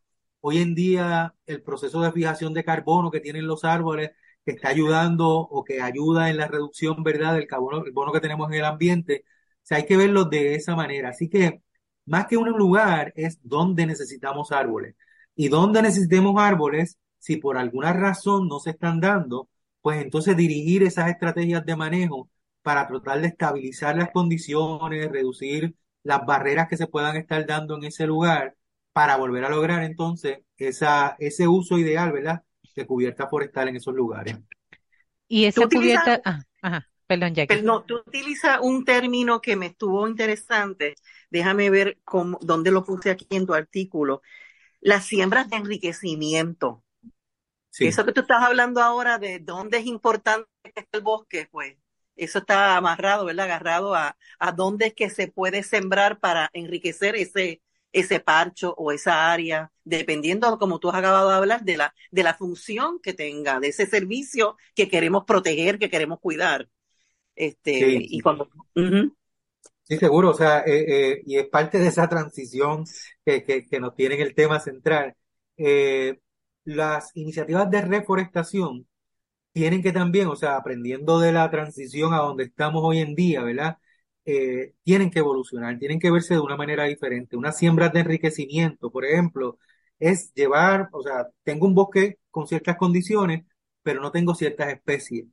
Hoy 0.47 0.59
en 0.59 0.75
día 0.75 1.35
el 1.47 1.63
proceso 1.63 2.03
de 2.03 2.13
fijación 2.13 2.53
de 2.53 2.65
carbono 2.65 3.11
que 3.11 3.21
tienen 3.21 3.47
los 3.47 3.65
árboles 3.65 4.11
que 4.45 4.53
está 4.53 4.69
ayudando 4.69 5.27
o 5.31 5.65
que 5.65 5.81
ayuda 5.81 6.29
en 6.29 6.37
la 6.37 6.49
reducción, 6.49 7.03
¿verdad?, 7.03 7.35
del 7.35 7.47
carbono, 7.47 8.13
que 8.13 8.21
tenemos 8.21 8.49
en 8.51 8.59
el 8.59 8.65
ambiente. 8.67 9.25
O 9.71 9.75
hay 9.75 9.87
que 9.87 9.97
verlo 9.97 10.27
de 10.27 10.55
esa 10.55 10.77
manera. 10.77 11.09
Así 11.11 11.31
que 11.31 11.63
más 12.05 12.27
que 12.27 12.37
un 12.37 12.51
lugar 12.51 13.13
es 13.17 13.39
donde 13.43 13.87
necesitamos 13.87 14.53
árboles. 14.53 14.97
Y 15.35 15.49
donde 15.49 15.81
necesitemos 15.83 16.35
árboles, 16.39 16.99
si 17.19 17.37
por 17.39 17.57
alguna 17.57 17.95
razón 17.95 18.47
no 18.49 18.61
se 18.61 18.71
están 18.71 19.01
dando, 19.01 19.49
pues 19.81 20.03
entonces 20.03 20.37
dirigir 20.37 20.83
esas 20.83 21.09
estrategias 21.11 21.65
de 21.65 21.77
manejo 21.77 22.29
para 22.63 22.87
tratar 22.87 23.21
de 23.23 23.29
estabilizar 23.29 23.97
las 23.97 24.11
condiciones, 24.11 25.11
reducir 25.11 25.75
las 26.03 26.27
barreras 26.27 26.69
que 26.69 26.77
se 26.77 26.87
puedan 26.87 27.17
estar 27.17 27.47
dando 27.47 27.77
en 27.79 27.85
ese 27.85 28.07
lugar 28.07 28.55
para 28.95 29.17
volver 29.17 29.45
a 29.45 29.51
lograr 29.51 29.83
entonces 29.83 30.39
esa, 30.57 31.17
ese 31.19 31.49
uso 31.49 31.77
ideal, 31.77 32.13
¿verdad? 32.13 32.43
De 32.77 32.87
cubierta 32.87 33.27
forestal 33.27 33.69
en 33.69 33.77
esos 33.77 33.93
lugares. 33.93 34.39
Y 35.27 35.47
esa 35.47 35.67
cubierta, 35.67 36.23
ah, 36.25 36.41
ajá, 36.63 36.89
perdón, 37.09 37.35
Jackie. 37.35 37.61
no, 37.63 37.83
tú 37.83 37.97
utilizas 38.07 38.61
un 38.63 38.85
término 38.85 39.41
que 39.41 39.57
me 39.57 39.67
estuvo 39.67 40.07
interesante. 40.07 40.95
Déjame 41.29 41.71
ver 41.71 41.99
cómo, 42.05 42.39
dónde 42.41 42.71
lo 42.71 42.85
puse 42.85 43.11
aquí 43.11 43.27
en 43.31 43.47
tu 43.47 43.55
artículo. 43.55 44.23
Las 44.81 45.07
siembras 45.07 45.51
de 45.51 45.57
enriquecimiento. 45.57 46.85
Sí. 47.71 47.89
Eso 47.89 48.05
que 48.05 48.13
tú 48.13 48.21
estás 48.21 48.45
hablando 48.45 48.81
ahora 48.81 49.19
de 49.19 49.41
dónde 49.41 49.79
es 49.79 49.87
importante 49.87 50.47
el 50.93 51.01
bosque, 51.01 51.49
pues 51.51 51.77
eso 52.15 52.39
está 52.39 52.77
amarrado, 52.77 53.25
¿verdad? 53.25 53.47
Agarrado 53.47 53.97
a, 53.97 54.17
a 54.39 54.53
dónde 54.53 54.87
es 54.87 54.95
que 54.95 55.11
se 55.11 55.27
puede 55.27 55.65
sembrar 55.65 56.21
para 56.21 56.49
enriquecer 56.53 57.17
ese, 57.17 57.61
ese 57.95 58.19
parcho 58.21 58.75
o 58.77 58.91
esa 58.93 59.33
área, 59.33 59.71
dependiendo, 59.85 60.59
como 60.59 60.81
tú 60.81 60.91
has 60.91 60.97
acabado 60.97 61.31
de 61.31 61.37
hablar, 61.37 61.65
de 61.65 61.77
la, 61.77 61.95
de 62.11 62.25
la 62.25 62.35
función 62.35 62.99
que 63.01 63.15
tenga, 63.15 63.61
de 63.61 63.69
ese 63.69 63.87
servicio 63.87 64.57
que 64.75 64.89
queremos 64.89 65.25
proteger, 65.25 65.79
que 65.79 65.89
queremos 65.89 66.19
cuidar. 66.21 66.69
Este, 67.37 67.99
y 68.01 68.21
cuando. 68.21 68.51
Sí, 69.85 69.97
seguro, 69.99 70.31
o 70.31 70.35
sea, 70.35 70.61
eh, 70.61 70.85
eh, 70.89 71.23
y 71.25 71.37
es 71.37 71.47
parte 71.49 71.79
de 71.79 71.89
esa 71.89 72.09
transición 72.09 72.85
que, 73.25 73.45
que, 73.45 73.81
nos 73.81 73.95
tiene 73.95 74.17
en 74.17 74.23
el 74.23 74.35
tema 74.35 74.59
central. 74.59 75.15
Eh, 75.57 76.19
las 76.65 77.11
iniciativas 77.15 77.71
de 77.71 77.83
reforestación 77.83 78.89
tienen 79.53 79.83
que 79.83 79.93
también, 79.93 80.29
o 80.29 80.37
sea, 80.37 80.57
aprendiendo 80.57 81.21
de 81.21 81.33
la 81.33 81.51
transición 81.51 82.15
a 82.15 82.19
donde 82.19 82.45
estamos 82.45 82.83
hoy 82.85 82.99
en 83.01 83.15
día, 83.15 83.43
¿verdad? 83.43 83.79
Eh, 84.27 84.75
tienen 84.85 85.11
que 85.11 85.19
evolucionar, 85.19 85.79
tienen 85.79 86.01
que 86.01 86.11
verse 86.11 86.35
de 86.35 86.41
una 86.41 86.57
manera 86.57 86.85
diferente. 86.85 87.37
Una 87.37 87.53
siembra 87.53 87.89
de 87.91 88.01
enriquecimiento, 88.01 88.91
por 88.91 89.05
ejemplo, 89.05 89.59
es 89.99 90.33
llevar, 90.35 90.89
o 90.93 91.03
sea, 91.03 91.29
tengo 91.43 91.67
un 91.67 91.75
bosque 91.75 92.19
con 92.31 92.47
ciertas 92.47 92.77
condiciones, 92.77 93.45
pero 93.83 94.01
no 94.01 94.11
tengo 94.13 94.35
ciertas 94.35 94.69
especies. 94.73 95.27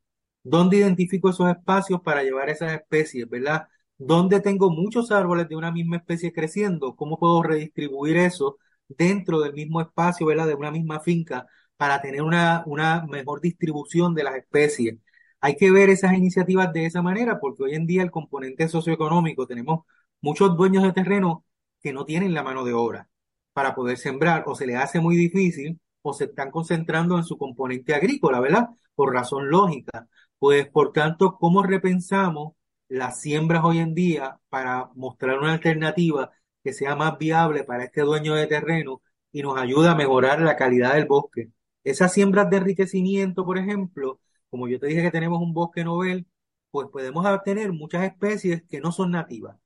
¿Dónde 0.43 0.77
identifico 0.77 1.29
esos 1.29 1.49
espacios 1.49 2.01
para 2.01 2.23
llevar 2.23 2.49
esas 2.49 2.73
especies, 2.73 3.29
verdad? 3.29 3.67
donde 3.97 4.39
tengo 4.41 4.71
muchos 4.71 5.11
árboles 5.11 5.47
de 5.47 5.55
una 5.55 5.71
misma 5.71 5.97
especie 5.97 6.33
creciendo, 6.33 6.95
¿cómo 6.95 7.19
puedo 7.19 7.43
redistribuir 7.43 8.17
eso 8.17 8.57
dentro 8.87 9.39
del 9.41 9.53
mismo 9.53 9.79
espacio, 9.79 10.25
¿verdad? 10.25 10.47
De 10.47 10.55
una 10.55 10.71
misma 10.71 10.99
finca 11.01 11.45
para 11.77 12.01
tener 12.01 12.23
una, 12.23 12.63
una 12.65 13.05
mejor 13.05 13.41
distribución 13.41 14.15
de 14.15 14.23
las 14.23 14.35
especies. 14.35 14.97
Hay 15.41 15.55
que 15.57 15.71
ver 15.71 15.89
esas 15.89 16.13
iniciativas 16.13 16.71
de 16.73 16.85
esa 16.85 17.01
manera 17.01 17.39
porque 17.39 17.63
hoy 17.63 17.75
en 17.75 17.87
día 17.87 18.03
el 18.03 18.11
componente 18.11 18.67
socioeconómico, 18.67 19.47
tenemos 19.47 19.85
muchos 20.21 20.55
dueños 20.55 20.83
de 20.83 20.93
terreno 20.93 21.45
que 21.81 21.93
no 21.93 22.05
tienen 22.05 22.33
la 22.33 22.43
mano 22.43 22.63
de 22.63 22.73
obra 22.73 23.09
para 23.53 23.75
poder 23.75 23.97
sembrar 23.97 24.43
o 24.47 24.55
se 24.55 24.67
les 24.67 24.77
hace 24.77 24.99
muy 24.99 25.15
difícil 25.17 25.79
o 26.03 26.13
se 26.13 26.25
están 26.25 26.51
concentrando 26.51 27.17
en 27.17 27.23
su 27.23 27.37
componente 27.37 27.93
agrícola, 27.95 28.39
¿verdad? 28.39 28.69
Por 28.95 29.13
razón 29.13 29.49
lógica. 29.49 30.07
Pues 30.39 30.67
por 30.69 30.91
tanto, 30.93 31.37
¿cómo 31.39 31.63
repensamos 31.63 32.53
las 32.87 33.21
siembras 33.21 33.63
hoy 33.63 33.79
en 33.79 33.93
día 33.95 34.39
para 34.49 34.89
mostrar 34.95 35.39
una 35.39 35.53
alternativa 35.53 36.31
que 36.63 36.73
sea 36.73 36.95
más 36.95 37.17
viable 37.17 37.63
para 37.63 37.83
este 37.85 38.01
dueño 38.01 38.35
de 38.35 38.47
terreno 38.47 39.01
y 39.31 39.41
nos 39.41 39.57
ayuda 39.57 39.91
a 39.91 39.95
mejorar 39.95 40.41
la 40.41 40.55
calidad 40.55 40.95
del 40.95 41.05
bosque? 41.05 41.49
Esas 41.83 42.13
siembras 42.13 42.49
de 42.49 42.57
enriquecimiento, 42.57 43.45
por 43.45 43.57
ejemplo, 43.57 44.19
como 44.51 44.67
yo 44.67 44.79
te 44.79 44.87
dije 44.87 45.01
que 45.03 45.11
tenemos 45.11 45.41
un 45.41 45.53
bosque 45.53 45.83
novel, 45.83 46.27
pues 46.71 46.87
podemos 46.89 47.25
obtener 47.25 47.73
muchas 47.73 48.03
especies 48.05 48.63
que 48.69 48.81
no 48.81 48.91
son 48.91 49.11
nativas, 49.11 49.57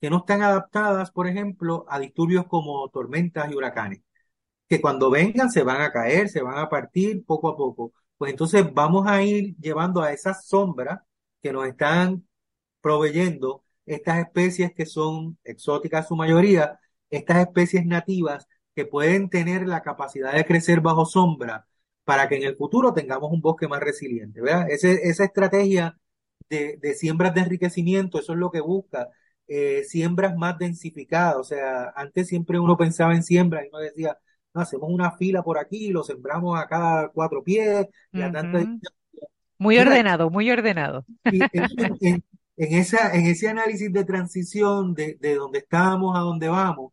que 0.00 0.10
no 0.10 0.18
están 0.18 0.42
adaptadas, 0.42 1.10
por 1.10 1.26
ejemplo, 1.28 1.86
a 1.88 1.98
disturbios 2.00 2.46
como 2.46 2.88
tormentas 2.90 3.50
y 3.50 3.54
huracanes 3.54 4.02
que 4.68 4.80
cuando 4.80 5.10
vengan 5.10 5.50
se 5.50 5.62
van 5.62 5.82
a 5.82 5.92
caer, 5.92 6.28
se 6.30 6.42
van 6.42 6.58
a 6.58 6.68
partir 6.70 7.24
poco 7.26 7.48
a 7.48 7.56
poco. 7.56 7.92
Pues 8.16 8.30
entonces 8.32 8.72
vamos 8.72 9.06
a 9.06 9.22
ir 9.22 9.54
llevando 9.58 10.00
a 10.02 10.12
esas 10.12 10.46
sombras 10.46 11.00
que 11.42 11.52
nos 11.52 11.66
están 11.66 12.26
proveyendo 12.80 13.64
estas 13.86 14.20
especies 14.20 14.72
que 14.74 14.86
son 14.86 15.38
exóticas 15.44 16.08
su 16.08 16.16
mayoría, 16.16 16.80
estas 17.10 17.38
especies 17.38 17.84
nativas 17.84 18.48
que 18.74 18.86
pueden 18.86 19.28
tener 19.28 19.68
la 19.68 19.82
capacidad 19.82 20.32
de 20.32 20.46
crecer 20.46 20.80
bajo 20.80 21.04
sombra 21.04 21.66
para 22.04 22.28
que 22.28 22.36
en 22.36 22.44
el 22.44 22.56
futuro 22.56 22.92
tengamos 22.92 23.32
un 23.32 23.40
bosque 23.40 23.68
más 23.68 23.80
resiliente, 23.80 24.40
¿verdad? 24.40 24.66
esa 24.70 25.24
estrategia 25.24 25.96
de, 26.48 26.78
de, 26.80 26.94
siembras 26.94 27.34
de 27.34 27.42
enriquecimiento, 27.42 28.18
eso 28.18 28.32
es 28.32 28.38
lo 28.38 28.50
que 28.50 28.60
busca, 28.60 29.08
eh, 29.46 29.84
siembras 29.84 30.36
más 30.36 30.58
densificadas, 30.58 31.36
o 31.36 31.44
sea, 31.44 31.92
antes 31.94 32.28
siempre 32.28 32.58
uno 32.58 32.76
pensaba 32.76 33.14
en 33.14 33.22
siembra 33.22 33.64
y 33.64 33.68
uno 33.68 33.78
decía, 33.78 34.18
hacemos 34.54 34.90
una 34.90 35.12
fila 35.12 35.42
por 35.42 35.58
aquí, 35.58 35.88
lo 35.88 36.02
sembramos 36.02 36.58
a 36.58 36.66
cada 36.66 37.08
cuatro 37.08 37.42
pies, 37.42 37.86
y 38.12 38.22
a 38.22 38.32
tanta 38.32 38.64
Muy 39.58 39.78
ordenado, 39.78 40.30
muy 40.30 40.50
ordenado. 40.50 41.04
Y 41.30 41.40
en, 41.52 42.24
en, 42.56 42.74
esa, 42.78 43.14
en 43.14 43.26
ese 43.26 43.48
análisis 43.48 43.92
de 43.92 44.04
transición 44.04 44.94
de, 44.94 45.16
de 45.20 45.36
donde 45.36 45.60
estamos 45.60 46.16
a 46.16 46.20
donde 46.20 46.48
vamos, 46.48 46.92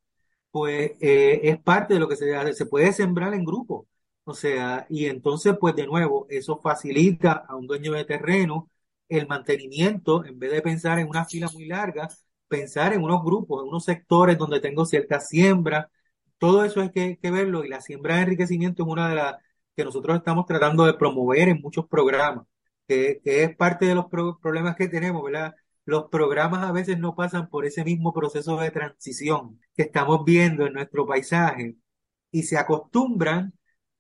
pues 0.52 0.92
eh, 1.02 1.42
es 1.44 1.60
parte 1.60 1.94
de 1.94 2.00
lo 2.00 2.08
que 2.08 2.16
se. 2.16 2.54
Se 2.54 2.66
puede 2.66 2.92
sembrar 2.94 3.34
en 3.34 3.46
grupo. 3.46 3.88
O 4.24 4.34
sea, 4.34 4.86
y 4.90 5.06
entonces, 5.08 5.56
pues 5.60 5.76
de 5.76 5.88
nuevo, 5.88 6.28
eso 6.30 6.60
facilita 6.62 7.34
a 7.48 7.56
un 7.56 7.68
dueño 7.68 7.94
de 7.94 8.06
terreno 8.06 8.70
el 9.08 9.28
mantenimiento, 9.28 10.24
en 10.26 10.38
vez 10.40 10.52
de 10.52 10.62
pensar 10.62 11.00
en 11.00 11.10
una 11.10 11.26
fila 11.26 11.50
muy 11.54 11.66
larga, 11.66 12.08
pensar 12.48 12.94
en 12.94 13.04
unos 13.04 13.24
grupos, 13.24 13.64
en 13.64 13.70
unos 13.70 13.86
sectores 13.86 14.38
donde 14.38 14.60
tengo 14.60 14.86
cierta 14.86 15.20
siembra, 15.20 15.90
todo 16.38 16.66
eso 16.66 16.82
hay 16.82 16.92
que, 16.92 17.18
verlo 17.32 17.66
y 17.66 17.70
la 17.70 17.82
siembra 17.82 18.16
de 18.16 18.22
enriquecimiento 18.24 18.84
es 18.84 18.90
una 18.90 19.10
de 19.10 19.16
las 19.16 19.36
que 19.76 19.84
nosotros 19.86 20.18
estamos 20.18 20.46
tratando 20.46 20.86
de 20.86 20.94
promover 20.96 21.50
en 21.50 21.62
muchos 21.62 21.88
programas, 21.88 22.46
que, 22.88 23.22
es 23.24 23.56
parte 23.56 23.86
de 23.86 23.96
los 23.96 24.06
problemas 24.08 24.76
que 24.76 24.88
tenemos, 24.88 25.24
¿verdad? 25.24 25.56
Los 25.86 26.10
programas 26.10 26.64
a 26.64 26.72
veces 26.72 27.00
no 27.00 27.16
pasan 27.16 27.50
por 27.50 27.66
ese 27.66 27.84
mismo 27.84 28.14
proceso 28.14 28.58
de 28.60 28.72
transición 28.72 29.60
que 29.76 29.84
estamos 29.84 30.24
viendo 30.26 30.66
en 30.68 30.74
nuestro 30.74 31.06
paisaje 31.08 31.78
y 32.32 32.44
se 32.44 32.58
acostumbran 32.58 33.54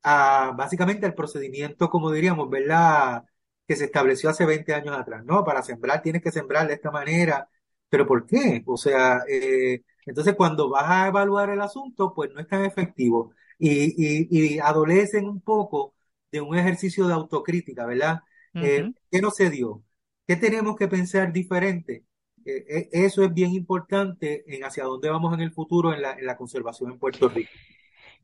a 0.03 0.53
básicamente 0.57 1.05
al 1.05 1.13
procedimiento, 1.13 1.89
como 1.89 2.12
diríamos, 2.12 2.49
¿verdad? 2.49 3.25
Que 3.67 3.75
se 3.75 3.85
estableció 3.85 4.29
hace 4.29 4.45
20 4.45 4.73
años 4.73 4.97
atrás, 4.97 5.23
¿no? 5.25 5.43
Para 5.43 5.62
sembrar 5.63 6.01
tienes 6.01 6.21
que 6.21 6.31
sembrar 6.31 6.67
de 6.67 6.75
esta 6.75 6.91
manera, 6.91 7.49
pero 7.89 8.07
¿por 8.07 8.25
qué? 8.25 8.63
O 8.65 8.77
sea, 8.77 9.23
eh, 9.29 9.83
entonces, 10.05 10.35
cuando 10.35 10.69
vas 10.69 10.85
a 10.88 11.07
evaluar 11.07 11.49
el 11.49 11.62
asunto, 11.62 12.13
pues 12.13 12.31
no 12.33 12.39
es 12.41 12.47
tan 12.47 12.65
efectivo 12.65 13.33
y, 13.59 14.55
y, 14.55 14.59
adolecen 14.59 15.27
un 15.27 15.41
poco 15.41 15.93
de 16.31 16.41
un 16.41 16.57
ejercicio 16.57 17.07
de 17.07 17.13
autocrítica, 17.13 17.85
¿verdad? 17.85 18.21
Eh, 18.55 18.91
¿Qué 19.12 19.21
no 19.21 19.31
se 19.31 19.49
dio? 19.49 19.83
¿Qué 20.25 20.35
tenemos 20.35 20.75
que 20.77 20.88
pensar 20.88 21.31
diferente? 21.33 22.05
Eh, 22.45 22.65
eh, 22.69 22.89
eso 22.91 23.23
es 23.23 23.33
bien 23.33 23.51
importante 23.51 24.43
en 24.47 24.63
hacia 24.63 24.85
dónde 24.85 25.09
vamos 25.09 25.33
en 25.33 25.41
el 25.41 25.51
futuro 25.51 25.93
en 25.93 26.01
la, 26.01 26.13
en 26.13 26.25
la 26.25 26.38
conservación 26.38 26.91
en 26.91 26.99
Puerto 26.99 27.29
Rico. 27.29 27.51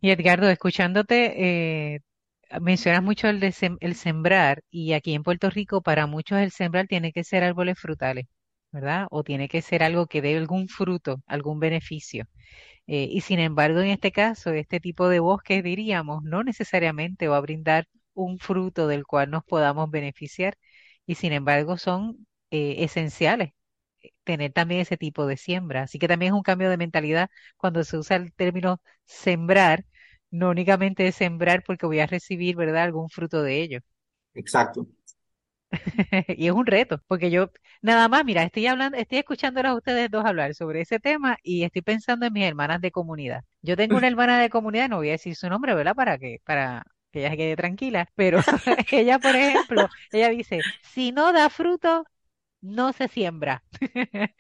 Y 0.02 0.12
Edgardo, 0.12 0.50
escuchándote, 0.50 2.02
mencionas 2.62 3.04
mucho 3.04 3.28
el, 3.28 3.40
de 3.40 3.54
el 3.82 3.96
sembrar 3.96 4.64
y 4.70 4.94
aquí 4.94 5.14
en 5.14 5.24
Puerto 5.24 5.50
Rico 5.50 5.82
para 5.82 6.08
muchos 6.08 6.40
el 6.40 6.52
sembrar 6.52 6.88
tiene 6.88 7.12
que 7.12 7.24
ser 7.24 7.44
árboles 7.44 7.80
frutales. 7.80 8.26
¿verdad? 8.72 9.08
O 9.12 9.24
tiene 9.24 9.48
que 9.50 9.62
ser 9.62 9.84
algo 9.84 10.08
que 10.08 10.22
dé 10.22 10.36
algún 10.38 10.68
fruto, 10.68 11.22
algún 11.28 11.60
beneficio. 11.62 12.26
Eh, 12.88 13.08
y 13.12 13.22
sin 13.22 13.40
embargo, 13.40 13.82
en 13.82 13.90
este 13.90 14.12
caso, 14.14 14.52
este 14.54 14.80
tipo 14.82 15.10
de 15.10 15.20
bosques, 15.22 15.64
diríamos, 15.64 16.24
no 16.24 16.44
necesariamente 16.44 17.28
va 17.30 17.38
a 17.38 17.42
brindar 17.42 17.88
un 18.16 18.40
fruto 18.40 18.88
del 18.88 19.06
cual 19.08 19.32
nos 19.32 19.44
podamos 19.46 19.92
beneficiar 19.92 20.58
y 21.08 21.16
sin 21.16 21.34
embargo 21.34 21.78
son 21.78 22.28
eh, 22.52 22.78
esenciales 22.86 23.50
eh, 23.52 23.55
tener 24.24 24.52
también 24.54 24.82
ese 24.82 24.98
tipo 24.98 25.26
de 25.28 25.38
siembra. 25.38 25.84
Así 25.84 26.00
que 26.00 26.08
también 26.08 26.34
es 26.34 26.38
un 26.38 26.44
cambio 26.44 26.70
de 26.70 26.78
mentalidad 26.78 27.30
cuando 27.58 27.84
se 27.84 27.98
usa 27.98 28.18
el 28.18 28.34
término 28.34 28.82
sembrar, 29.06 29.86
no 30.32 30.50
únicamente 30.50 31.08
es 31.08 31.16
sembrar 31.16 31.64
porque 31.66 31.86
voy 31.86 32.00
a 32.00 32.08
recibir, 32.08 32.56
¿verdad?, 32.56 32.84
algún 32.84 33.10
fruto 33.10 33.42
de 33.44 33.62
ello. 33.62 33.80
Exacto. 34.34 34.88
y 36.38 36.48
es 36.48 36.54
un 36.54 36.66
reto, 36.66 37.02
porque 37.08 37.32
yo 37.32 37.52
nada 37.82 38.08
más, 38.08 38.24
mira, 38.26 38.44
estoy 38.44 38.68
hablando, 38.68 38.98
estoy 38.98 39.20
escuchándolos 39.20 39.72
a 39.72 39.76
ustedes 39.76 40.10
dos 40.10 40.26
hablar 40.26 40.54
sobre 40.56 40.82
ese 40.82 41.00
tema 41.00 41.38
y 41.44 41.64
estoy 41.64 41.82
pensando 41.82 42.26
en 42.26 42.34
mis 42.34 42.46
hermanas 42.46 42.82
de 42.82 42.92
comunidad. 42.92 43.44
Yo 43.62 43.76
tengo 43.76 43.98
una 43.98 44.08
hermana 44.08 44.40
de 44.40 44.50
comunidad, 44.50 44.90
no 44.90 44.98
voy 44.98 45.10
a 45.10 45.14
decir 45.14 45.36
su 45.36 45.50
nombre, 45.50 45.74
¿verdad? 45.76 45.96
Para 45.96 46.18
que, 46.18 46.40
para 46.46 46.84
que 47.12 47.20
ella 47.20 47.32
se 47.32 47.38
quede 47.38 47.56
tranquila, 47.56 48.10
pero 48.16 48.40
ella, 48.92 49.20
por 49.20 49.36
ejemplo, 49.36 49.90
ella 50.12 50.30
dice, 50.30 50.66
si 50.82 51.12
no 51.12 51.34
da 51.34 51.50
fruto, 51.50 52.06
no 52.66 52.94
se 52.94 53.08
siembra. 53.08 53.64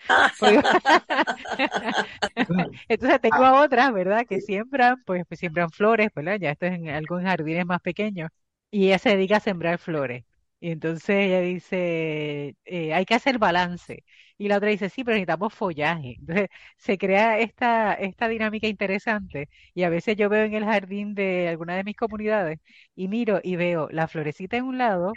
Entonces 2.87 3.21
tengo 3.21 3.43
a 3.45 3.61
otras, 3.63 3.93
¿verdad? 3.93 4.25
Que 4.27 4.41
siembran, 4.41 5.03
pues, 5.05 5.23
pues, 5.27 5.39
siembran 5.39 5.69
flores, 5.71 6.09
¿verdad? 6.15 6.37
Ya 6.39 6.51
esto 6.51 6.65
es 6.65 6.73
en 6.73 6.89
algunos 6.89 7.23
jardines 7.23 7.65
más 7.65 7.81
pequeños. 7.81 8.29
Y 8.71 8.87
ella 8.87 8.99
se 8.99 9.09
dedica 9.09 9.37
a 9.37 9.39
sembrar 9.39 9.77
flores. 9.79 10.23
Y 10.59 10.71
entonces 10.71 11.09
ella 11.27 11.41
dice, 11.41 12.55
eh, 12.65 12.93
hay 12.93 13.05
que 13.05 13.15
hacer 13.15 13.37
balance. 13.37 14.03
Y 14.37 14.47
la 14.47 14.57
otra 14.57 14.69
dice, 14.69 14.89
sí, 14.89 15.03
pero 15.03 15.15
necesitamos 15.15 15.53
follaje. 15.53 16.15
Entonces 16.19 16.49
se 16.77 16.97
crea 16.97 17.39
esta, 17.39 17.93
esta 17.93 18.27
dinámica 18.27 18.67
interesante. 18.67 19.49
Y 19.73 19.83
a 19.83 19.89
veces 19.89 20.15
yo 20.17 20.29
veo 20.29 20.43
en 20.45 20.53
el 20.53 20.65
jardín 20.65 21.13
de 21.15 21.47
alguna 21.49 21.75
de 21.75 21.83
mis 21.83 21.95
comunidades 21.95 22.59
y 22.95 23.07
miro 23.07 23.39
y 23.43 23.55
veo 23.55 23.87
la 23.91 24.07
florecita 24.07 24.57
en 24.57 24.65
un 24.65 24.77
lado, 24.77 25.13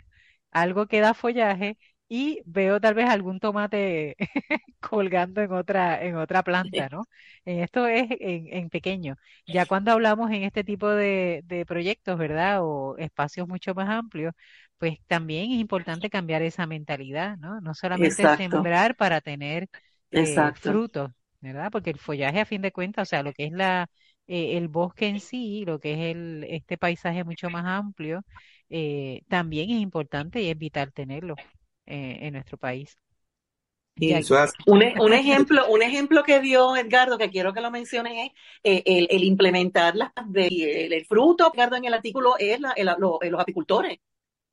algo 0.50 0.86
que 0.86 1.00
da 1.00 1.14
follaje 1.14 1.76
y 2.08 2.40
veo 2.46 2.80
tal 2.80 2.94
vez 2.94 3.08
algún 3.08 3.40
tomate 3.40 4.16
colgando 4.80 5.40
en 5.42 5.52
otra, 5.52 6.02
en 6.02 6.16
otra 6.16 6.42
planta, 6.42 6.88
¿no? 6.88 7.06
Esto 7.44 7.86
es 7.86 8.06
en, 8.20 8.48
en 8.52 8.70
pequeño. 8.70 9.16
Ya 9.50 9.66
cuando 9.66 9.92
hablamos 9.92 10.30
en 10.30 10.42
este 10.44 10.64
tipo 10.64 10.88
de, 10.90 11.42
de 11.44 11.66
proyectos, 11.66 12.18
¿verdad? 12.18 12.60
O 12.62 12.96
espacios 12.98 13.46
mucho 13.48 13.74
más 13.74 13.88
amplios, 13.90 14.32
pues 14.78 14.98
también 15.06 15.50
es 15.52 15.58
importante 15.60 16.10
cambiar 16.10 16.42
esa 16.42 16.66
mentalidad, 16.66 17.36
¿no? 17.38 17.60
No 17.60 17.74
solamente 17.74 18.28
sembrar 18.28 18.96
para 18.96 19.20
tener 19.20 19.68
eh, 20.10 20.52
frutos, 20.54 21.10
¿verdad? 21.40 21.70
Porque 21.70 21.90
el 21.90 21.98
follaje, 21.98 22.40
a 22.40 22.46
fin 22.46 22.62
de 22.62 22.72
cuentas, 22.72 23.08
o 23.08 23.10
sea, 23.10 23.22
lo 23.22 23.32
que 23.32 23.44
es 23.46 23.52
la, 23.52 23.88
eh, 24.26 24.56
el 24.56 24.68
bosque 24.68 25.08
en 25.08 25.20
sí, 25.20 25.64
lo 25.66 25.78
que 25.80 25.92
es 25.94 25.98
el, 26.16 26.44
este 26.48 26.78
paisaje 26.78 27.24
mucho 27.24 27.50
más 27.50 27.64
amplio, 27.66 28.22
eh, 28.70 29.22
también 29.28 29.70
es 29.70 29.80
importante 29.80 30.42
y 30.42 30.50
es 30.50 30.58
vital 30.58 30.92
tenerlo 30.92 31.40
en 31.88 32.32
nuestro 32.32 32.58
país. 32.58 32.98
un, 34.66 34.82
e, 34.82 34.94
un, 35.00 35.12
ejemplo, 35.12 35.66
un 35.68 35.82
ejemplo 35.82 36.22
que 36.22 36.40
dio 36.40 36.76
Edgardo, 36.76 37.18
que 37.18 37.30
quiero 37.30 37.52
que 37.52 37.60
lo 37.60 37.70
menciones, 37.70 38.32
es 38.62 38.82
el, 38.84 39.08
el, 39.10 39.24
implementar 39.24 39.96
las, 39.96 40.12
el, 40.34 41.06
fruto, 41.06 41.50
Edgardo, 41.52 41.76
en 41.76 41.84
el 41.86 41.94
artículo 41.94 42.34
es 42.38 42.60
los 42.60 43.40
apicultores. 43.40 43.98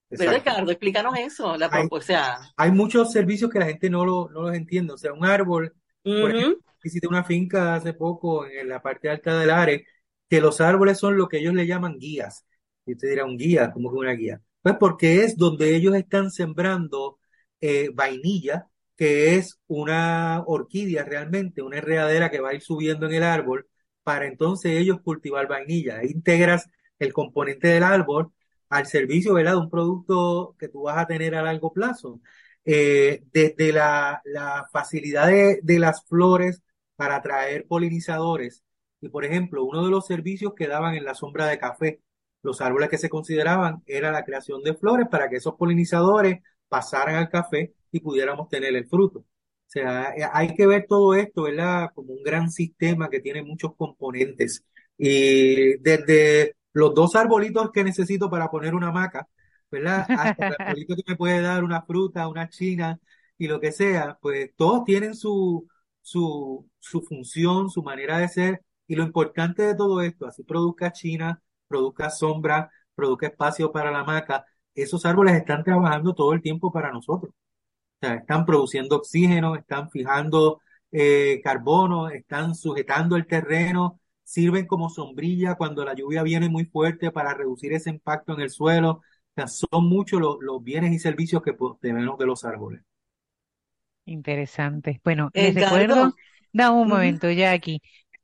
Ricardo, 0.09 0.71
explícanos 0.71 1.17
eso. 1.17 1.57
La, 1.57 1.69
hay, 1.71 1.87
o 1.89 2.01
sea, 2.01 2.37
hay 2.55 2.71
muchos 2.71 3.11
servicios 3.11 3.51
que 3.51 3.59
la 3.59 3.65
gente 3.65 3.89
no, 3.89 4.05
lo, 4.05 4.29
no 4.29 4.41
los 4.43 4.55
entiende. 4.55 4.93
O 4.93 4.97
sea, 4.97 5.13
un 5.13 5.25
árbol, 5.25 5.73
por 6.03 6.31
ejemplo, 6.31 6.59
visité 6.83 7.07
una 7.07 7.23
finca 7.23 7.75
hace 7.75 7.93
poco 7.93 8.45
en 8.45 8.69
la 8.69 8.81
parte 8.81 9.09
alta 9.09 9.39
del 9.39 9.49
área, 9.49 9.79
que 10.29 10.41
los 10.41 10.61
árboles 10.61 10.99
son 10.99 11.17
lo 11.17 11.27
que 11.27 11.39
ellos 11.39 11.53
le 11.53 11.67
llaman 11.67 11.97
guías. 11.97 12.45
Y 12.85 12.93
usted 12.93 13.09
dirá, 13.09 13.25
un 13.25 13.37
guía, 13.37 13.71
¿cómo 13.71 13.91
que 13.91 13.97
una 13.97 14.11
guía? 14.13 14.41
Pues 14.61 14.75
porque 14.79 15.23
es 15.23 15.37
donde 15.37 15.75
ellos 15.75 15.95
están 15.95 16.31
sembrando 16.31 17.19
eh, 17.65 17.89
vainilla 17.93 18.69
que 18.95 19.35
es 19.35 19.59
una 19.67 20.43
orquídea 20.45 21.03
realmente, 21.03 21.61
una 21.61 21.77
enredadera 21.79 22.29
que 22.31 22.39
va 22.39 22.49
a 22.49 22.53
ir 22.53 22.61
subiendo 22.61 23.07
en 23.07 23.13
el 23.13 23.23
árbol 23.23 23.67
para 24.03 24.27
entonces 24.27 24.71
ellos 24.73 25.01
cultivar 25.01 25.47
vainilla. 25.47 26.03
Integras 26.03 26.69
el 26.99 27.11
componente 27.13 27.67
del 27.67 27.83
árbol 27.83 28.31
al 28.69 28.85
servicio, 28.87 29.33
¿verdad? 29.33 29.53
De 29.53 29.57
un 29.59 29.69
producto 29.69 30.55
que 30.59 30.69
tú 30.69 30.83
vas 30.83 30.97
a 30.97 31.07
tener 31.07 31.35
a 31.35 31.43
largo 31.43 31.73
plazo. 31.73 32.21
Eh, 32.63 33.23
desde 33.31 33.71
la, 33.73 34.21
la 34.25 34.67
facilidad 34.71 35.27
de, 35.27 35.59
de 35.61 35.79
las 35.79 36.03
flores 36.05 36.63
para 36.95 37.17
atraer 37.17 37.67
polinizadores. 37.67 38.63
Y 39.01 39.09
por 39.09 39.25
ejemplo, 39.25 39.63
uno 39.63 39.83
de 39.83 39.91
los 39.91 40.07
servicios 40.07 40.53
que 40.55 40.67
daban 40.67 40.95
en 40.95 41.05
la 41.05 41.13
sombra 41.15 41.47
de 41.47 41.59
café, 41.59 42.01
los 42.41 42.61
árboles 42.61 42.89
que 42.89 42.97
se 42.97 43.09
consideraban 43.09 43.83
era 43.85 44.11
la 44.11 44.23
creación 44.23 44.63
de 44.63 44.75
flores 44.75 45.07
para 45.09 45.29
que 45.29 45.37
esos 45.37 45.55
polinizadores 45.55 46.41
pasaran 46.75 47.15
al 47.15 47.29
café 47.29 47.73
y 47.91 47.99
pudiéramos 48.01 48.49
tener 48.49 48.75
el 48.75 48.85
fruto. 48.87 49.19
O 49.19 49.25
sea, 49.67 50.13
hay 50.33 50.53
que 50.55 50.67
ver 50.67 50.85
todo 50.87 51.15
esto, 51.15 51.43
¿verdad? 51.43 51.89
Como 51.95 52.13
un 52.13 52.23
gran 52.23 52.51
sistema 52.51 53.09
que 53.09 53.21
tiene 53.21 53.43
muchos 53.43 53.75
componentes. 53.75 54.63
Y 54.97 55.77
desde 55.79 56.55
los 56.73 56.93
dos 56.93 57.15
arbolitos 57.15 57.71
que 57.71 57.83
necesito 57.83 58.29
para 58.29 58.49
poner 58.49 58.75
una 58.75 58.89
hamaca, 58.89 59.27
¿verdad? 59.71 60.09
Hasta 60.13 60.43
el 60.45 60.55
arbolito 60.59 60.95
que 60.95 61.03
me 61.07 61.15
puede 61.17 61.41
dar 61.41 61.63
una 61.63 61.81
fruta, 61.83 62.27
una 62.27 62.49
china 62.49 62.99
y 63.37 63.47
lo 63.47 63.59
que 63.59 63.71
sea, 63.71 64.17
pues 64.21 64.51
todos 64.55 64.83
tienen 64.85 65.15
su, 65.15 65.67
su, 66.01 66.69
su 66.79 67.01
función, 67.01 67.69
su 67.69 67.83
manera 67.83 68.17
de 68.19 68.27
ser. 68.29 68.61
Y 68.87 68.95
lo 68.95 69.03
importante 69.03 69.63
de 69.63 69.75
todo 69.75 70.01
esto, 70.01 70.27
así 70.27 70.43
produzca 70.43 70.91
china, 70.91 71.41
produzca 71.67 72.09
sombra, 72.09 72.69
produzca 72.95 73.27
espacio 73.27 73.71
para 73.71 73.91
la 73.91 74.01
hamaca, 74.01 74.45
esos 74.75 75.05
árboles 75.05 75.35
están 75.35 75.63
trabajando 75.63 76.13
todo 76.13 76.33
el 76.33 76.41
tiempo 76.41 76.71
para 76.71 76.91
nosotros. 76.91 77.31
O 78.01 78.05
sea, 78.05 78.15
están 78.15 78.45
produciendo 78.45 78.97
oxígeno, 78.97 79.55
están 79.55 79.89
fijando 79.89 80.61
eh, 80.91 81.41
carbono, 81.43 82.09
están 82.09 82.55
sujetando 82.55 83.15
el 83.15 83.27
terreno, 83.27 83.99
sirven 84.23 84.67
como 84.67 84.89
sombrilla 84.89 85.55
cuando 85.55 85.85
la 85.85 85.93
lluvia 85.95 86.23
viene 86.23 86.49
muy 86.49 86.65
fuerte 86.65 87.11
para 87.11 87.33
reducir 87.33 87.73
ese 87.73 87.89
impacto 87.89 88.33
en 88.33 88.41
el 88.41 88.49
suelo. 88.49 88.91
O 88.91 89.01
sea, 89.35 89.47
son 89.47 89.87
muchos 89.87 90.19
los, 90.19 90.37
los 90.41 90.63
bienes 90.63 90.93
y 90.93 90.99
servicios 90.99 91.41
que 91.41 91.55
tenemos 91.81 92.17
de 92.17 92.25
los 92.25 92.45
árboles. 92.45 92.81
Interesante. 94.05 95.01
Bueno, 95.03 95.31
les 95.33 95.55
recuerdo, 95.55 96.13
da 96.53 96.71
un 96.71 96.87
momento, 96.87 97.29
ya 97.31 97.51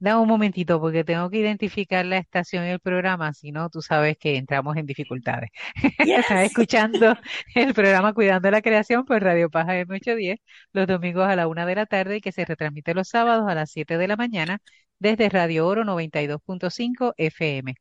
aquí. 0.01 0.05
Da 0.05 0.19
un 0.19 0.27
momentito 0.27 0.79
porque 0.79 1.03
tengo 1.03 1.29
que 1.29 1.37
identificar 1.39 2.05
la 2.05 2.17
estación 2.17 2.65
y 2.65 2.69
el 2.69 2.79
programa, 2.79 3.33
si 3.33 3.51
no, 3.51 3.69
tú 3.69 3.81
sabes 3.81 4.17
que 4.17 4.37
entramos 4.37 4.75
en 4.77 4.85
dificultades. 4.85 5.49
Estás 5.99 6.45
escuchando 6.45 7.15
el 7.55 7.73
programa 7.73 8.13
Cuidando 8.13 8.49
la 8.51 8.61
Creación 8.61 9.05
por 9.05 9.21
Radio 9.21 9.49
Paja 9.49 9.75
M810 9.79 10.39
los 10.73 10.87
domingos 10.87 11.27
a 11.27 11.35
la 11.35 11.47
una 11.47 11.65
de 11.65 11.75
la 11.75 11.85
tarde 11.85 12.17
y 12.17 12.21
que 12.21 12.31
se 12.31 12.45
retransmite 12.45 12.93
los 12.93 13.09
sábados 13.09 13.47
a 13.49 13.55
las 13.55 13.71
7 13.71 13.97
de 13.97 14.07
la 14.07 14.15
mañana 14.15 14.59
desde 14.99 15.29
Radio 15.29 15.67
Oro 15.67 15.83
92.5 15.83 17.13
FM. 17.17 17.75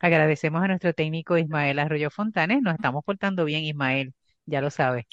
Agradecemos 0.00 0.62
a 0.62 0.68
nuestro 0.68 0.92
técnico 0.92 1.38
Ismael 1.38 1.78
Arroyo 1.78 2.10
Fontanes. 2.10 2.62
Nos 2.62 2.74
estamos 2.74 3.02
portando 3.04 3.44
bien, 3.44 3.64
Ismael, 3.64 4.14
ya 4.46 4.60
lo 4.60 4.70
sabes. 4.70 5.04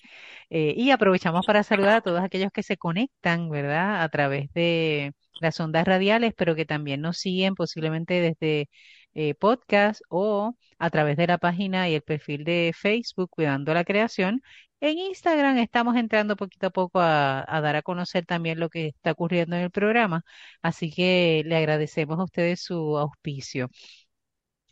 Eh, 0.49 0.73
y 0.77 0.91
aprovechamos 0.91 1.45
para 1.45 1.63
saludar 1.63 1.95
a 1.97 2.01
todos 2.01 2.21
aquellos 2.21 2.51
que 2.51 2.63
se 2.63 2.77
conectan, 2.77 3.49
¿verdad? 3.49 4.03
A 4.03 4.09
través 4.09 4.51
de 4.53 5.13
las 5.41 5.59
ondas 5.59 5.85
radiales, 5.85 6.33
pero 6.37 6.55
que 6.55 6.65
también 6.65 7.01
nos 7.01 7.17
siguen 7.17 7.55
posiblemente 7.55 8.21
desde 8.21 8.69
eh, 9.15 9.35
podcast 9.35 10.01
o 10.09 10.55
a 10.79 10.89
través 10.89 11.17
de 11.17 11.27
la 11.27 11.37
página 11.37 11.89
y 11.89 11.95
el 11.95 12.01
perfil 12.01 12.43
de 12.43 12.73
Facebook 12.75 13.29
Cuidando 13.29 13.73
la 13.73 13.83
Creación. 13.83 14.41
En 14.79 14.97
Instagram 14.97 15.57
estamos 15.59 15.95
entrando 15.95 16.35
poquito 16.35 16.67
a 16.67 16.69
poco 16.69 16.99
a, 16.99 17.45
dar 17.47 17.75
a 17.75 17.81
conocer 17.81 18.25
también 18.25 18.59
lo 18.59 18.69
que 18.69 18.87
está 18.87 19.11
ocurriendo 19.11 19.55
en 19.55 19.63
el 19.63 19.71
programa, 19.71 20.23
así 20.61 20.91
que 20.91 21.43
le 21.45 21.55
agradecemos 21.55 22.19
a 22.19 22.23
ustedes 22.25 22.61
su 22.63 22.97
auspicio. 22.97 23.69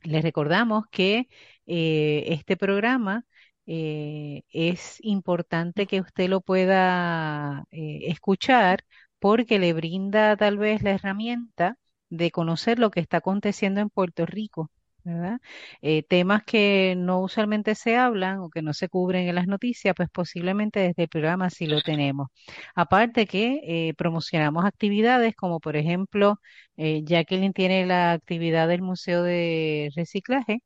Les 0.04 0.24
recordamos 0.24 0.86
que 0.92 1.28
eh, 1.68 2.24
este 2.28 2.58
programa 2.58 3.24
eh, 3.66 4.44
es 4.52 4.98
importante 5.02 5.88
que 5.88 6.02
usted 6.02 6.30
lo 6.30 6.42
pueda 6.42 7.64
escuchar 7.72 8.84
porque 9.20 9.60
le 9.60 9.74
brinda 9.74 10.36
tal 10.38 10.58
vez 10.58 10.82
la 10.84 10.92
herramienta 10.92 11.78
de 12.10 12.32
conocer 12.32 12.80
lo 12.80 12.92
que 12.92 13.00
está 13.00 13.18
aconteciendo 13.18 13.80
en 13.82 13.90
Puerto 13.90 14.26
Rico, 14.26 14.70
¿verdad? 15.04 15.40
Eh, 15.82 16.04
temas 16.04 16.44
que 16.44 16.96
no 16.98 17.22
usualmente 17.22 17.76
se 17.76 17.98
hablan 17.98 18.40
o 18.40 18.50
que 18.50 18.62
no 18.62 18.74
se 18.74 18.90
cubren 18.90 19.28
en 19.28 19.36
las 19.36 19.48
noticias, 19.48 19.94
pues 19.96 20.10
posiblemente 20.10 20.80
desde 20.80 21.04
el 21.04 21.10
programa 21.10 21.50
sí 21.50 21.68
lo 21.68 21.82
tenemos. 21.82 22.28
Aparte 22.76 23.26
que 23.28 23.62
eh, 23.90 23.94
promocionamos 23.96 24.66
actividades 24.66 25.36
como 25.36 25.60
por 25.60 25.76
ejemplo, 25.78 26.40
eh, 26.78 27.02
Jacqueline 27.06 27.54
tiene 27.54 27.86
la 27.86 28.12
actividad 28.14 28.68
del 28.68 28.82
Museo 28.82 29.24
de 29.24 29.92
Reciclaje, 29.96 30.62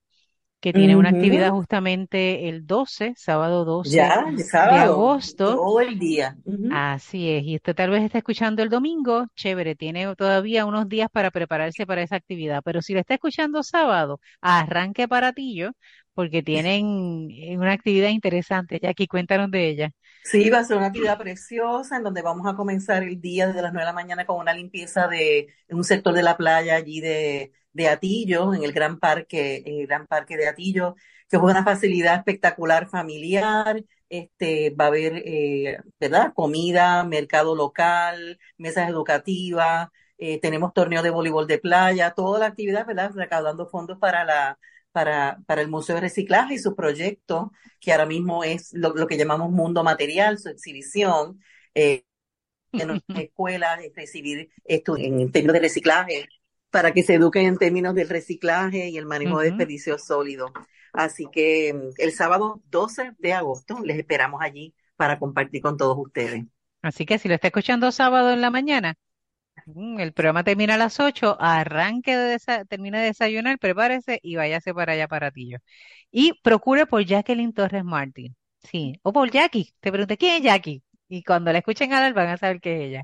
que 0.65 0.73
tiene 0.73 0.95
una 0.95 1.09
actividad 1.09 1.51
justamente 1.51 2.49
el 2.49 2.65
12, 2.65 3.13
sábado 3.15 3.65
12 3.65 3.95
Ya, 3.95 4.25
el 4.27 4.37
de 4.37 4.43
sábado, 4.43 4.93
agosto. 4.93 5.55
todo 5.55 5.79
el 5.79 5.99
día. 5.99 6.35
Así 6.71 7.29
es, 7.29 7.43
y 7.43 7.55
usted 7.57 7.75
tal 7.75 7.91
vez 7.91 8.01
está 8.01 8.17
escuchando 8.17 8.63
el 8.63 8.69
domingo, 8.69 9.27
chévere, 9.35 9.75
tiene 9.75 10.15
todavía 10.15 10.65
unos 10.65 10.89
días 10.89 11.07
para 11.11 11.29
prepararse 11.29 11.85
para 11.85 12.01
esa 12.01 12.15
actividad, 12.15 12.63
pero 12.65 12.81
si 12.81 12.95
lo 12.95 12.99
está 12.99 13.13
escuchando 13.13 13.61
sábado, 13.61 14.19
arranque 14.41 15.07
para 15.07 15.33
Tillo, 15.33 15.73
porque 16.15 16.41
tienen 16.41 17.29
eh, 17.29 17.59
una 17.59 17.73
actividad 17.73 18.09
interesante. 18.09 18.79
Jackie, 18.81 19.05
cuéntanos 19.05 19.51
de 19.51 19.69
ella. 19.69 19.91
Sí, 20.23 20.49
va 20.49 20.59
a 20.59 20.63
ser 20.63 20.77
una 20.77 20.87
actividad 20.87 21.19
preciosa 21.19 21.97
en 21.97 22.03
donde 22.03 22.23
vamos 22.23 22.47
a 22.51 22.55
comenzar 22.55 23.03
el 23.03 23.21
día 23.21 23.45
desde 23.45 23.61
las 23.61 23.71
9 23.71 23.83
de 23.83 23.91
la 23.91 23.93
mañana 23.93 24.25
con 24.25 24.39
una 24.39 24.53
limpieza 24.53 25.07
de 25.07 25.53
un 25.69 25.83
sector 25.83 26.15
de 26.15 26.23
la 26.23 26.37
playa 26.37 26.75
allí 26.75 27.01
de, 27.01 27.51
de 27.75 27.89
Atillo, 27.89 28.53
en 28.53 28.63
el 28.63 28.73
Gran 28.73 28.99
Parque, 28.99 29.63
en 29.65 29.81
el 29.81 29.87
Gran 29.87 30.07
Parque 30.07 30.37
de 30.37 30.47
Atillo, 30.47 30.95
que 31.29 31.37
es 31.37 31.43
una 31.43 31.63
facilidad 31.63 32.15
espectacular 32.17 32.87
familiar. 32.89 33.83
Este, 34.09 34.69
va 34.71 34.85
a 34.85 34.87
haber, 34.89 35.21
eh, 35.25 35.79
¿verdad? 35.99 36.33
Comida, 36.35 37.03
mercado 37.03 37.55
local, 37.55 38.39
mesas 38.57 38.89
educativas, 38.89 39.89
eh, 40.17 40.39
tenemos 40.39 40.73
torneo 40.73 41.01
de 41.03 41.09
voleibol 41.09 41.47
de 41.47 41.57
playa, 41.59 42.11
toda 42.11 42.39
la 42.39 42.45
actividad, 42.47 42.85
¿verdad? 42.85 43.11
Recaudando 43.13 43.67
fondos 43.67 43.97
para 43.99 44.23
la, 44.23 44.57
para, 44.91 45.39
para 45.47 45.61
el 45.61 45.67
Museo 45.69 45.95
de 45.95 46.01
Reciclaje 46.01 46.53
y 46.55 46.59
su 46.59 46.75
proyecto, 46.75 47.51
que 47.81 47.91
ahora 47.91 48.05
mismo 48.05 48.43
es 48.43 48.71
lo, 48.73 48.93
lo 48.95 49.07
que 49.07 49.17
llamamos 49.17 49.51
Mundo 49.51 49.83
Material, 49.83 50.39
su 50.39 50.49
exhibición. 50.49 51.41
Eh, 51.73 52.05
en 52.71 52.87
nuestra 52.87 53.19
escuela, 53.21 53.75
es 53.75 53.93
recibir 53.95 54.49
esto 54.63 54.97
en 54.97 55.31
términos 55.31 55.53
de 55.53 55.59
reciclaje, 55.59 56.27
para 56.75 56.91
que 56.91 57.03
se 57.03 57.13
eduquen 57.13 57.45
en 57.45 57.57
términos 57.57 57.95
del 57.95 58.09
reciclaje 58.09 58.89
y 58.89 58.97
el 58.97 59.05
manejo 59.05 59.39
de 59.39 59.45
desperdicios 59.45 60.03
sólidos. 60.03 60.51
Así 60.91 61.25
que 61.31 61.73
mm, 61.73 61.93
el 61.99 62.11
sábado 62.11 62.61
12 62.69 63.13
de 63.17 63.31
agosto 63.31 63.79
les 63.81 63.97
esperamos 63.97 64.41
allí 64.41 64.75
para 64.97 65.17
compartir 65.17 65.61
con 65.61 65.77
todos 65.77 65.97
ustedes. 65.97 66.43
Así 66.81 67.05
que 67.05 67.17
si 67.17 67.29
lo 67.29 67.35
está 67.35 67.47
escuchando 67.47 67.93
sábado 67.93 68.33
en 68.33 68.41
la 68.41 68.49
mañana, 68.49 68.95
mm, 69.67 70.01
el 70.01 70.11
programa 70.11 70.43
termina 70.43 70.73
a 70.73 70.77
las 70.77 70.99
8, 70.99 71.37
arranque 71.39 72.13
de 72.17 72.39
termine 72.67 72.99
de 72.99 73.05
desayunar, 73.05 73.57
prepárese 73.57 74.19
y 74.21 74.35
váyase 74.35 74.73
para 74.73 74.91
allá 74.91 75.07
para 75.07 75.31
Tillo. 75.31 75.59
Y 76.11 76.33
procure 76.43 76.87
por 76.87 77.05
Jacqueline 77.05 77.53
Torres 77.53 77.85
Martin. 77.85 78.35
Sí, 78.59 78.99
o 79.01 79.13
por 79.13 79.31
Jackie. 79.31 79.73
Te 79.79 79.93
pregunté, 79.93 80.17
¿quién 80.17 80.35
es 80.35 80.41
Jackie? 80.41 80.83
Y 81.07 81.23
cuando 81.23 81.53
la 81.53 81.59
escuchen 81.59 81.93
hablar 81.93 82.13
van 82.13 82.27
a 82.27 82.37
saber 82.37 82.59
que 82.59 82.75
es 82.75 82.81
ella. 82.89 83.03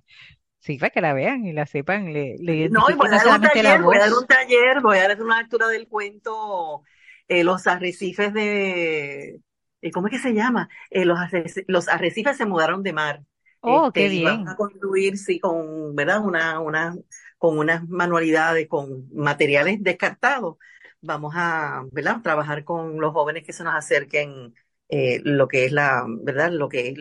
Sí, 0.62 0.78
para 0.78 0.89
que 0.91 1.02
la 1.02 1.13
vean 1.13 1.45
y 1.45 1.52
la 1.54 1.65
sepan, 1.65 2.13
le, 2.13 2.38
le 2.39 2.65
No, 2.69 2.89
y 2.89 2.93
voy 2.95 3.08
a 3.12 3.15
dar 3.17 3.28
un 3.30 3.41
taller, 3.41 3.82
voy 3.84 3.97
a 3.97 4.00
dar 4.02 4.13
un 4.13 4.28
taller, 4.28 4.82
voy 4.82 4.97
a 5.00 5.08
dar 5.08 5.21
una 5.21 5.39
lectura 5.41 5.67
del 5.67 5.88
cuento 5.88 6.84
eh, 7.28 7.43
Los 7.43 7.67
arrecifes 7.67 8.34
de, 8.34 9.41
eh, 9.82 9.91
¿cómo 9.91 10.08
es 10.08 10.12
que 10.13 10.19
se 10.19 10.34
llama? 10.34 10.69
Eh, 10.89 11.06
los, 11.06 11.17
arreci- 11.19 11.65
los 11.67 11.88
arrecifes 11.89 12.38
se 12.38 12.45
mudaron 12.45 12.84
de 12.84 12.93
mar. 12.93 13.24
Oh, 13.63 13.91
Este, 13.91 13.93
qué 13.93 14.08
y 14.08 14.21
vamos 14.24 14.47
bien. 14.47 14.54
a 14.54 14.56
construir, 14.56 15.17
sí, 15.17 15.39
con, 15.39 15.95
¿verdad? 15.95 16.21
Una, 16.24 16.60
una, 16.60 16.95
con 17.38 17.58
unas 17.58 17.88
manualidades, 17.89 18.67
con 18.67 19.08
materiales 19.13 19.78
descartados. 19.84 20.58
Vamos 21.02 21.34
a, 21.36 21.84
¿verdad? 21.91 22.21
Trabajar 22.21 22.63
con 22.63 23.00
los 23.00 23.12
jóvenes 23.13 23.43
que 23.43 23.54
se 23.54 23.63
nos 23.63 23.76
acerquen 23.76 24.54
eh, 24.89 25.19
lo 25.24 25.47
que 25.47 25.65
es 25.65 25.71
la, 25.71 26.06
¿verdad? 26.08 26.52
Lo 26.52 26.69
que 26.69 26.89
es 26.89 26.97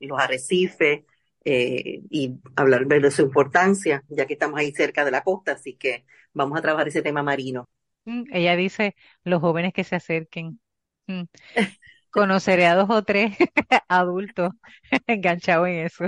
los 0.00 0.18
arrecifes 0.20 1.04
eh, 1.44 2.02
y 2.10 2.34
hablar 2.56 2.86
de 2.86 3.10
su 3.10 3.22
importancia, 3.22 4.02
ya 4.08 4.26
que 4.26 4.34
estamos 4.34 4.58
ahí 4.58 4.72
cerca 4.72 5.04
de 5.04 5.10
la 5.10 5.22
costa, 5.22 5.52
así 5.52 5.76
que 5.76 6.04
vamos 6.32 6.58
a 6.58 6.62
trabajar 6.62 6.88
ese 6.88 7.02
tema 7.02 7.22
marino. 7.22 7.68
Mm, 8.04 8.24
Ella 8.32 8.56
dice, 8.56 8.94
los 9.24 9.40
jóvenes 9.40 9.72
que 9.72 9.84
se 9.84 9.96
acerquen. 9.96 10.60
Mm, 11.06 11.22
Conoceré 12.10 12.66
a 12.66 12.76
dos 12.76 12.88
o 12.90 13.02
tres 13.02 13.36
adultos 13.88 14.52
enganchados 15.08 15.68
en 15.68 15.74
eso. 15.86 16.04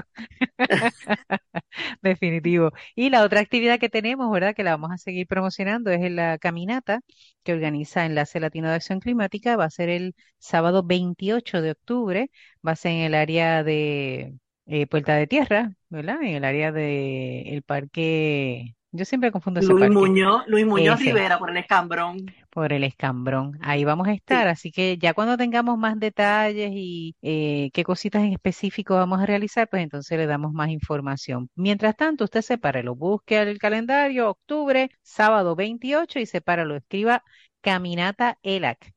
Definitivo. 2.02 2.72
Y 2.94 3.10
la 3.10 3.22
otra 3.24 3.40
actividad 3.40 3.78
que 3.78 3.88
tenemos, 3.88 4.30
¿verdad? 4.32 4.54
Que 4.54 4.62
la 4.64 4.72
vamos 4.72 4.90
a 4.92 4.98
seguir 4.98 5.26
promocionando 5.26 5.90
es 5.90 6.10
la 6.10 6.38
caminata 6.38 7.00
que 7.42 7.52
organiza 7.52 8.04
Enlace 8.06 8.40
Latino 8.40 8.68
de 8.68 8.74
Acción 8.76 9.00
Climática. 9.00 9.56
Va 9.56 9.64
a 9.64 9.70
ser 9.70 9.88
el 9.88 10.14
sábado 10.38 10.82
28 10.84 11.60
de 11.62 11.72
octubre. 11.72 12.30
Va 12.66 12.72
a 12.72 12.76
ser 12.76 12.92
en 12.92 12.98
el 13.02 13.14
área 13.14 13.62
de 13.64 14.34
eh, 14.66 14.86
Puerta 14.86 15.14
de 15.16 15.26
Tierra, 15.26 15.72
¿verdad? 15.88 16.22
En 16.22 16.34
el 16.36 16.44
área 16.44 16.72
de 16.72 17.42
el 17.54 17.62
parque, 17.62 18.74
yo 18.92 19.04
siempre 19.04 19.32
confundo 19.32 19.60
ese 19.60 19.72
Luis 19.72 19.80
parque, 19.80 19.94
Muñoz, 19.94 20.42
Luis 20.46 20.66
Muñoz 20.66 21.00
ese, 21.00 21.10
Rivera 21.10 21.38
por 21.38 21.50
el 21.50 21.56
Escambrón. 21.58 22.26
por 22.50 22.72
el 22.72 22.84
Escambrón. 22.84 23.58
Ahí 23.62 23.84
vamos 23.84 24.08
a 24.08 24.12
estar, 24.12 24.46
Sí. 24.46 24.48
así 24.48 24.72
que 24.72 24.98
ya 24.98 25.14
cuando 25.14 25.36
tengamos 25.36 25.78
más 25.78 25.98
detalles 26.00 26.70
y 26.74 27.14
eh, 27.22 27.70
qué 27.72 27.84
cositas 27.84 28.22
en 28.22 28.32
específico 28.32 28.94
vamos 28.94 29.20
a 29.20 29.26
realizar, 29.26 29.68
pues 29.68 29.82
entonces 29.82 30.18
le 30.18 30.26
damos 30.26 30.52
más 30.52 30.70
información. 30.70 31.50
Mientras 31.54 31.96
tanto, 31.96 32.24
usted 32.24 32.42
sepárelo, 32.42 32.94
busque 32.96 33.40
el 33.40 33.58
calendario, 33.58 34.30
octubre, 34.30 34.90
sábado 35.02 35.54
28 35.56 36.18
y 36.18 36.26
sepáralo, 36.26 36.76
escriba 36.76 37.22
Caminata 37.60 38.38
ELAC, 38.42 38.92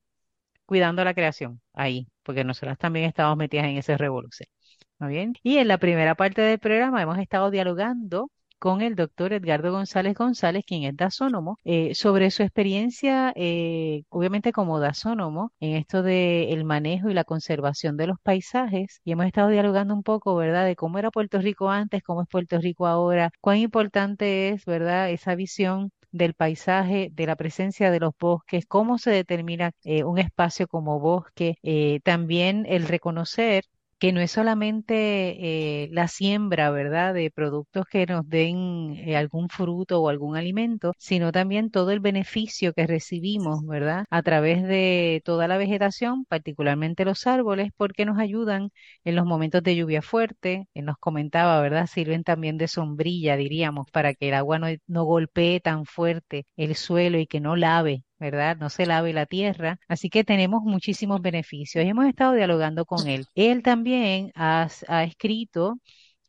cuidando 0.65 1.03
la 1.03 1.13
creación, 1.13 1.61
ahí, 1.73 2.07
porque 2.23 2.43
nosotras 2.43 2.77
también 2.77 3.05
estamos 3.05 3.37
metidas 3.37 3.65
en 3.65 3.77
ese 3.77 3.97
revolución. 3.97 4.47
¿Muy 4.99 5.09
bien? 5.11 5.33
Y 5.43 5.57
en 5.57 5.67
la 5.69 5.77
primera 5.77 6.15
parte 6.15 6.41
del 6.41 6.59
programa 6.59 7.01
hemos 7.01 7.17
estado 7.19 7.49
dialogando 7.51 8.29
con 8.59 8.81
el 8.81 8.95
doctor 8.95 9.31
Edgardo 9.31 9.71
González 9.71 10.13
González, 10.15 10.65
quien 10.67 10.83
es 10.83 10.95
dasónomo, 10.97 11.57
eh, 11.63 11.95
sobre 11.95 12.29
su 12.31 12.43
experiencia, 12.43 13.31
eh, 13.37 14.03
obviamente 14.09 14.51
como 14.51 14.79
dasónomo, 14.81 15.53
en 15.61 15.77
esto 15.77 16.03
del 16.03 16.65
manejo 16.65 17.09
y 17.09 17.13
la 17.13 17.23
conservación 17.23 17.95
de 17.95 18.07
los 18.07 18.17
paisajes. 18.21 18.99
Y 19.05 19.13
hemos 19.13 19.25
estado 19.27 19.47
dialogando 19.49 19.93
un 19.93 20.03
poco, 20.03 20.35
¿verdad?, 20.35 20.65
de 20.65 20.75
cómo 20.75 20.99
era 20.99 21.11
Puerto 21.11 21.39
Rico 21.39 21.69
antes, 21.69 22.03
cómo 22.03 22.21
es 22.23 22.27
Puerto 22.27 22.59
Rico 22.59 22.85
ahora, 22.85 23.31
cuán 23.39 23.57
importante 23.57 24.49
es, 24.49 24.65
¿verdad?, 24.65 25.09
esa 25.09 25.35
visión 25.35 25.91
del 26.11 26.33
paisaje, 26.33 27.09
de 27.13 27.25
la 27.25 27.35
presencia 27.37 27.91
de 27.91 27.99
los 28.01 28.11
bosques, 28.19 28.65
cómo 28.67 28.97
se 28.97 29.11
determina 29.11 29.71
eh, 29.83 30.03
un 30.03 30.17
espacio 30.19 30.67
como 30.67 30.99
bosque, 30.99 31.55
eh, 31.63 32.01
también 32.03 32.65
el 32.67 32.87
reconocer 32.87 33.63
que 33.99 34.11
no 34.13 34.21
es 34.21 34.31
solamente 34.31 35.83
eh, 35.85 35.89
la 35.91 36.07
siembra, 36.07 36.71
¿verdad?, 36.71 37.13
de 37.13 37.31
productos 37.31 37.85
que 37.87 38.05
nos 38.05 38.27
den 38.27 38.93
eh, 38.97 39.17
algún 39.17 39.49
fruto 39.49 40.01
o 40.01 40.09
algún 40.09 40.37
alimento, 40.37 40.93
sino 40.97 41.31
también 41.31 41.69
todo 41.71 41.91
el 41.91 41.99
beneficio 41.99 42.73
que 42.73 42.87
recibimos, 42.87 43.65
¿verdad?, 43.65 44.05
a 44.09 44.21
través 44.23 44.63
de 44.63 45.21
toda 45.25 45.47
la 45.47 45.57
vegetación, 45.57 46.25
particularmente 46.25 47.05
los 47.05 47.27
árboles, 47.27 47.71
porque 47.77 48.05
nos 48.05 48.17
ayudan 48.19 48.71
en 49.03 49.15
los 49.15 49.25
momentos 49.25 49.63
de 49.63 49.75
lluvia 49.75 50.01
fuerte. 50.01 50.67
Él 50.73 50.85
nos 50.85 50.97
comentaba, 50.97 51.61
¿verdad?, 51.61 51.87
sirven 51.87 52.23
también 52.23 52.57
de 52.57 52.67
sombrilla, 52.67 53.35
diríamos, 53.37 53.89
para 53.91 54.13
que 54.13 54.29
el 54.29 54.35
agua 54.35 54.59
no 54.87 55.03
golpee 55.05 55.59
tan 55.59 55.85
fuerte 55.85 56.45
el 56.57 56.75
suelo 56.75 57.19
y 57.19 57.27
que 57.27 57.39
no 57.41 57.55
lave 57.55 58.03
¿verdad? 58.19 58.57
No 58.57 58.69
se 58.69 58.85
lave 58.85 59.13
la 59.13 59.25
tierra. 59.25 59.79
Así 59.87 60.09
que 60.09 60.23
tenemos 60.23 60.61
muchísimos 60.63 61.21
beneficios 61.21 61.85
y 61.85 61.87
hemos 61.89 62.05
estado 62.05 62.33
dialogando 62.33 62.85
con 62.85 63.07
él. 63.07 63.25
Él 63.35 63.63
también 63.63 64.31
ha, 64.35 64.67
escrito 65.05 65.77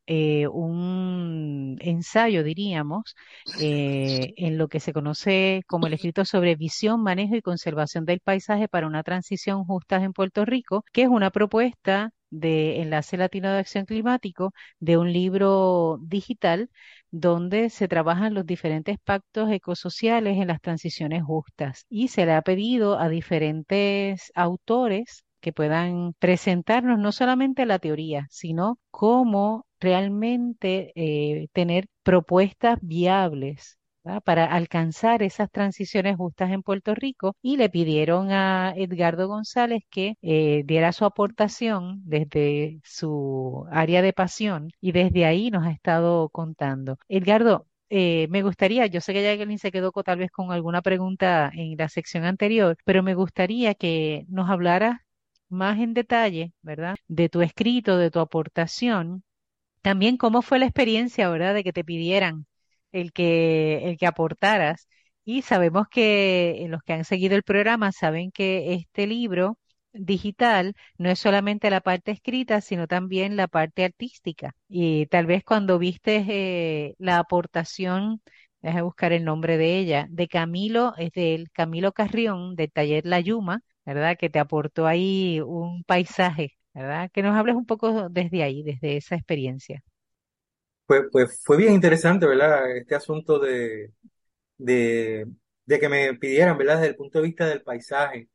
eh, 0.06 0.48
un 0.48 1.76
ensayo, 1.80 2.42
diríamos, 2.42 3.14
eh, 3.60 4.32
en 4.36 4.58
lo 4.58 4.68
que 4.68 4.80
se 4.80 4.92
conoce 4.92 5.62
como 5.66 5.86
el 5.86 5.94
escrito 5.94 6.24
sobre 6.24 6.56
visión, 6.56 7.02
manejo 7.02 7.36
y 7.36 7.42
conservación 7.42 8.04
del 8.04 8.20
paisaje 8.20 8.68
para 8.68 8.86
una 8.86 9.02
transición 9.02 9.64
justa 9.64 9.96
en 10.02 10.12
Puerto 10.12 10.44
Rico, 10.44 10.84
que 10.92 11.02
es 11.02 11.08
una 11.08 11.30
propuesta 11.30 12.12
de 12.30 12.80
Enlace 12.80 13.16
Latino 13.16 13.50
de 13.52 13.58
Acción 13.58 13.86
Climático 13.86 14.52
de 14.78 14.96
un 14.98 15.12
libro 15.12 15.98
digital 16.02 16.70
donde 17.10 17.70
se 17.70 17.88
trabajan 17.88 18.34
los 18.34 18.46
diferentes 18.46 18.98
pactos 19.00 19.50
ecosociales 19.50 20.38
en 20.38 20.48
las 20.48 20.60
transiciones 20.60 21.22
justas. 21.24 21.86
Y 21.88 22.08
se 22.08 22.26
le 22.26 22.32
ha 22.32 22.42
pedido 22.42 22.98
a 22.98 23.08
diferentes 23.08 24.30
autores 24.34 25.24
que 25.40 25.52
puedan 25.52 26.12
presentarnos 26.18 26.98
no 26.98 27.12
solamente 27.12 27.66
la 27.66 27.78
teoría, 27.78 28.26
sino 28.30 28.78
cómo 28.90 29.66
realmente 29.80 30.92
eh, 30.94 31.48
tener 31.52 31.86
propuestas 32.02 32.78
viables 32.82 33.79
para 34.24 34.44
alcanzar 34.46 35.22
esas 35.22 35.50
transiciones 35.50 36.16
justas 36.16 36.50
en 36.50 36.62
Puerto 36.62 36.94
Rico 36.94 37.36
y 37.42 37.56
le 37.56 37.68
pidieron 37.68 38.30
a 38.32 38.72
Edgardo 38.76 39.28
González 39.28 39.82
que 39.90 40.16
eh, 40.22 40.62
diera 40.64 40.92
su 40.92 41.04
aportación 41.04 42.00
desde 42.04 42.80
su 42.84 43.66
área 43.70 44.02
de 44.02 44.12
pasión 44.12 44.70
y 44.80 44.92
desde 44.92 45.26
ahí 45.26 45.50
nos 45.50 45.66
ha 45.66 45.70
estado 45.70 46.28
contando. 46.30 46.98
Edgardo, 47.08 47.66
eh, 47.90 48.26
me 48.30 48.42
gustaría, 48.42 48.86
yo 48.86 49.00
sé 49.00 49.12
que 49.12 49.22
Jacqueline 49.22 49.58
se 49.58 49.72
quedó 49.72 49.92
tal 49.92 50.18
vez 50.18 50.30
con 50.30 50.52
alguna 50.52 50.82
pregunta 50.82 51.50
en 51.54 51.76
la 51.76 51.88
sección 51.88 52.24
anterior, 52.24 52.76
pero 52.84 53.02
me 53.02 53.14
gustaría 53.14 53.74
que 53.74 54.24
nos 54.28 54.48
hablaras 54.50 54.98
más 55.48 55.78
en 55.80 55.94
detalle, 55.94 56.52
¿verdad? 56.62 56.94
De 57.08 57.28
tu 57.28 57.42
escrito, 57.42 57.96
de 57.98 58.10
tu 58.10 58.20
aportación 58.20 59.24
también 59.82 60.16
cómo 60.16 60.42
fue 60.42 60.58
la 60.58 60.66
experiencia, 60.66 61.28
¿verdad? 61.30 61.54
De 61.54 61.64
que 61.64 61.72
te 61.72 61.84
pidieran 61.84 62.46
el 62.92 63.12
que, 63.12 63.88
el 63.88 63.96
que 63.98 64.06
aportaras. 64.06 64.88
Y 65.24 65.42
sabemos 65.42 65.86
que 65.90 66.62
eh, 66.64 66.68
los 66.68 66.82
que 66.82 66.92
han 66.94 67.04
seguido 67.04 67.36
el 67.36 67.42
programa 67.42 67.92
saben 67.92 68.30
que 68.32 68.74
este 68.74 69.06
libro 69.06 69.58
digital 69.92 70.74
no 70.98 71.10
es 71.10 71.18
solamente 71.18 71.70
la 71.70 71.80
parte 71.80 72.10
escrita, 72.12 72.60
sino 72.60 72.86
también 72.86 73.36
la 73.36 73.48
parte 73.48 73.84
artística. 73.84 74.54
Y 74.68 75.06
tal 75.06 75.26
vez 75.26 75.44
cuando 75.44 75.78
viste 75.78 76.24
eh, 76.28 76.94
la 76.98 77.18
aportación, 77.18 78.20
déjame 78.62 78.82
buscar 78.82 79.12
el 79.12 79.24
nombre 79.24 79.56
de 79.58 79.78
ella, 79.78 80.06
de 80.10 80.28
Camilo, 80.28 80.94
es 80.96 81.10
del 81.12 81.50
Camilo 81.50 81.92
Carrión, 81.92 82.54
del 82.56 82.70
taller 82.72 83.06
La 83.06 83.20
Yuma, 83.20 83.62
¿verdad? 83.84 84.16
Que 84.18 84.30
te 84.30 84.38
aportó 84.38 84.86
ahí 84.86 85.40
un 85.40 85.84
paisaje, 85.84 86.56
¿verdad? 86.74 87.10
Que 87.12 87.22
nos 87.22 87.36
hables 87.36 87.56
un 87.56 87.66
poco 87.66 88.08
desde 88.08 88.42
ahí, 88.42 88.62
desde 88.62 88.96
esa 88.96 89.16
experiencia. 89.16 89.82
Pues, 90.90 91.02
pues 91.12 91.40
fue 91.44 91.56
bien 91.56 91.72
interesante, 91.74 92.26
¿verdad? 92.26 92.76
Este 92.76 92.96
asunto 92.96 93.38
de, 93.38 93.92
de, 94.58 95.26
que 95.80 95.88
me 95.88 96.14
pidieran, 96.14 96.58
¿verdad? 96.58 96.76
Desde 96.78 96.88
el 96.88 96.96
punto 96.96 97.20
de 97.20 97.26
vista 97.26 97.46
del 97.46 97.62
paisaje, 97.62 98.28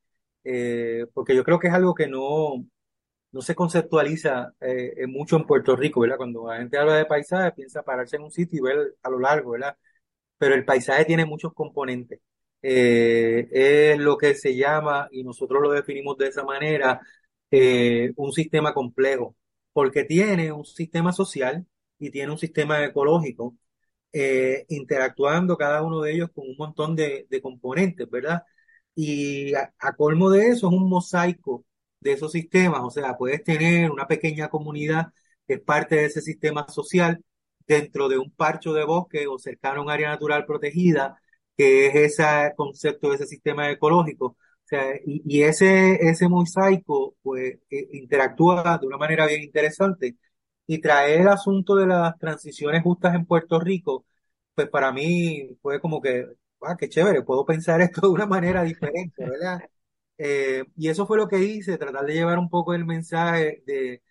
eh, 0.46 1.06
porque 1.14 1.36
yo 1.36 1.44
creo 1.44 1.60
que 1.60 1.68
es 1.68 1.74
algo 1.74 1.94
que 1.96 2.08
no, 2.08 2.66
no 3.32 3.42
se 3.42 3.56
conceptualiza 3.56 4.54
eh, 4.62 5.08
mucho 5.08 5.38
en 5.38 5.46
Puerto 5.48 5.76
Rico, 5.76 6.02
¿verdad? 6.02 6.18
Cuando 6.18 6.48
la 6.48 6.60
gente 6.60 6.78
habla 6.78 6.96
de 6.98 7.06
paisaje, 7.06 7.52
piensa 7.54 7.84
pararse 7.84 8.18
en 8.18 8.24
un 8.24 8.32
sitio 8.32 8.60
y 8.60 8.64
ver 8.64 8.96
a 9.04 9.10
lo 9.10 9.20
largo, 9.20 9.52
¿verdad? 9.52 9.78
Pero 10.38 10.56
el 10.56 10.66
paisaje 10.66 11.06
tiene 11.06 11.26
muchos 11.26 11.54
componentes. 11.54 12.22
Eh, 12.62 13.48
es 13.52 14.00
lo 14.00 14.18
que 14.18 14.36
se 14.36 14.56
llama, 14.56 15.10
y 15.12 15.24
nosotros 15.24 15.62
lo 15.62 15.72
definimos 15.72 16.18
de 16.18 16.28
esa 16.30 16.44
manera, 16.46 17.02
un 18.18 18.32
sistema 18.34 18.74
complejo, 18.74 19.36
porque 19.74 20.04
tiene 20.06 20.52
un 20.52 20.66
sistema 20.66 21.14
social 21.14 21.66
y 22.00 22.12
tiene 22.12 22.32
un 22.32 22.38
sistema 22.38 22.84
ecológico 22.84 23.56
eh, 24.14 24.66
interactuando 24.70 25.58
cada 25.58 25.84
uno 25.84 26.02
de 26.02 26.14
ellos 26.14 26.30
con 26.34 26.48
un 26.50 26.56
montón 26.58 26.96
de, 26.96 27.28
componentes, 27.42 28.10
¿verdad? 28.10 28.44
Y 28.96 29.54
a, 29.56 29.72
colmo 29.98 30.30
de 30.30 30.50
eso 30.50 30.68
es 30.68 30.74
un 30.74 30.90
mosaico 30.90 31.66
de 32.00 32.14
esos 32.14 32.32
sistemas, 32.32 32.82
o 32.84 32.90
sea, 32.92 33.18
puedes 33.18 33.44
tener 33.44 33.92
una 33.92 34.08
pequeña 34.08 34.50
comunidad 34.50 35.08
que 35.48 35.56
es 35.56 35.62
parte 35.62 35.96
de 35.96 36.06
ese 36.06 36.22
sistema 36.22 36.68
social 36.70 37.24
dentro 37.68 38.08
de 38.10 38.18
un 38.18 38.32
parcho 38.32 38.74
de 38.74 38.86
bosque 38.86 39.28
o 39.28 39.38
cercano 39.40 39.82
a 39.82 39.84
un 39.84 39.90
área 39.92 40.10
natural 40.10 40.46
protegida, 40.46 41.20
que 41.58 41.88
es 41.88 41.96
ese 42.20 42.54
concepto 42.56 43.10
de 43.10 43.16
ese 43.16 43.28
sistema 43.28 43.70
ecológico. 43.72 44.26
O 44.28 44.38
sea, 44.68 44.96
y, 45.06 45.22
y 45.26 45.44
ese, 45.44 45.96
ese 46.08 46.28
mosaico 46.28 47.16
pues 47.22 47.60
eh, 47.70 47.90
interactúa 47.94 48.78
de 48.80 48.88
una 48.88 48.98
manera 48.98 49.28
bien 49.28 49.44
interesante 49.44 50.18
y 50.68 50.80
traer 50.82 51.22
el 51.22 51.28
asunto 51.30 51.76
de 51.76 51.88
las 51.88 52.18
transiciones 52.20 52.84
justas 52.84 53.16
en 53.16 53.26
Puerto 53.26 53.60
Rico, 53.60 54.06
pues 54.56 54.70
para 54.70 54.92
mí 54.92 55.58
fue 55.62 55.80
como 55.82 56.02
que, 56.02 56.26
ah, 56.62 56.76
qué 56.78 56.90
chévere, 56.90 57.24
puedo 57.24 57.46
pensar 57.46 57.82
esto 57.82 58.02
de 58.02 58.08
una 58.10 58.26
manera 58.26 58.64
diferente, 58.64 59.26
¿verdad? 59.26 59.60
Eh, 60.18 60.64
y 60.78 60.90
eso 60.90 61.06
fue 61.08 61.18
lo 61.18 61.28
que 61.28 61.40
hice, 61.40 61.78
tratar 61.78 62.06
de 62.06 62.14
llevar 62.14 62.40
un 62.40 62.50
poco 62.50 62.74
el 62.74 62.86
mensaje 62.86 63.64
de, 63.68 64.02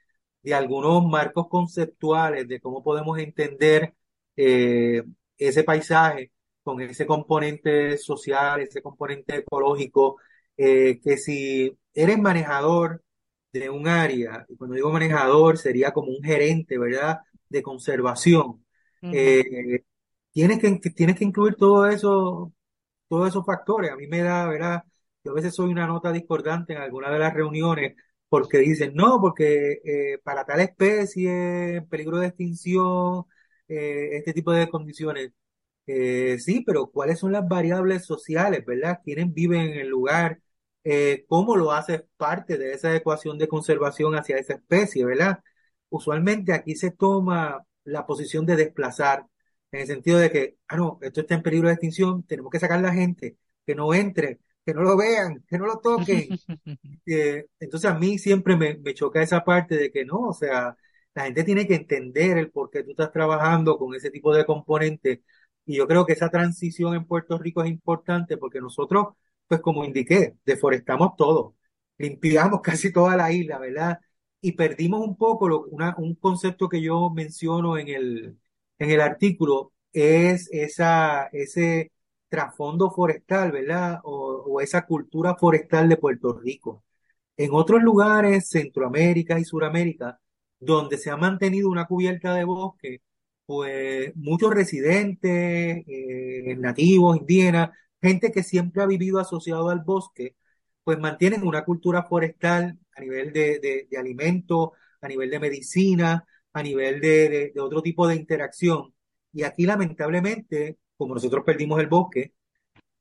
de 0.42 0.54
algunos 0.54 1.04
marcos 1.06 1.48
conceptuales 1.48 2.48
de 2.48 2.60
cómo 2.60 2.82
podemos 2.82 3.18
entender 3.20 3.94
eh, 4.36 5.04
ese 5.38 5.64
paisaje 5.64 6.32
con 6.64 6.80
ese 6.82 7.06
componente 7.06 7.98
social, 7.98 8.60
ese 8.62 8.82
componente 8.82 9.36
ecológico, 9.38 10.18
eh, 10.56 11.00
que 11.02 11.18
si 11.18 11.78
eres 11.94 12.18
manejador 12.18 13.03
de 13.60 13.70
un 13.70 13.86
área, 13.88 14.44
y 14.48 14.56
cuando 14.56 14.74
digo 14.74 14.90
manejador 14.92 15.58
sería 15.58 15.92
como 15.92 16.08
un 16.10 16.22
gerente, 16.22 16.76
¿verdad? 16.78 17.20
De 17.48 17.62
conservación. 17.62 18.64
Eh, 19.12 19.82
tienes 20.32 20.58
que, 20.60 20.90
tienes 20.90 21.16
que 21.16 21.24
incluir 21.24 21.54
todo 21.56 21.86
eso, 21.86 22.52
todos 23.08 23.28
esos 23.28 23.46
factores. 23.46 23.92
A 23.92 23.96
mí 23.96 24.06
me 24.08 24.22
da, 24.22 24.48
¿verdad? 24.48 24.84
Yo 25.24 25.32
a 25.32 25.34
veces 25.34 25.54
soy 25.54 25.70
una 25.70 25.86
nota 25.86 26.12
discordante 26.12 26.74
en 26.74 26.80
alguna 26.80 27.10
de 27.10 27.18
las 27.20 27.34
reuniones 27.34 27.96
porque 28.28 28.58
dicen, 28.58 28.94
no, 28.94 29.20
porque 29.20 29.80
eh, 29.84 30.18
para 30.24 30.44
tal 30.44 30.60
especie, 30.60 31.76
en 31.76 31.88
peligro 31.88 32.18
de 32.18 32.28
extinción, 32.28 33.24
eh, 33.68 34.10
este 34.18 34.32
tipo 34.32 34.52
de 34.52 34.68
condiciones. 34.68 35.32
Sí, 35.86 36.62
pero 36.66 36.86
¿cuáles 36.88 37.18
son 37.20 37.32
las 37.32 37.46
variables 37.48 38.04
sociales, 38.06 38.64
verdad? 38.66 39.00
¿Quiénes 39.04 39.32
viven 39.32 39.60
en 39.62 39.78
el 39.80 39.88
lugar? 39.88 40.40
Eh, 40.84 41.24
¿cómo 41.28 41.56
lo 41.56 41.72
haces 41.72 42.04
parte 42.16 42.58
de 42.58 42.72
esa 42.74 42.94
ecuación 42.94 43.38
de 43.38 43.48
conservación 43.48 44.14
hacia 44.16 44.36
esa 44.38 44.54
especie, 44.54 45.04
verdad? 45.04 45.40
usualmente 45.94 46.52
aquí 46.52 46.74
se 46.76 46.90
toma 46.90 47.64
la 47.84 48.06
posición 48.06 48.46
de 48.46 48.56
desplazar, 48.56 49.26
en 49.70 49.80
el 49.80 49.86
sentido 49.86 50.18
de 50.18 50.30
que, 50.30 50.56
ah, 50.68 50.76
no, 50.76 50.98
esto 51.02 51.20
está 51.20 51.34
en 51.34 51.42
peligro 51.42 51.68
de 51.68 51.74
extinción, 51.74 52.24
tenemos 52.24 52.50
que 52.50 52.58
sacar 52.60 52.78
a 52.78 52.82
la 52.82 52.92
gente, 52.92 53.36
que 53.66 53.74
no 53.74 53.94
entre, 53.94 54.40
que 54.64 54.74
no 54.74 54.82
lo 54.82 54.96
vean, 54.96 55.44
que 55.48 55.58
no 55.58 55.66
lo 55.66 55.78
toquen. 55.78 56.28
Eh, 57.06 57.46
entonces 57.60 57.90
a 57.90 57.98
mí 57.98 58.18
siempre 58.18 58.56
me, 58.56 58.76
me 58.78 58.94
choca 58.94 59.20
esa 59.22 59.44
parte 59.44 59.76
de 59.76 59.90
que 59.92 60.06
no, 60.06 60.20
o 60.20 60.32
sea, 60.32 60.74
la 61.14 61.24
gente 61.24 61.44
tiene 61.44 61.66
que 61.66 61.74
entender 61.74 62.38
el 62.38 62.50
por 62.50 62.70
qué 62.70 62.82
tú 62.82 62.92
estás 62.92 63.12
trabajando 63.12 63.76
con 63.78 63.94
ese 63.94 64.10
tipo 64.10 64.34
de 64.34 64.46
componentes. 64.46 65.20
Y 65.66 65.76
yo 65.76 65.86
creo 65.86 66.06
que 66.06 66.14
esa 66.14 66.30
transición 66.30 66.94
en 66.94 67.06
Puerto 67.06 67.38
Rico 67.38 67.62
es 67.62 67.70
importante 67.70 68.36
porque 68.38 68.60
nosotros, 68.60 69.08
pues 69.48 69.60
como 69.60 69.84
indiqué, 69.84 70.36
deforestamos 70.44 71.16
todo, 71.16 71.56
limpiamos 71.98 72.60
casi 72.62 72.92
toda 72.92 73.16
la 73.16 73.32
isla, 73.32 73.58
¿verdad? 73.58 74.00
Y 74.40 74.52
perdimos 74.52 75.00
un 75.00 75.16
poco 75.16 75.66
un 75.98 76.14
concepto 76.16 76.68
que 76.68 76.82
yo 76.82 77.10
menciono 77.10 77.78
en 77.78 77.88
el, 77.88 78.38
en 78.78 78.90
el 78.90 79.00
artículo, 79.00 79.72
es 79.92 80.48
esa, 80.52 81.26
ese 81.32 81.92
trasfondo 82.28 82.90
forestal, 82.90 83.52
¿verdad? 83.52 84.00
O, 84.04 84.44
o 84.46 84.60
esa 84.60 84.84
cultura 84.86 85.36
forestal 85.36 85.88
de 85.88 85.96
Puerto 85.96 86.32
Rico. 86.34 86.84
En 87.36 87.50
otros 87.52 87.82
lugares, 87.82 88.48
Centroamérica 88.48 89.38
y 89.38 89.44
Suramérica, 89.44 90.20
donde 90.60 90.98
se 90.98 91.10
ha 91.10 91.16
mantenido 91.16 91.68
una 91.70 91.86
cubierta 91.86 92.34
de 92.34 92.44
bosque, 92.44 93.02
pues 93.46 94.14
muchos 94.16 94.54
residentes, 94.54 95.84
eh, 95.86 96.56
nativos, 96.58 97.16
indígenas, 97.18 97.70
gente 98.04 98.32
que 98.32 98.42
siempre 98.42 98.82
ha 98.82 98.86
vivido 98.86 99.18
asociado 99.20 99.70
al 99.70 99.80
bosque, 99.80 100.36
pues 100.84 100.98
mantienen 100.98 101.46
una 101.46 101.64
cultura 101.64 102.04
forestal 102.04 102.78
a 102.96 103.00
nivel 103.00 103.32
de, 103.32 103.86
de, 103.90 103.98
alimentos, 103.98 104.70
a 105.00 105.08
nivel 105.08 105.30
de 105.30 105.40
medicina, 105.40 106.26
a 106.52 106.62
nivel 106.62 107.00
de, 107.00 107.52
de, 107.54 107.60
otro 107.60 107.82
tipo 107.82 108.06
de 108.06 108.16
interacción. 108.16 108.94
Y 109.32 109.44
aquí 109.44 109.66
lamentablemente, 109.66 110.78
como 110.96 111.14
nosotros 111.14 111.44
perdimos 111.44 111.80
el 111.80 111.88
bosque, 111.88 112.34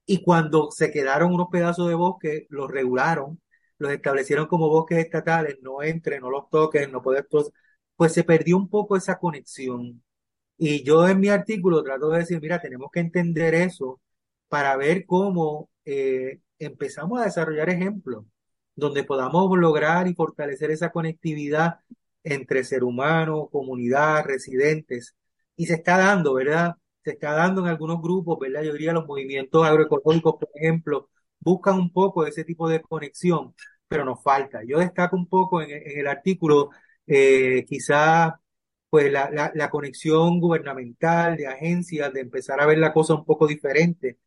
y 0.05 0.23
cuando 0.23 0.71
se 0.71 0.91
quedaron 0.91 1.33
unos 1.33 1.47
pedazos 1.51 1.87
de 1.89 1.95
bosque, 1.95 2.47
los 2.49 2.69
regularon, 2.71 3.41
los 3.77 3.91
establecieron 3.91 4.47
como 4.47 4.69
bosques 4.69 4.99
estatales, 4.99 5.57
no 5.61 5.81
entren, 5.83 6.21
no 6.21 6.29
los 6.29 6.49
toquen, 6.49 6.91
no 6.91 7.01
puedes, 7.01 7.25
pues 7.95 8.13
se 8.13 8.23
perdió 8.23 8.57
un 8.57 8.69
poco 8.69 8.97
esa 8.97 9.19
conexión. 9.19 10.03
Y 10.57 10.83
yo 10.83 11.07
en 11.07 11.19
mi 11.19 11.29
artículo 11.29 11.83
trato 11.83 12.09
de 12.09 12.19
decir, 12.19 12.39
mira, 12.41 12.61
tenemos 12.61 12.89
que 12.91 12.99
entender 13.01 13.55
eso 13.55 14.01
para 14.53 14.77
ver 14.77 15.07
cómo 15.07 15.71
eh, 15.83 16.39
empezamos 16.59 17.19
a 17.19 17.25
desarrollar 17.25 17.71
ejemplos 17.71 18.25
donde 18.75 19.03
podamos 19.03 19.49
lograr 19.57 20.07
y 20.07 20.13
fortalecer 20.13 20.69
esa 20.69 20.91
conectividad 20.91 21.79
entre 22.23 22.63
ser 22.63 22.83
humano, 22.83 23.49
comunidad, 23.51 24.25
residentes. 24.25 25.15
Y 25.55 25.65
se 25.65 25.73
está 25.73 25.97
dando, 25.97 26.35
¿verdad? 26.35 26.75
Se 27.03 27.13
está 27.13 27.33
dando 27.33 27.61
en 27.61 27.69
algunos 27.69 27.99
grupos, 27.99 28.37
¿verdad? 28.39 28.61
Yo 28.61 28.73
diría 28.73 28.93
los 28.93 29.07
movimientos 29.07 29.65
agroecológicos, 29.65 30.35
por 30.35 30.49
ejemplo, 30.53 31.09
buscan 31.39 31.77
un 31.79 31.91
poco 31.91 32.27
ese 32.27 32.43
tipo 32.43 32.69
de 32.69 32.81
conexión, 32.83 33.55
pero 33.87 34.05
nos 34.05 34.21
falta. 34.21 34.61
Yo 34.63 34.77
destaco 34.77 35.15
un 35.15 35.27
poco 35.27 35.63
en, 35.63 35.71
el 35.71 36.05
artículo 36.07 36.69
eh, 37.07 37.65
quizás 37.67 38.33
pues 38.89 39.11
la, 39.11 39.51
la, 39.55 39.69
conexión 39.71 40.39
gubernamental 40.39 41.37
de 41.37 41.47
agencias, 41.47 42.13
de 42.13 42.21
empezar 42.21 42.61
a 42.61 42.67
ver 42.67 42.77
la 42.77 42.93
cosa 42.93 43.15
un 43.15 43.25
poco 43.25 43.47
diferente. 43.47 44.19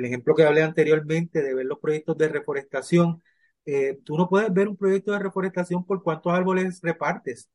El 0.00 0.06
ejemplo 0.06 0.34
que 0.34 0.44
hablé 0.44 0.62
anteriormente 0.62 1.42
de 1.42 1.54
ver 1.54 1.66
los 1.66 1.78
proyectos 1.78 2.16
de 2.18 2.28
reforestación, 2.28 3.22
eh, 3.66 3.98
tú 4.04 4.16
no 4.16 4.28
puedes 4.28 4.52
ver 4.52 4.68
un 4.68 4.76
proyecto 4.76 5.12
de 5.12 5.18
reforestación 5.20 5.84
por 5.84 6.02
cuántos 6.02 6.32
árboles 6.32 6.80
repartes, 6.82 7.50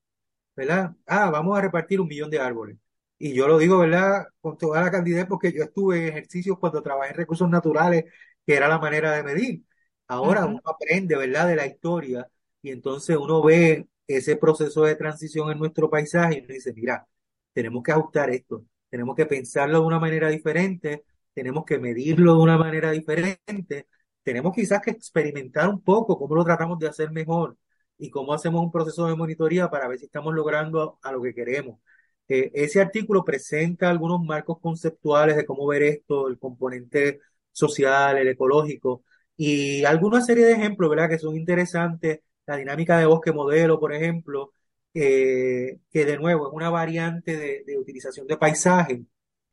¿verdad? 0.55 0.95
Ah, 1.05 1.29
vamos 1.31 1.57
a 1.57 1.61
repartir 1.61 2.01
un 2.01 2.07
millón 2.07 2.29
de 2.29 2.39
árboles. 2.39 2.77
Y 3.17 3.33
yo 3.33 3.47
lo 3.47 3.57
digo, 3.57 3.79
¿verdad? 3.79 4.27
Con 4.41 4.57
toda 4.57 4.81
la 4.81 4.91
candidez, 4.91 5.25
porque 5.27 5.51
yo 5.53 5.63
estuve 5.63 5.99
en 6.01 6.07
ejercicios 6.09 6.57
cuando 6.59 6.81
trabajé 6.83 7.11
en 7.11 7.17
recursos 7.17 7.49
naturales, 7.49 8.05
que 8.45 8.55
era 8.55 8.67
la 8.67 8.79
manera 8.79 9.13
de 9.13 9.23
medir. 9.23 9.63
Ahora 10.07 10.45
uh 10.45 10.49
-huh. 10.49 10.51
uno 10.51 10.61
aprende, 10.65 11.15
¿verdad? 11.17 11.47
De 11.47 11.55
la 11.55 11.65
historia 11.67 12.27
y 12.61 12.71
entonces 12.71 13.15
uno 13.17 13.43
ve 13.43 13.87
ese 14.07 14.35
proceso 14.37 14.83
de 14.83 14.95
transición 14.95 15.51
en 15.51 15.59
nuestro 15.59 15.89
paisaje 15.89 16.37
y 16.37 16.39
uno 16.39 16.53
dice, 16.53 16.73
mira, 16.73 17.07
tenemos 17.53 17.83
que 17.83 17.91
ajustar 17.91 18.29
esto, 18.31 18.65
tenemos 18.89 19.15
que 19.15 19.25
pensarlo 19.27 19.79
de 19.81 19.85
una 19.85 19.99
manera 19.99 20.29
diferente, 20.29 21.03
tenemos 21.35 21.65
que 21.65 21.79
medirlo 21.79 22.35
de 22.35 22.41
una 22.43 22.57
manera 22.57 22.91
diferente, 22.91 23.87
tenemos 24.23 24.53
quizás 24.55 24.81
que 24.81 24.91
experimentar 24.91 25.69
un 25.69 25.81
poco 25.83 26.17
cómo 26.17 26.35
lo 26.35 26.45
tratamos 26.45 26.79
de 26.79 26.87
hacer 26.89 27.11
mejor 27.11 27.57
y 27.97 28.09
cómo 28.09 28.33
hacemos 28.33 28.61
un 28.63 28.71
proceso 28.71 29.07
de 29.07 29.15
monitoría 29.15 29.69
para 29.69 29.87
ver 29.87 29.99
si 29.99 30.05
estamos 30.05 30.33
logrando 30.33 30.99
a, 31.03 31.11
lo 31.11 31.21
que 31.21 31.33
queremos. 31.33 31.79
Eh, 32.27 32.51
ese 32.55 32.81
artículo 32.81 33.23
presenta 33.23 33.89
algunos 33.89 34.21
marcos 34.23 34.59
conceptuales 34.59 35.35
de 35.37 35.45
cómo 35.45 35.67
ver 35.67 35.83
esto, 35.83 36.27
el 36.27 36.39
componente 36.39 37.19
social, 37.51 38.17
el 38.17 38.27
ecológico, 38.29 39.03
y 39.37 39.83
alguna 39.85 40.21
serie 40.21 40.45
de 40.45 40.53
ejemplos, 40.53 40.89
¿verdad?, 40.89 41.09
que 41.09 41.19
son 41.19 41.35
interesantes. 41.37 42.19
La 42.45 42.57
dinámica 42.57 42.97
de 42.99 43.05
bosque 43.05 43.31
modelo, 43.31 43.79
por 43.79 43.93
ejemplo, 43.93 44.53
eh, 44.93 45.79
que 45.91 46.05
de 46.05 46.17
nuevo 46.17 46.47
es 46.47 46.53
una 46.53 46.69
variante 46.69 47.63
de, 47.65 47.77
utilización 47.77 48.27
de 48.27 48.37
paisaje, 48.37 49.03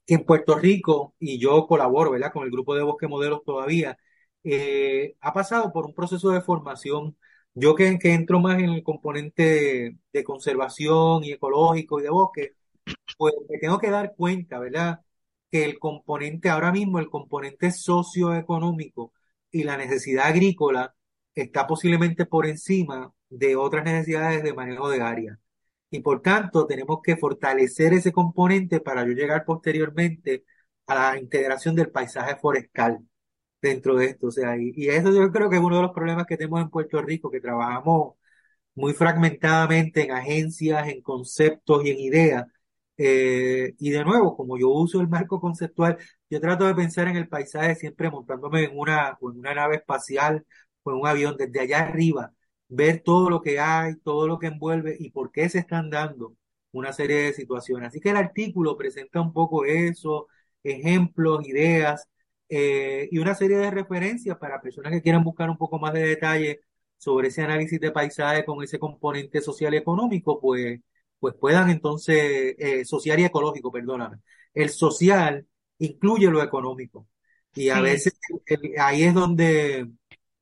en 0.06 0.24
Puerto 0.24 0.58
Rico, 0.58 1.14
y 1.18 1.38
yo 1.38 1.66
colaboro, 1.66 2.10
¿verdad?, 2.12 2.32
con 2.32 2.44
el 2.44 2.50
grupo 2.50 2.74
de 2.74 2.82
bosque 2.82 3.08
modelos 3.08 3.42
todavía, 3.44 3.98
eh, 4.44 5.16
ha 5.20 5.32
pasado 5.32 5.72
por 5.72 5.86
un 5.86 5.94
proceso 5.94 6.30
de 6.30 6.40
formación. 6.42 7.16
Yo 7.54 7.74
que, 7.74 7.98
que 7.98 8.12
entro 8.14 8.40
más 8.40 8.58
en 8.60 8.70
el 8.70 8.82
componente 8.82 9.96
de, 10.12 10.24
conservación 10.24 11.24
y 11.24 11.32
ecológico 11.32 12.00
y 12.00 12.02
de 12.04 12.10
bosque, 12.10 12.52
pues 13.18 13.34
me 13.48 13.58
tengo 13.58 13.78
que 13.78 13.90
dar 13.90 14.14
cuenta, 14.16 14.58
¿verdad?, 14.58 15.00
que 15.50 15.64
el 15.64 15.78
componente, 15.78 16.48
ahora 16.50 16.72
mismo 16.72 16.98
el 16.98 17.10
componente 17.10 17.70
socioeconómico 17.72 19.12
y 19.50 19.64
la 19.64 19.76
necesidad 19.76 20.26
agrícola 20.28 20.94
está 21.34 21.66
posiblemente 21.66 22.26
por 22.26 22.46
encima 22.46 23.12
de 23.28 23.56
otras 23.56 23.84
necesidades 23.84 24.42
de 24.42 24.54
manejo 24.54 24.88
de 24.90 25.02
área. 25.02 25.38
Y 25.92 26.00
por 26.00 26.22
tanto, 26.22 26.66
tenemos 26.66 27.00
que 27.02 27.16
fortalecer 27.16 27.92
ese 27.94 28.12
componente 28.12 28.80
para 28.80 29.06
yo 29.06 29.12
llegar 29.12 29.44
posteriormente 29.44 30.44
a 30.86 30.94
la 31.12 31.18
integración 31.18 31.74
del 31.76 31.90
paisaje 31.90 32.36
forestal 32.36 33.00
dentro 33.62 33.96
de 33.96 34.06
esto. 34.06 34.28
O 34.28 34.30
sea, 34.32 34.56
y, 34.58 34.88
eso 34.88 35.12
yo 35.12 35.30
creo 35.32 35.50
que 35.50 35.56
es 35.56 35.62
uno 35.62 35.76
de 35.76 35.82
los 35.82 35.92
problemas 35.92 36.26
que 36.26 36.36
tenemos 36.36 36.62
en 36.62 36.70
Puerto 36.70 37.02
Rico, 37.02 37.30
que 37.30 37.40
trabajamos 37.40 38.14
muy 38.74 38.94
fragmentadamente 38.94 40.04
en 40.04 40.12
agencias, 40.12 40.88
en 40.88 41.02
conceptos 41.02 41.84
y 41.84 41.90
en 41.90 42.00
ideas, 42.00 42.46
eh, 42.98 43.74
y 43.78 43.90
de 43.90 44.04
nuevo, 44.04 44.36
como 44.36 44.58
yo 44.58 44.68
uso 44.70 45.00
el 45.00 45.08
marco 45.08 45.40
conceptual, 45.40 45.98
yo 46.30 46.40
trato 46.40 46.66
de 46.66 46.74
pensar 46.74 47.08
en 47.08 47.16
el 47.16 47.28
paisaje 47.28 47.74
siempre 47.74 48.10
montándome 48.10 48.64
en 48.64 48.78
una, 48.78 49.18
en 49.20 49.38
una 49.38 49.54
nave 49.54 49.76
espacial 49.76 50.46
o 50.82 50.92
en 50.92 50.98
un 50.98 51.06
avión 51.06 51.36
desde 51.36 51.60
allá 51.60 51.80
arriba, 51.80 52.32
ver 52.74 53.00
todo 53.04 53.30
lo 53.30 53.42
que 53.42 53.58
hay, 53.60 53.96
todo 53.96 54.26
lo 54.26 54.38
que 54.38 54.46
envuelve 54.48 54.96
y 54.98 55.10
por 55.10 55.30
qué 55.32 55.48
se 55.48 55.58
están 55.60 55.90
dando 55.90 56.34
una 56.72 56.92
serie 56.92 57.16
de 57.16 57.32
situaciones. 57.34 57.88
Así 57.88 58.00
que 58.00 58.10
el 58.10 58.16
artículo 58.16 58.76
presenta 58.76 59.20
un 59.20 59.32
poco 59.32 59.64
eso, 59.64 60.28
ejemplos, 60.62 61.46
ideas 61.46 62.08
eh, 62.48 63.08
y 63.10 63.18
una 63.18 63.34
serie 63.34 63.58
de 63.58 63.70
referencias 63.70 64.38
para 64.38 64.60
personas 64.60 64.92
que 64.92 65.02
quieran 65.02 65.24
buscar 65.24 65.50
un 65.50 65.58
poco 65.58 65.78
más 65.78 65.92
de 65.92 66.02
detalle 66.04 66.60
sobre 66.98 67.28
ese 67.28 67.42
análisis 67.42 67.80
de 67.80 67.90
paisaje 67.90 68.44
con 68.44 68.62
ese 68.62 68.78
componente 68.78 69.40
social 69.40 69.74
y 69.74 69.78
económico, 69.78 70.40
pues 70.40 70.80
pues 71.18 71.34
puedan 71.36 71.70
entonces, 71.70 72.56
eh, 72.58 72.84
social 72.84 73.20
y 73.20 73.24
ecológico, 73.24 73.70
perdóname. 73.70 74.16
El 74.54 74.70
social 74.70 75.46
incluye 75.78 76.26
lo 76.28 76.42
económico. 76.42 77.06
Y 77.54 77.68
a 77.68 77.76
sí. 77.76 77.82
veces 77.82 78.14
el, 78.46 78.74
ahí 78.80 79.04
es 79.04 79.14
donde 79.14 79.88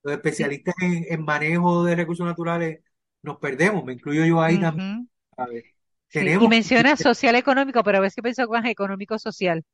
los 0.03 0.15
especialistas 0.15 0.75
en, 0.81 1.05
en, 1.09 1.25
manejo 1.25 1.85
de 1.85 1.97
recursos 1.97 2.27
naturales 2.27 2.81
nos 3.23 3.39
perdemos, 3.39 3.85
me 3.85 3.93
incluyo 3.93 4.25
yo 4.25 4.41
ahí 4.41 4.57
uh 4.57 4.59
-huh. 4.59 4.63
también. 4.63 5.11
A 5.37 5.47
ver, 5.47 5.65
tenemos... 6.11 6.41
sí, 6.41 6.47
y 6.47 6.49
menciona 6.49 6.97
social 6.97 7.35
económico, 7.35 7.83
pero 7.83 7.99
a 7.99 8.01
veces 8.01 8.23
pienso 8.23 8.49
más 8.49 8.65
económico 8.67 9.19
social. 9.19 9.65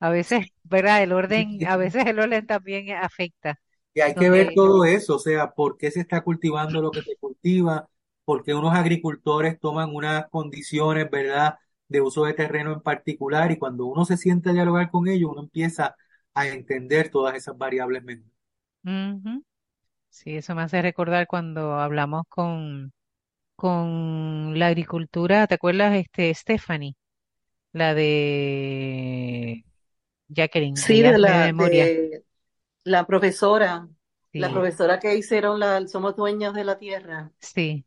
A 0.00 0.10
veces, 0.10 0.46
¿verdad? 0.62 1.02
El 1.02 1.12
orden, 1.12 1.66
a 1.66 1.76
veces 1.76 2.06
el 2.06 2.18
orden 2.20 2.46
también 2.46 2.90
afecta. 2.92 3.58
Y 3.94 4.00
hay 4.00 4.14
que 4.14 4.30
ver 4.30 4.52
todo 4.54 4.84
eso, 4.84 5.16
o 5.16 5.18
sea, 5.18 5.50
por 5.50 5.76
qué 5.76 5.90
se 5.90 6.00
está 6.00 6.22
cultivando 6.22 6.80
lo 6.80 6.92
que 6.92 7.02
se 7.02 7.16
cultiva, 7.16 7.88
porque 8.24 8.54
unos 8.54 8.74
agricultores 8.74 9.58
toman 9.58 9.92
unas 9.92 10.28
condiciones, 10.28 11.10
¿verdad?, 11.10 11.56
de 11.88 12.00
uso 12.00 12.24
de 12.24 12.34
terreno 12.34 12.72
en 12.74 12.80
particular 12.82 13.50
y 13.50 13.56
cuando 13.56 13.86
uno 13.86 14.04
se 14.04 14.16
siente 14.16 14.50
a 14.50 14.52
dialogar 14.52 14.90
con 14.90 15.08
ellos, 15.08 15.30
uno 15.32 15.42
empieza 15.42 15.96
a 16.34 16.46
entender 16.46 17.08
todas 17.08 17.34
esas 17.34 17.56
variables 17.56 18.04
menores. 18.04 18.32
Uh 18.84 18.90
-huh. 18.90 19.44
Sí, 20.18 20.36
eso 20.36 20.52
me 20.56 20.62
hace 20.62 20.82
recordar 20.82 21.28
cuando 21.28 21.74
hablamos 21.74 22.24
con, 22.28 22.92
con 23.54 24.58
la 24.58 24.66
agricultura, 24.66 25.46
¿te 25.46 25.54
acuerdas, 25.54 25.94
este, 25.94 26.34
Stephanie? 26.34 26.96
La 27.72 27.94
de 27.94 29.64
Jacqueline. 30.26 30.76
Sí, 30.76 31.02
de 31.02 31.18
la, 31.18 31.52
de 31.52 32.24
la 32.82 33.06
profesora, 33.06 33.86
sí. 34.32 34.40
la 34.40 34.50
profesora 34.50 34.98
que 34.98 35.14
hicieron 35.14 35.60
la 35.60 35.86
Somos 35.86 36.16
Dueños 36.16 36.52
de 36.52 36.64
la 36.64 36.78
Tierra. 36.78 37.30
Sí, 37.38 37.84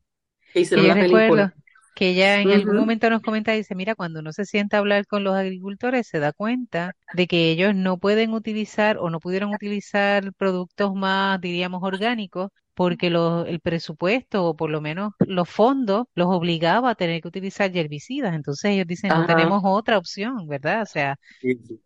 que 0.54 0.62
hicieron 0.62 0.88
la 0.88 0.94
película. 0.94 1.54
Que 1.94 2.10
ella 2.10 2.42
en 2.42 2.52
algún 2.52 2.76
momento 2.76 3.10
nos 3.10 3.22
comenta, 3.22 3.52
dice, 3.54 3.76
mira, 3.76 3.96
cuando 3.96 4.20
uno 4.22 4.32
se 4.34 4.46
sienta 4.46 4.78
a 4.78 4.80
hablar 4.80 5.06
con 5.08 5.24
los 5.24 5.36
agricultores, 5.36 6.08
se 6.08 6.20
da 6.20 6.34
cuenta 6.34 6.94
de 7.12 7.28
que 7.28 7.52
ellos 7.52 7.76
no 7.76 7.98
pueden 8.00 8.34
utilizar 8.34 8.98
o 8.98 9.10
no 9.10 9.20
pudieron 9.20 9.52
utilizar 9.52 10.34
productos 10.36 10.94
más, 10.96 11.40
diríamos, 11.42 11.82
orgánicos, 11.84 12.50
porque 12.74 13.10
lo- 13.10 13.46
el 13.46 13.60
presupuesto 13.60 14.46
o 14.46 14.56
por 14.56 14.70
lo 14.70 14.82
menos 14.82 15.12
los 15.26 15.50
fondos 15.50 16.06
los 16.16 16.28
obligaba 16.30 16.92
a 16.92 16.96
tener 16.96 17.22
que 17.22 17.28
utilizar 17.28 17.76
herbicidas. 17.76 18.34
Entonces 18.36 18.72
ellos 18.72 18.88
dicen, 18.88 19.14
no 19.14 19.24
tenemos 19.26 19.62
otra 19.66 19.98
opción, 19.98 20.48
¿verdad? 20.48 20.84
O 20.84 20.86
sea, 20.86 21.18
Sí, 21.40 21.56
sí. 21.68 21.82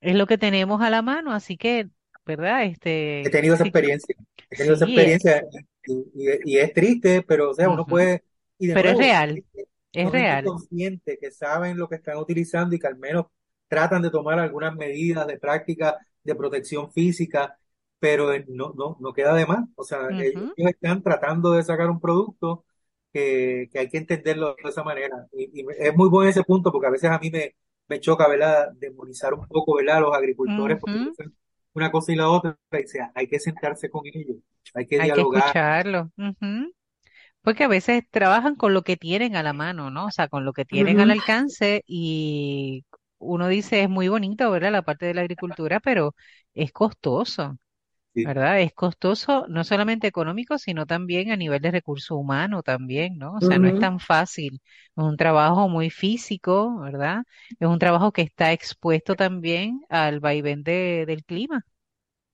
es 0.00 0.14
lo 0.16 0.26
que 0.26 0.38
tenemos 0.38 0.80
a 0.82 0.90
la 0.90 1.02
mano, 1.02 1.32
así 1.32 1.56
que, 1.56 1.88
¿verdad? 2.26 2.64
He 3.22 3.30
Este, 3.30 3.30
tenido 3.30 3.54
esa 3.54 3.64
experiencia, 3.64 4.14
he 4.50 4.56
tenido 4.56 4.74
esa 4.74 4.84
sí, 4.84 4.86
experiencia 4.86 5.44
y, 5.86 5.92
y- 6.14 6.54
y 6.54 6.58
es 6.58 6.72
triste, 6.72 7.22
pero 7.22 7.50
o 7.50 7.54
sea, 7.54 7.70
uno 7.70 7.86
puede, 7.86 8.22
y 8.58 8.66
de 8.68 8.76
Pero 8.76 8.88
es 8.90 8.96
nuevo, 8.96 8.98
real, 8.98 9.44
es 9.92 10.10
real. 10.12 10.42
consciente 10.42 11.18
que 11.20 11.30
saben 11.30 11.78
lo 11.78 11.88
que 11.88 11.96
están 11.96 12.18
utilizando 12.18 12.74
y 12.74 12.78
que 12.78 12.86
al 12.86 12.96
menos 12.98 13.26
tratan 13.68 14.02
de 14.02 14.10
tomar 14.10 14.38
algunas 14.38 14.74
medidas 14.76 15.26
de 15.26 15.38
práctica 15.38 15.96
de 16.24 16.34
protección 16.34 16.92
física, 16.92 17.58
pero 17.98 18.32
eh, 18.32 18.44
no, 18.48 18.72
no, 18.76 18.96
no 19.00 19.12
queda 19.12 19.34
de 19.34 19.46
más. 19.46 19.66
O 19.76 19.84
sea, 19.84 20.00
ellos, 20.18 20.42
Ujú, 20.42 20.56
ellos 20.56 20.72
están 20.72 21.02
tratando 21.02 21.52
de 21.52 21.62
sacar 21.62 21.90
un 21.90 22.00
producto 22.00 22.64
que, 23.12 23.68
que 23.72 23.78
hay 23.80 23.88
que 23.88 23.98
entenderlo 23.98 24.56
de 24.62 24.70
esa 24.70 24.82
manera. 24.84 25.26
Y, 25.32 25.62
y 25.62 25.66
es 25.78 25.94
muy 25.96 26.08
bueno 26.08 26.30
ese 26.30 26.44
punto 26.44 26.70
porque 26.72 26.86
a 26.88 26.90
veces 26.90 27.10
a 27.10 27.18
mí 27.18 27.30
me, 27.30 27.54
me 27.88 28.00
choca, 28.00 28.28
¿verdad?, 28.28 28.70
demonizar 28.74 29.34
un 29.34 29.46
poco, 29.46 29.76
¿verdad?, 29.76 29.98
a 29.98 30.00
los 30.00 30.14
agricultores 30.16 30.78
porque 30.80 30.98
ujú. 30.98 31.16
dicen 31.18 31.34
una 31.74 31.90
cosa 31.90 32.12
y 32.12 32.16
la 32.16 32.28
otra. 32.30 32.58
Y 32.72 32.86
sea, 32.88 33.12
hay 33.14 33.26
que 33.28 33.40
sentarse 33.40 33.90
con 33.90 34.02
ellos, 34.06 34.36
hay 34.74 34.86
que 34.86 34.98
Hay 34.98 35.12
que 35.12 35.22
dialogar. 35.22 35.22
escucharlo. 35.22 36.10
ujú. 36.18 36.72
Porque 37.48 37.64
a 37.64 37.68
veces 37.68 38.04
trabajan 38.10 38.56
con 38.56 38.74
lo 38.74 38.82
que 38.82 38.96
tienen 38.98 39.34
a 39.36 39.42
la 39.42 39.52
mano, 39.54 39.90
¿no? 39.90 40.06
O 40.06 40.10
sea, 40.10 40.28
con 40.28 40.44
lo 40.44 40.52
que 40.52 40.64
tienen 40.66 41.00
al 41.00 41.10
alcance 41.10 41.82
y 41.86 42.84
uno 43.18 43.48
dice 43.48 43.82
es 43.82 43.88
muy 43.88 44.08
bonito, 44.08 44.50
¿verdad? 44.50 44.70
La 44.72 44.82
parte 44.82 45.06
de 45.06 45.14
la 45.14 45.22
agricultura, 45.22 45.80
pero 45.80 46.14
es 46.54 46.72
costoso, 46.72 47.58
Sí. 48.14 48.24
¿verdad? 48.24 48.60
Es 48.60 48.72
costoso 48.74 49.46
no 49.48 49.64
solamente 49.64 50.06
económico, 50.08 50.58
sino 50.58 50.86
también 50.86 51.30
a 51.32 51.36
nivel 51.36 51.62
de 51.62 51.70
recurso 51.72 52.16
humano 52.16 52.62
también, 52.62 53.18
¿no? 53.18 53.34
O 53.34 53.40
sea, 53.42 53.58
no 53.58 53.68
es 53.68 53.76
tan 53.76 54.00
fácil. 54.00 54.60
Es 54.96 55.04
un 55.04 55.16
trabajo 55.16 55.68
muy 55.68 55.90
físico, 55.90 56.80
¿verdad? 56.80 57.22
Es 57.60 57.68
un 57.68 57.78
trabajo 57.80 58.12
que 58.12 58.22
está 58.22 58.52
expuesto 58.52 59.16
también 59.16 59.82
al 59.90 60.20
vaivén 60.20 60.62
de- 60.64 61.04
del 61.06 61.24
clima. 61.24 61.64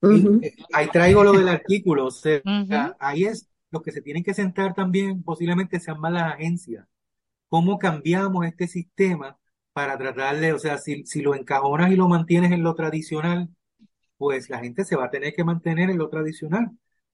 Y 0.06 0.34
eh, 0.40 0.54
ahí 0.72 0.90
traigo 0.90 1.24
lo 1.24 1.32
del 1.34 1.48
artículo, 1.48 2.06
o 2.06 2.10
sea, 2.10 2.96
ahí 3.00 3.24
es 3.24 3.48
los 3.74 3.82
que 3.82 3.92
se 3.92 4.02
tienen 4.02 4.24
que 4.24 4.34
sentar 4.34 4.74
también, 4.74 5.24
posiblemente 5.24 5.80
sean 5.80 6.00
más 6.00 6.12
las 6.12 6.34
agencias. 6.34 6.86
¿Cómo 7.48 7.78
cambiamos 7.78 8.46
este 8.46 8.66
sistema 8.68 9.38
para 9.72 9.98
tratarle, 9.98 10.52
o 10.52 10.58
sea, 10.58 10.78
si, 10.78 11.04
si 11.06 11.22
lo 11.22 11.34
encajonas 11.34 11.92
y 11.92 11.96
lo 11.96 12.08
mantienes 12.08 12.52
en 12.52 12.62
lo 12.64 12.74
tradicional, 12.74 13.48
pues 14.16 14.50
la 14.50 14.58
gente 14.60 14.84
se 14.84 14.96
va 14.96 15.06
a 15.06 15.10
tener 15.10 15.34
que 15.34 15.44
mantener 15.44 15.90
en 15.90 15.98
lo 15.98 16.08
tradicional. 16.08 16.66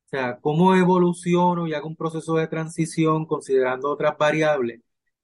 O 0.07 0.09
sea, 0.11 0.39
¿cómo 0.41 0.75
evoluciono 0.75 1.67
y 1.67 1.75
hago 1.75 1.89
un 1.89 1.97
proceso 1.97 2.35
de 2.37 2.49
transición 2.49 3.27
considerando 3.27 3.91
otras 3.91 4.17
variables 4.19 4.81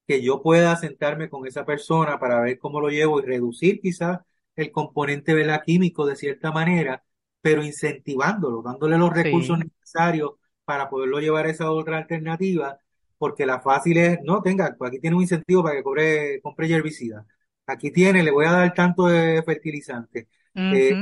que 0.07 0.22
yo 0.22 0.43
pueda 0.43 0.76
sentarme 0.76 1.28
con 1.28 1.47
esa 1.47 1.64
persona 1.64 2.18
para 2.20 2.41
ver 2.41 2.59
cómo 2.59 2.80
lo 2.80 2.89
llevo 2.91 3.20
y 3.20 3.24
reducir 3.24 3.80
quizás 3.80 4.20
el 4.55 4.70
componente 4.70 5.34
¿verdad? 5.34 5.62
químico 5.64 6.07
de 6.07 6.16
cierta 6.16 6.53
manera, 6.53 7.05
pero 7.41 7.62
incentivándolo, 7.64 8.62
dándole 8.62 8.97
los 8.99 9.12
recursos 9.12 9.59
Sí, 9.59 9.59
necesarios 9.59 10.32
para 10.67 10.91
poderlo 10.91 11.21
llevar 11.21 11.47
a 11.47 11.51
esa 11.51 11.71
otra 11.71 11.99
alternativa, 11.99 12.79
porque 13.19 13.47
la 13.47 13.61
fácil 13.61 13.97
es, 13.97 14.19
no, 14.25 14.43
tenga, 14.43 14.77
aquí 14.81 15.01
tiene 15.01 15.17
un 15.17 15.23
incentivo 15.23 15.62
para 15.62 15.77
que 15.77 15.83
cobre, 15.83 16.41
compre 16.43 16.71
herbicida. 16.71 17.25
Aquí 17.67 17.91
tiene, 17.91 18.23
le 18.23 18.31
voy 18.31 18.47
a 18.47 18.53
dar 18.53 18.75
tanto 18.75 19.07
de 19.07 19.43
fertilizante. 19.43 20.29
Eh, 20.55 20.95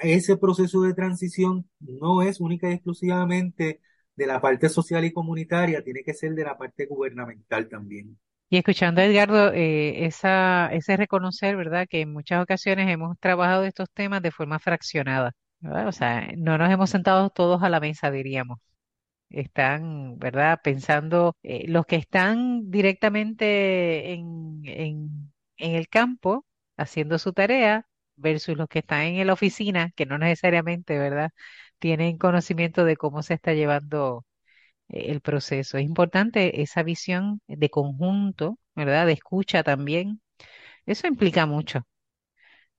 ese 0.00 0.36
proceso 0.36 0.82
de 0.82 0.94
transición 0.94 1.68
no 1.80 2.22
es 2.22 2.40
única 2.40 2.68
y 2.70 2.74
exclusivamente 2.74 3.80
de 4.16 4.26
la 4.26 4.40
parte 4.40 4.68
social 4.68 5.04
y 5.04 5.12
comunitaria, 5.12 5.84
tiene 5.84 6.02
que 6.02 6.14
ser 6.14 6.34
de 6.34 6.44
la 6.44 6.56
parte 6.56 6.86
gubernamental 6.86 7.68
también. 7.68 8.18
Y 8.48 8.58
escuchando 8.58 9.00
a 9.00 9.04
Edgardo, 9.04 9.52
eh, 9.52 10.06
esa, 10.06 10.68
ese 10.72 10.96
reconocer, 10.96 11.56
¿verdad? 11.56 11.86
Que 11.88 12.02
en 12.02 12.12
muchas 12.12 12.42
ocasiones 12.42 12.88
hemos 12.88 13.18
trabajado 13.18 13.64
estos 13.64 13.90
temas 13.92 14.22
de 14.22 14.30
forma 14.30 14.58
fraccionada, 14.58 15.32
¿verdad? 15.60 15.88
O 15.88 15.92
sea, 15.92 16.28
no 16.36 16.56
nos 16.56 16.70
hemos 16.70 16.90
sentado 16.90 17.28
todos 17.30 17.62
a 17.62 17.68
la 17.68 17.80
mesa, 17.80 18.10
diríamos. 18.10 18.58
Están, 19.30 20.18
¿verdad? 20.18 20.60
Pensando, 20.62 21.36
eh, 21.42 21.64
los 21.68 21.86
que 21.86 21.96
están 21.96 22.70
directamente 22.70 24.12
en, 24.12 24.62
en, 24.64 25.32
en 25.58 25.74
el 25.74 25.88
campo 25.88 26.46
haciendo 26.76 27.18
su 27.18 27.32
tarea 27.32 27.86
versus 28.16 28.56
los 28.56 28.68
que 28.68 28.78
están 28.80 29.02
en 29.02 29.26
la 29.26 29.32
oficina, 29.34 29.90
que 29.96 30.06
no 30.06 30.18
necesariamente, 30.18 30.98
¿verdad? 30.98 31.30
Tienen 31.78 32.18
conocimiento 32.18 32.84
de 32.84 32.96
cómo 32.96 33.22
se 33.22 33.34
está 33.34 33.52
llevando 33.54 34.24
eh, 34.88 35.06
el 35.12 35.20
proceso. 35.20 35.78
Es 35.78 35.84
importante 35.84 36.62
esa 36.62 36.82
visión 36.82 37.40
de 37.48 37.70
conjunto, 37.70 38.58
¿verdad? 38.74 39.06
De 39.06 39.12
escucha 39.14 39.62
también. 39.64 40.20
Eso 40.86 41.06
implica 41.08 41.46
mucho, 41.46 41.86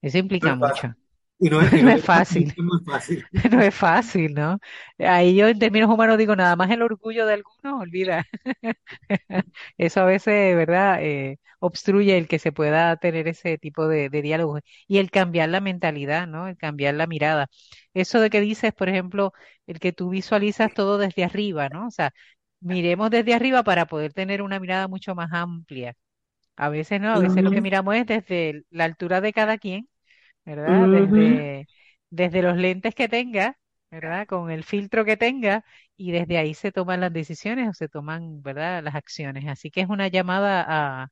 eso 0.02 0.18
implica 0.18 0.56
mucho. 0.56 0.96
Y 1.50 1.50
no 1.50 1.62
es, 1.62 1.72
No 1.80 1.90
fácil, 2.04 2.54
no 2.58 2.64
es 2.64 2.64
muy 2.64 2.80
fácil. 2.86 3.26
no 3.52 3.62
es 3.62 3.76
fácil, 3.76 4.34
¿no? 4.34 4.60
Ahí 5.00 5.36
yo 5.36 5.48
en 5.48 5.60
términos 5.60 5.90
humanos 5.90 6.18
digo, 6.18 6.36
nada 6.36 6.56
más 6.56 6.72
el 6.72 6.82
orgullo 6.82 7.26
de 7.26 7.34
algunos, 7.36 7.82
olvida. 7.82 8.26
Eso 9.78 10.02
a 10.02 10.06
veces, 10.06 10.56
¿verdad? 10.56 11.00
Eh, 11.04 11.40
obstruye 11.60 12.18
el 12.18 12.28
que 12.28 12.40
se 12.40 12.52
pueda 12.52 12.96
tener 12.98 13.28
ese 13.28 13.58
tipo 13.58 13.88
de, 13.88 14.10
de 14.10 14.22
diálogo 14.22 14.60
y 14.88 14.98
el 15.00 15.12
cambiar 15.12 15.50
la 15.50 15.62
mentalidad, 15.62 16.28
¿no? 16.28 16.48
El 16.48 16.58
cambiar 16.58 16.96
la 16.96 17.08
mirada. 17.08 17.48
Eso 17.94 18.20
de 18.20 18.30
que 18.30 18.42
dices, 18.42 18.74
por 18.74 18.90
ejemplo, 18.90 19.34
el 19.68 19.80
que 19.80 19.94
tú 19.94 20.10
visualizas 20.10 20.74
todo 20.74 20.98
desde 20.98 21.24
arriba, 21.24 21.70
¿no? 21.70 21.88
O 21.88 21.92
sea, 21.92 22.12
miremos 22.60 23.10
desde 23.12 23.34
arriba 23.34 23.64
para 23.64 23.86
poder 23.88 24.14
tener 24.14 24.42
una 24.42 24.60
mirada 24.60 24.88
mucho 24.88 25.16
más 25.16 25.32
amplia. 25.34 25.94
A 26.56 26.70
veces 26.70 27.00
no, 27.02 27.14
a 27.14 27.20
veces 27.20 27.44
lo 27.44 27.52
que 27.52 27.62
miramos 27.62 27.96
es 27.96 28.06
desde 28.08 28.64
la 28.70 28.86
altura 28.86 29.22
de 29.22 29.34
cada 29.34 29.58
quien, 29.58 29.88
¿verdad? 30.48 30.90
Ujú. 31.02 31.44
Desde, 31.44 31.70
desde 32.12 32.44
los 32.44 32.58
lentes 32.58 32.96
que 32.96 33.10
tenga, 33.10 33.60
¿verdad? 33.92 34.28
Con 34.28 34.52
el 34.52 34.66
filtro 34.66 35.06
que 35.06 35.18
tenga 35.18 35.66
y 35.98 36.14
desde 36.14 36.40
ahí 36.40 36.56
se 36.56 36.74
toman 36.74 37.02
las 37.02 37.14
decisiones 37.14 37.70
o 37.70 37.76
se 37.76 37.90
toman, 37.90 38.44
¿verdad? 38.44 38.84
Las 38.84 38.96
acciones. 38.96 39.48
Así 39.50 39.72
que 39.72 39.82
es 39.84 39.90
una 39.90 40.10
llamada 40.10 40.66
a, 41.04 41.10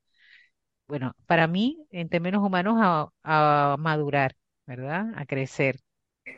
bueno, 0.88 1.14
para 1.26 1.46
mí, 1.48 1.86
en 1.90 2.08
términos 2.08 2.42
humanos, 2.44 2.76
a, 2.80 3.08
a 3.24 3.76
madurar, 3.78 4.34
¿verdad? 4.66 5.06
A 5.16 5.26
crecer, 5.26 5.80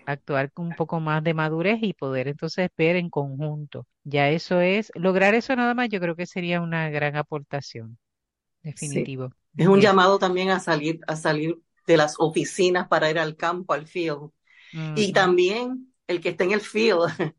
a 0.07 0.12
actuar 0.14 0.53
con 0.53 0.66
un 0.68 0.74
poco 0.74 1.01
más 1.01 1.24
de 1.24 1.34
madurez 1.34 1.78
y 1.82 1.94
poder 1.94 2.28
entonces 2.28 2.70
ver 2.78 2.96
en 2.96 3.11
conjunto. 3.11 3.86
Ya 4.05 4.30
eso 4.30 4.61
es, 4.61 4.92
lograr 4.96 5.34
eso 5.34 5.57
nada 5.57 5.74
más, 5.74 5.88
yo 5.90 6.01
creo 6.01 6.16
que 6.16 6.26
sería 6.26 6.61
una 6.62 6.90
gran 6.90 7.16
aportación, 7.16 7.99
Sí. 8.74 9.12
definitivo. 9.12 9.32
Es 9.57 9.66
un 9.68 9.80
Es, 9.80 9.80
llamado 9.80 10.18
también 10.18 10.51
a 10.51 10.61
salir, 10.61 11.01
a 11.09 11.16
salir 11.16 11.61
de 11.93 11.99
las 11.99 12.14
oficinas 12.18 12.86
para 12.89 13.11
ir 13.11 13.18
al 13.18 13.36
campo, 13.36 13.72
al 13.72 13.86
field. 13.86 14.30
Y 14.97 15.12
también 15.12 15.93
el 16.07 16.20
que 16.20 16.30
está 16.30 16.45
en 16.45 16.53
el 16.53 16.61
field, 16.61 17.09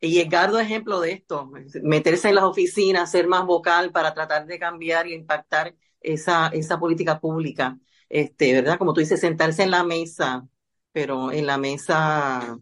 y 0.00 0.18
Edgardo 0.18 0.58
es 0.58 0.66
ejemplo 0.66 1.00
de 1.00 1.12
esto, 1.12 1.50
meterse 1.82 2.28
en 2.28 2.34
las 2.34 2.44
oficinas, 2.44 3.10
ser 3.10 3.28
más 3.28 3.46
vocal 3.46 3.92
para 3.92 4.12
tratar 4.12 4.46
de 4.46 4.58
cambiar 4.58 5.06
y 5.06 5.14
impactar 5.14 5.74
esa, 6.00 6.48
esa 6.48 6.78
política 6.78 7.20
pública. 7.20 7.78
Este, 8.08 8.52
¿verdad? 8.52 8.78
Como 8.78 8.92
tú 8.92 9.00
dices, 9.00 9.20
sentarse 9.20 9.62
en 9.62 9.70
la 9.70 9.84
mesa, 9.84 10.46
pero 10.92 11.32
en 11.32 11.46
la 11.46 11.56
mesa 11.56 12.58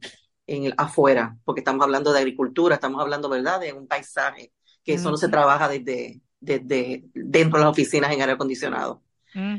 en 0.46 0.64
el, 0.64 0.74
afuera, 0.76 1.36
porque 1.44 1.60
estamos 1.60 1.82
hablando 1.82 2.12
de 2.12 2.18
agricultura, 2.20 2.74
estamos 2.74 3.00
hablando, 3.00 3.28
¿verdad?, 3.28 3.60
de 3.60 3.72
un 3.72 3.86
paisaje, 3.86 4.52
que 4.84 4.94
eso 4.94 5.10
no 5.10 5.16
se 5.16 5.28
trabaja 5.28 5.68
desde, 5.68 6.20
desde 6.40 7.04
dentro 7.14 7.58
de 7.58 7.64
las 7.64 7.72
oficinas 7.72 8.12
en 8.12 8.20
aire 8.20 8.32
acondicionado. 8.32 9.02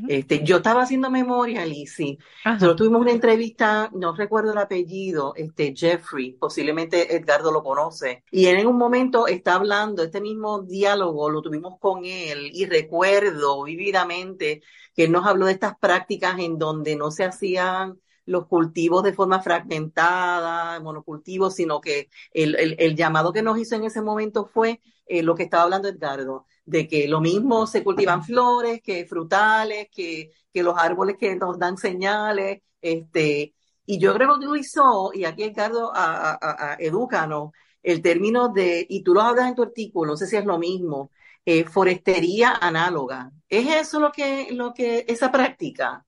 Este, 0.07 0.43
yo 0.43 0.57
estaba 0.57 0.84
haciendo 0.84 1.09
memoria, 1.09 1.65
Lizzy. 1.65 2.17
Ajá. 2.43 2.55
Nosotros 2.55 2.78
tuvimos 2.78 3.01
una 3.01 3.11
entrevista, 3.11 3.89
no 3.93 4.13
recuerdo 4.13 4.51
el 4.51 4.57
apellido, 4.57 5.34
este 5.36 5.74
Jeffrey, 5.76 6.34
posiblemente 6.34 7.15
Edgardo 7.15 7.51
lo 7.51 7.63
conoce. 7.63 8.24
Y 8.32 8.47
él 8.47 8.57
en 8.57 8.67
un 8.67 8.78
momento 8.78 9.28
está 9.28 9.55
hablando, 9.55 10.03
este 10.03 10.22
mismo 10.22 10.61
diálogo 10.61 11.30
lo 11.30 11.41
tuvimos 11.41 11.80
con 11.80 12.05
él 12.05 12.49
y 12.53 12.65
recuerdo 12.65 13.63
vividamente 13.63 14.61
que 14.95 15.05
él 15.05 15.11
nos 15.11 15.26
habló 15.26 15.45
de 15.45 15.53
estas 15.53 15.78
prácticas 15.78 16.39
en 16.39 16.57
donde 16.57 16.95
no 16.95 17.11
se 17.11 17.24
hacían 17.24 17.99
los 18.26 18.47
cultivos 18.47 19.03
de 19.03 19.13
forma 19.13 19.41
fragmentada, 19.41 20.80
monocultivos, 20.80 21.55
sino 21.55 21.82
que 21.82 22.09
el, 22.34 22.55
el, 22.55 22.76
el 22.78 22.95
llamado 22.95 23.34
que 23.34 23.41
nos 23.41 23.57
hizo 23.57 23.76
en 23.76 23.84
ese 23.84 24.01
momento 24.01 24.45
fue 24.45 24.80
eh, 25.12 25.24
lo 25.24 25.36
que 25.36 25.43
estaba 25.43 25.64
hablando 25.64 25.89
Edgardo, 25.89 26.45
de 26.66 26.88
que 26.88 27.05
lo 27.07 27.20
mismo 27.20 27.68
se 27.68 27.84
cultivan 27.84 28.24
flores, 28.24 28.82
que 28.82 29.05
frutales, 29.05 29.89
que, 29.91 30.32
que 30.53 30.64
los 30.64 30.78
árboles 30.78 31.18
que 31.20 31.36
nos 31.36 31.59
dan 31.59 31.78
señales, 31.78 32.62
este, 32.82 33.53
y 33.86 33.99
yo 33.99 34.14
creo 34.14 34.39
que 34.39 34.45
utilizó, 34.45 35.12
y 35.14 35.26
aquí 35.26 35.43
Edgardo, 35.43 35.91
a, 35.93 36.32
a, 36.32 36.74
a, 36.74 36.76
edúcanos, 36.80 37.51
el 37.84 38.01
término 38.01 38.49
de, 38.49 38.86
y 38.89 39.03
tú 39.03 39.14
lo 39.14 39.22
hablas 39.22 39.49
en 39.49 39.55
tu 39.55 39.64
artículo, 39.64 40.12
no 40.12 40.18
sé 40.18 40.28
si 40.28 40.38
es 40.38 40.45
lo 40.45 40.57
mismo, 40.57 41.12
eh, 41.43 41.66
forestería 41.66 42.51
análoga. 42.62 43.32
¿Es 43.49 43.68
eso 43.68 43.99
lo 43.99 44.14
que, 44.14 44.47
lo 44.51 44.74
que, 44.74 45.03
esa 45.09 45.30
práctica? 45.30 46.05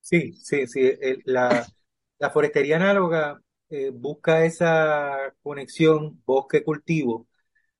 Sí, 0.00 0.32
sí, 0.32 0.66
sí. 0.66 0.90
la, 1.24 1.64
la 2.18 2.30
forestería 2.30 2.76
análoga 2.76 3.40
eh, 3.68 3.90
busca 3.94 4.44
esa 4.44 5.32
conexión 5.40 6.20
bosque-cultivo 6.26 7.28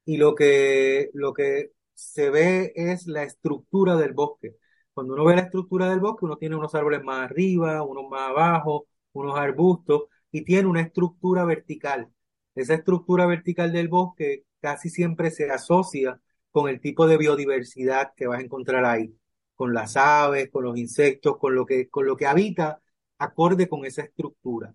y 0.04 0.16
lo 0.18 0.34
que, 0.34 1.10
lo 1.14 1.32
que 1.32 1.72
se 1.94 2.30
ve 2.30 2.72
es 2.76 3.06
la 3.06 3.22
estructura 3.22 3.96
del 3.96 4.12
bosque. 4.12 4.56
Cuando 4.92 5.14
uno 5.14 5.24
ve 5.24 5.36
la 5.36 5.42
estructura 5.42 5.88
del 5.90 6.00
bosque, 6.00 6.24
uno 6.24 6.36
tiene 6.36 6.56
unos 6.56 6.74
árboles 6.74 7.02
más 7.02 7.30
arriba, 7.30 7.82
unos 7.82 8.08
más 8.10 8.30
abajo, 8.30 8.86
unos 9.12 9.38
arbustos 9.38 10.04
y 10.30 10.44
tiene 10.44 10.68
una 10.68 10.82
estructura 10.82 11.44
vertical. 11.44 12.10
Esa 12.54 12.74
estructura 12.74 13.26
vertical 13.26 13.72
del 13.72 13.88
bosque 13.88 14.44
casi 14.60 14.90
siempre 14.90 15.30
se 15.30 15.50
asocia 15.50 16.20
con 16.50 16.68
el 16.68 16.80
tipo 16.80 17.06
de 17.06 17.16
biodiversidad 17.18 18.12
que 18.16 18.26
vas 18.26 18.38
a 18.38 18.42
encontrar 18.42 18.84
ahí, 18.84 19.16
con 19.54 19.74
las 19.74 19.96
aves, 19.96 20.50
con 20.50 20.64
los 20.64 20.78
insectos, 20.78 21.36
con 21.38 21.54
lo 21.54 21.66
que, 21.66 21.88
con 21.88 22.06
lo 22.06 22.16
que 22.16 22.26
habita 22.26 22.80
acorde 23.18 23.68
con 23.68 23.84
esa 23.84 24.02
estructura. 24.02 24.74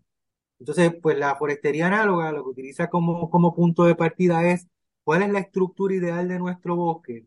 Entonces, 0.59 0.93
pues 1.01 1.17
la 1.17 1.36
forestería 1.38 1.88
análoga 1.88 2.32
lo 2.32 2.43
que 2.43 2.49
utiliza 2.49 2.89
como, 2.89 3.30
como 3.30 3.55
punto 3.55 3.84
de 3.86 3.95
partida 3.95 4.45
es 4.51 4.67
cuál 5.10 5.24
es 5.24 5.30
la 5.32 5.39
estructura 5.39 5.95
ideal 5.95 6.28
de 6.28 6.39
nuestro 6.39 6.76
bosque 6.76 7.26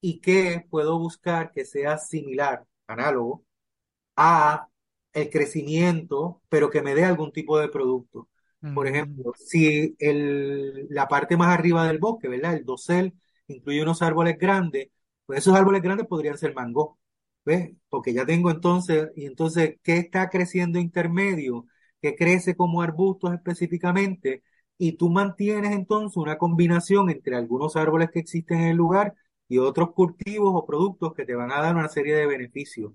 y 0.00 0.20
qué 0.20 0.66
puedo 0.70 0.98
buscar 0.98 1.52
que 1.52 1.64
sea 1.66 1.98
similar, 1.98 2.66
análogo, 2.86 3.44
a 4.16 4.68
el 5.12 5.30
crecimiento, 5.30 6.42
pero 6.48 6.70
que 6.70 6.82
me 6.82 6.94
dé 6.94 7.04
algún 7.04 7.32
tipo 7.32 7.58
de 7.58 7.68
producto. 7.68 8.28
Por 8.72 8.86
ejemplo, 8.88 9.32
si 9.36 9.96
el, 10.00 10.86
la 10.90 11.08
parte 11.08 11.36
más 11.36 11.48
arriba 11.56 11.86
del 11.86 11.98
bosque, 11.98 12.28
¿verdad? 12.28 12.54
El 12.56 12.64
dosel 12.64 13.14
incluye 13.48 13.82
unos 13.82 14.02
árboles 14.02 14.38
grandes, 14.38 14.88
pues 15.26 15.40
esos 15.40 15.54
árboles 15.56 15.82
grandes 15.82 16.06
podrían 16.08 16.38
ser 16.38 16.54
mango, 16.54 16.98
¿ves? 17.44 17.70
Porque 17.88 18.12
ya 18.14 18.26
tengo 18.26 18.50
entonces, 18.50 19.10
y 19.16 19.26
entonces, 19.26 19.76
¿qué 19.82 19.98
está 19.98 20.28
creciendo 20.30 20.78
intermedio? 20.80 21.66
¿Qué 22.02 22.16
crece 22.16 22.56
como 22.56 22.82
arbustos 22.82 23.32
específicamente? 23.34 24.42
Y 24.78 24.92
tú 24.96 25.10
mantienes 25.10 25.72
entonces 25.72 26.16
una 26.16 26.38
combinación 26.38 27.10
entre 27.10 27.36
algunos 27.36 27.76
árboles 27.76 28.10
que 28.10 28.20
existen 28.20 28.60
en 28.60 28.68
el 28.70 28.76
lugar 28.76 29.14
y 29.48 29.58
otros 29.58 29.92
cultivos 29.92 30.52
o 30.54 30.66
productos 30.66 31.14
que 31.14 31.24
te 31.24 31.34
van 31.34 31.52
a 31.52 31.60
dar 31.60 31.76
una 31.76 31.88
serie 31.88 32.14
de 32.16 32.26
beneficios. 32.26 32.92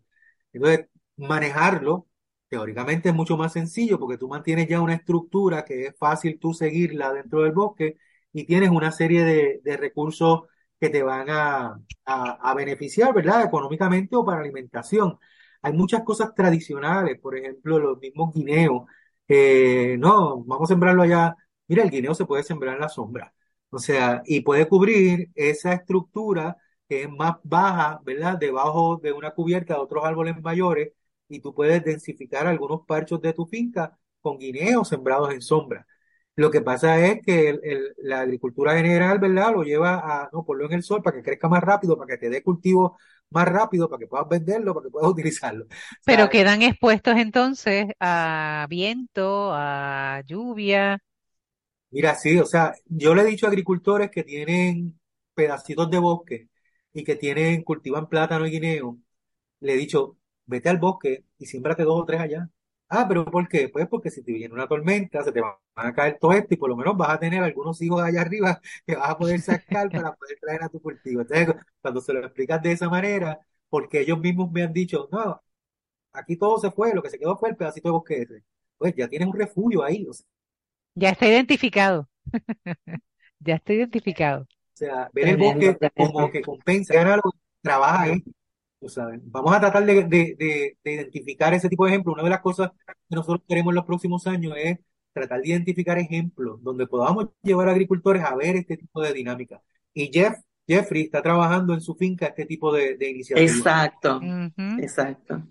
Entonces, 0.54 0.88
manejarlo 1.18 2.08
teóricamente 2.50 3.10
es 3.10 3.16
mucho 3.16 3.38
más 3.38 3.54
sencillo 3.54 4.00
porque 4.00 4.18
tú 4.18 4.28
mantienes 4.28 4.68
ya 4.68 4.82
una 4.82 4.96
estructura 4.96 5.64
que 5.66 5.88
es 5.88 5.98
fácil 5.98 6.40
tú 6.40 6.54
seguirla 6.54 7.14
dentro 7.14 7.44
del 7.44 7.52
bosque 7.54 7.98
y 8.34 8.46
tienes 8.46 8.70
una 8.72 8.92
serie 8.92 9.24
de, 9.64 9.78
recursos 9.78 10.44
que 10.80 10.90
te 10.90 11.04
van 11.04 11.30
a, 11.30 11.80
a, 12.06 12.54
beneficiar, 12.56 13.14
¿verdad? 13.14 13.44
Económicamente 13.46 14.16
o 14.16 14.26
para 14.26 14.42
alimentación. 14.42 15.18
Hay 15.62 15.74
muchas 15.74 16.04
cosas 16.04 16.34
tradicionales, 16.36 17.20
por 17.20 17.38
ejemplo, 17.38 17.80
los 17.80 18.00
mismos 18.00 18.34
guineos. 18.34 18.86
no, 20.00 20.44
vamos 20.44 20.70
a 20.70 20.74
sembrarlo 20.74 21.04
allá. 21.04 21.36
Mira, 21.70 21.84
el 21.84 21.92
guineo 21.92 22.14
se 22.16 22.26
puede 22.26 22.44
sembrar 22.44 22.76
en 22.76 22.82
la 22.82 22.90
sombra. 22.90 23.34
O 23.70 23.80
sea, 23.80 24.22
y 24.26 24.42
puede 24.42 24.68
cubrir 24.68 25.30
esa 25.36 25.74
estructura 25.74 26.58
que 26.90 27.04
es 27.04 27.10
más 27.10 27.36
baja, 27.44 28.02
¿verdad? 28.04 28.38
Debajo 28.38 29.00
de 29.02 29.14
una 29.14 29.32
cubierta 29.32 29.76
de 29.76 29.80
otros 29.80 30.04
árboles 30.04 30.36
mayores 30.42 30.92
y 31.30 31.40
tú 31.40 31.54
puedes 31.54 31.84
densificar 31.84 32.48
algunos 32.48 32.82
parchos 32.88 33.22
de 33.22 33.34
tu 33.34 33.46
finca 33.46 33.98
con 34.22 34.40
guineos 34.40 34.90
sembrados 34.90 35.32
en 35.32 35.42
sombra. 35.42 35.86
Lo 36.36 36.50
que 36.50 36.62
pasa 36.62 37.06
es 37.06 37.20
que 37.24 37.60
la 37.98 38.22
agricultura 38.22 38.76
general, 38.76 39.20
¿verdad? 39.20 39.54
Lo 39.54 39.64
lleva 39.64 39.96
a, 40.00 40.30
no, 40.34 40.46
ponlo 40.46 40.66
en 40.66 40.74
el 40.74 40.84
sol 40.84 41.04
para 41.04 41.18
que 41.18 41.24
crezca 41.24 41.50
más 41.50 41.62
rápido, 41.62 41.98
para 41.98 42.08
que 42.08 42.18
te 42.18 42.30
dé 42.30 42.42
cultivo 42.42 42.98
más 43.30 43.48
rápido, 43.48 43.90
para 43.90 44.00
que 44.00 44.08
puedas 44.08 44.28
venderlo, 44.28 44.74
para 44.74 44.86
que 44.86 44.90
puedas 44.90 45.10
utilizarlo. 45.12 45.66
Pero 46.06 46.30
quedan 46.30 46.62
expuestos 46.62 47.18
entonces 47.18 47.88
a 48.00 48.66
viento, 48.70 49.52
a 49.54 50.24
lluvia. 50.26 51.00
Mira, 51.92 52.14
sí, 52.16 52.38
o 52.38 52.46
sea, 52.46 52.74
yo 52.86 53.16
le 53.16 53.24
he 53.24 53.26
dicho 53.26 53.48
a 53.48 53.50
agricultores 53.50 54.12
que 54.12 54.24
tienen 54.24 55.00
pedacitos 55.34 55.90
de 55.90 55.98
bosque 55.98 56.50
y 56.94 57.04
que 57.04 57.16
tienen, 57.16 57.64
cultivan 57.64 58.08
plátano 58.08 58.46
y 58.46 58.52
guineo, 58.52 59.00
le 59.62 59.74
he 59.74 59.78
dicho, 59.78 60.18
vete 60.46 60.70
al 60.70 60.80
bosque 60.80 61.26
y 61.40 61.46
siémbrate 61.48 61.84
dos 61.84 62.02
o 62.02 62.06
tres 62.06 62.22
allá. 62.22 62.50
Ah, 62.90 63.06
pero 63.08 63.26
¿por 63.26 63.48
qué? 63.50 63.70
Pues 63.70 63.88
porque 63.90 64.12
si 64.12 64.24
te 64.24 64.34
viene 64.34 64.54
una 64.54 64.68
tormenta, 64.68 65.24
se 65.24 65.32
te 65.34 65.42
van 65.42 65.56
a 65.76 65.94
caer 65.94 66.18
todo 66.20 66.34
esto 66.34 66.54
y 66.56 66.58
por 66.58 66.70
lo 66.70 66.78
menos 66.78 66.98
vas 66.98 67.12
a 67.12 67.20
tener 67.20 67.44
algunos 67.44 67.82
hijos 67.82 68.02
allá 68.04 68.22
arriba 68.22 68.62
que 68.88 68.96
vas 68.96 69.10
a 69.12 69.18
poder 69.18 69.42
sacar 69.42 69.92
para 69.94 70.16
poder 70.16 70.40
traer 70.42 70.64
a 70.64 70.70
tu 70.70 70.82
cultivo. 70.82 71.22
Entonces, 71.22 71.56
cuando 71.82 72.02
se 72.02 72.14
lo 72.14 72.22
explicas 72.26 72.62
de 72.64 72.74
esa 72.74 72.90
manera, 72.90 73.40
porque 73.70 74.02
ellos 74.02 74.20
mismos 74.20 74.52
me 74.52 74.64
han 74.64 74.74
dicho, 74.74 75.10
no, 75.12 75.42
aquí 76.14 76.38
todo 76.38 76.60
se 76.60 76.72
fue, 76.72 76.94
lo 76.94 77.02
que 77.04 77.10
se 77.10 77.20
quedó 77.20 77.38
fue 77.38 77.50
el 77.50 77.56
pedacito 77.58 77.90
de 77.90 77.94
bosque 77.94 78.22
ese. 78.24 78.44
Pues 78.78 78.96
ya 78.96 79.08
tienes 79.10 79.28
un 79.28 79.36
refugio 79.38 79.84
ahí. 79.84 80.08
Ya 81.00 81.10
está 81.10 81.28
identificado. 81.28 82.10
ya 83.40 83.56
está 83.56 83.74
identificado. 83.74 84.42
O 84.42 84.48
sea, 84.80 85.10
ver 85.14 85.30
el 85.30 85.38
bosque 85.38 85.78
como 85.96 86.32
que 86.32 86.42
compensa, 86.42 86.94
ganar 86.94 87.22
trabaja 87.62 88.04
ahí 88.04 88.24
vamos 89.24 89.54
a 89.54 89.60
tratar 89.60 89.86
de, 89.86 90.78
identificar 90.84 91.54
ese 91.54 91.70
tipo 91.70 91.86
de 91.86 91.92
ejemplos. 91.92 92.14
Una 92.14 92.24
de 92.24 92.30
las 92.30 92.42
cosas 92.42 92.72
que 92.86 93.16
nosotros 93.16 93.42
queremos 93.48 93.72
en 93.72 93.76
los 93.76 93.86
próximos 93.86 94.26
años 94.28 94.54
es 94.58 94.80
tratar 95.14 95.42
de 95.42 95.50
identificar 95.50 95.98
ejemplos 95.98 96.62
donde 96.64 96.88
podamos 96.88 97.30
llevar 97.44 97.68
a 97.68 97.72
agricultores 97.72 98.24
a 98.24 98.36
ver 98.36 98.56
este 98.56 98.78
tipo 98.78 99.02
de 99.02 99.14
dinámica. 99.14 99.62
Y 99.94 100.12
Jeff, 100.14 100.36
Jeffrey 100.68 101.04
está 101.04 101.22
trabajando 101.22 101.74
en 101.74 101.82
su 101.82 101.96
finca 101.96 102.28
este 102.28 102.46
tipo 102.46 102.74
de, 102.74 102.96
de 102.96 103.10
iniciativas. 103.10 103.58
Exacto, 103.58 104.22
exacto. 104.78 105.44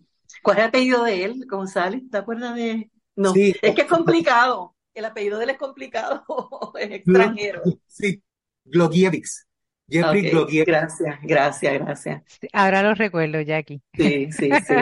¿Cuál 0.42 0.59
es 0.59 0.62
el 0.62 0.68
apellido 0.68 1.05
de 1.05 1.24
él, 1.24 1.44
González? 1.49 2.03
¿Te 2.11 2.18
acuerdas 2.18 2.55
de...? 2.55 2.90
No, 3.16 3.32
es 3.34 3.59
que 3.61 3.82
es 3.82 3.88
complicado. 3.88 4.76
El 4.99 5.05
apellido 5.05 5.38
de 5.38 5.44
él 5.44 5.51
es 5.51 5.59
complicado, 5.59 6.24
es 6.78 6.90
extranjero. 6.90 7.62
Sí, 7.86 8.20
Glogievix. 8.64 9.46
Jeffrey 9.90 10.30
Gracias, 10.66 11.18
gracias, 11.22 11.74
gracias. 11.78 12.22
Ahora 12.53 12.82
lo 12.82 12.94
recuerdo, 12.94 13.40
Jackie. 13.40 13.80
Sí, 13.94 14.30
sí, 14.32 14.51
sí. 14.66 14.74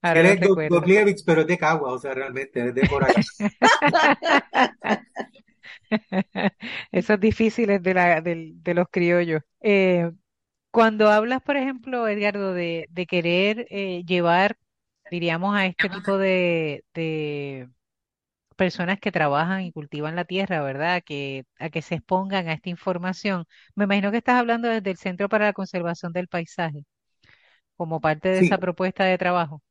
Ahora 0.00 0.20
Él 0.20 0.26
es 1.08 1.22
pero 1.24 1.42
es 1.42 1.46
de 1.46 1.58
Cagua, 1.58 1.92
o 1.92 1.98
sea, 1.98 2.14
realmente, 2.14 2.68
es 2.68 2.74
de 2.74 2.88
por 2.88 3.04
acá. 3.04 3.20
Esos 6.92 7.20
difíciles 7.20 7.82
de, 7.82 7.94
la, 7.94 8.20
de, 8.20 8.52
de 8.54 8.74
los 8.74 8.86
criollos. 8.88 9.42
Eh, 9.60 10.10
cuando 10.70 11.10
hablas, 11.10 11.42
por 11.42 11.56
ejemplo, 11.56 12.06
Edgardo, 12.08 12.54
de, 12.54 12.86
de 12.90 13.06
querer 13.06 13.66
eh, 13.68 14.04
llevar, 14.06 14.56
diríamos, 15.10 15.54
a 15.56 15.66
este 15.66 15.88
tipo 15.90 16.16
de, 16.16 16.84
de 16.94 17.68
personas 18.60 19.00
que 19.00 19.10
trabajan 19.10 19.62
y 19.62 19.72
cultivan 19.72 20.16
la 20.16 20.26
tierra, 20.26 20.62
¿verdad? 20.62 21.02
Que, 21.04 21.46
a 21.58 21.70
que 21.70 21.80
se 21.82 21.94
expongan 21.96 22.46
a 22.48 22.52
esta 22.52 22.68
información. 22.68 23.46
Me 23.74 23.84
imagino 23.84 24.10
que 24.10 24.18
estás 24.18 24.36
hablando 24.38 24.68
desde 24.68 24.90
el 24.90 24.98
Centro 24.98 25.30
para 25.30 25.46
la 25.46 25.54
Conservación 25.54 26.12
del 26.12 26.28
Paisaje, 26.28 26.84
como 27.76 28.00
parte 28.00 28.28
de 28.30 28.40
esa 28.40 28.58
propuesta 28.58 29.04
de 29.04 29.18
trabajo. 29.18 29.62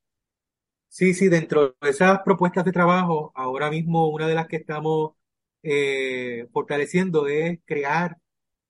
Sí, 0.87 1.13
sí, 1.13 1.29
dentro 1.29 1.75
de 1.81 1.89
esas 1.91 2.21
propuestas 2.25 2.65
de 2.65 2.71
trabajo, 2.71 3.31
ahora 3.35 3.69
mismo 3.69 4.09
una 4.09 4.27
de 4.27 4.33
las 4.35 4.47
que 4.47 4.55
estamos 4.57 5.13
eh, 5.61 6.47
fortaleciendo 6.51 7.27
es 7.27 7.59
crear 7.65 8.17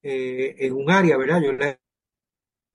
eh, 0.01 0.55
en 0.59 0.73
un 0.73 0.91
área, 0.91 1.17
¿verdad? 1.17 1.41
Yo 1.41 1.51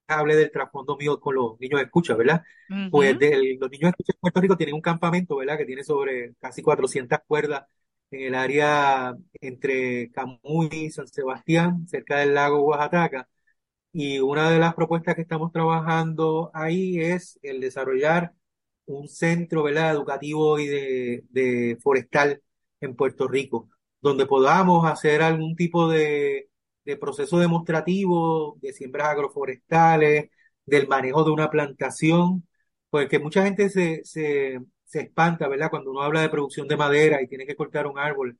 hable 0.07 0.35
del 0.35 0.51
trasfondo 0.51 0.97
mío 0.97 1.19
con 1.19 1.35
los 1.35 1.59
niños 1.59 1.79
de 1.79 1.85
escucha, 1.85 2.15
¿verdad? 2.15 2.43
Pues 2.89 3.13
los 3.13 3.71
niños 3.71 3.81
de 3.81 3.89
escucha 3.89 4.13
en 4.13 4.19
Puerto 4.21 4.41
Rico 4.41 4.57
tienen 4.57 4.75
un 4.75 4.81
campamento, 4.81 5.35
¿verdad? 5.37 5.57
Que 5.57 5.65
tiene 5.65 5.83
sobre 5.83 6.33
casi 6.39 6.61
400 6.61 7.19
cuerdas 7.27 7.65
en 8.11 8.21
el 8.27 8.35
área 8.35 9.15
entre 9.41 10.11
Camuy 10.11 10.69
y 10.71 10.89
San 10.91 11.07
Sebastián, 11.07 11.87
cerca 11.87 12.19
del 12.19 12.33
lago 12.35 12.61
Oaxaca. 12.63 13.27
Y 13.91 14.19
una 14.19 14.51
de 14.51 14.59
las 14.59 14.75
propuestas 14.75 15.15
que 15.15 15.21
estamos 15.21 15.51
trabajando 15.53 16.51
ahí 16.53 16.99
es 16.99 17.39
el 17.41 17.61
desarrollar 17.61 18.33
un 18.85 19.07
centro, 19.07 19.63
¿verdad? 19.63 19.91
Educativo 19.93 20.59
y 20.59 20.67
de, 20.67 21.23
de 21.29 21.77
forestal 21.81 22.41
en 22.81 22.95
Puerto 22.95 23.27
Rico, 23.27 23.69
donde 24.01 24.25
podamos 24.25 24.85
hacer 24.89 25.21
algún 25.21 25.55
tipo 25.55 25.89
de 25.89 26.49
de 26.85 26.97
proceso 26.97 27.39
demostrativo 27.39 28.57
de 28.61 28.73
siembras 28.73 29.09
agroforestales, 29.09 30.29
del 30.65 30.87
manejo 30.87 31.23
de 31.23 31.31
una 31.31 31.49
plantación, 31.49 32.47
porque 32.89 33.19
mucha 33.19 33.43
gente 33.43 33.69
se, 33.69 34.01
se, 34.03 34.59
se 34.85 35.01
espanta, 35.01 35.47
¿verdad? 35.47 35.69
Cuando 35.69 35.91
uno 35.91 36.01
habla 36.01 36.21
de 36.21 36.29
producción 36.29 36.67
de 36.67 36.77
madera 36.77 37.21
y 37.21 37.27
tiene 37.27 37.45
que 37.45 37.55
cortar 37.55 37.87
un 37.87 37.99
árbol, 37.99 38.37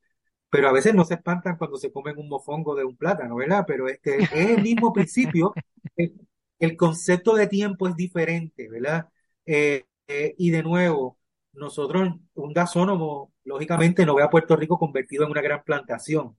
pero 0.49 0.69
a 0.69 0.71
veces 0.71 0.93
no 0.95 1.05
se 1.05 1.15
espantan 1.15 1.57
cuando 1.57 1.77
se 1.77 1.91
comen 1.91 2.17
un 2.17 2.29
mofongo 2.29 2.75
de 2.75 2.85
un 2.85 2.95
plátano, 2.97 3.35
¿verdad? 3.35 3.65
Pero 3.67 3.87
este 3.89 4.17
es 4.23 4.31
el 4.33 4.61
mismo 4.61 4.93
principio, 4.93 5.53
el, 6.59 6.77
concepto 6.77 7.35
de 7.35 7.47
tiempo 7.47 7.87
es 7.87 7.95
diferente, 7.95 8.69
¿verdad? 8.69 9.09
Eh, 9.45 9.85
eh, 10.07 10.35
y 10.37 10.51
de 10.51 10.63
nuevo, 10.63 11.19
nosotros, 11.53 12.09
un 12.35 12.53
gasónomo, 12.53 13.33
lógicamente 13.43 14.05
no 14.05 14.15
ve 14.15 14.23
a 14.23 14.29
Puerto 14.29 14.55
Rico 14.55 14.77
convertido 14.79 15.25
en 15.25 15.31
una 15.31 15.41
gran 15.41 15.63
plantación 15.63 16.37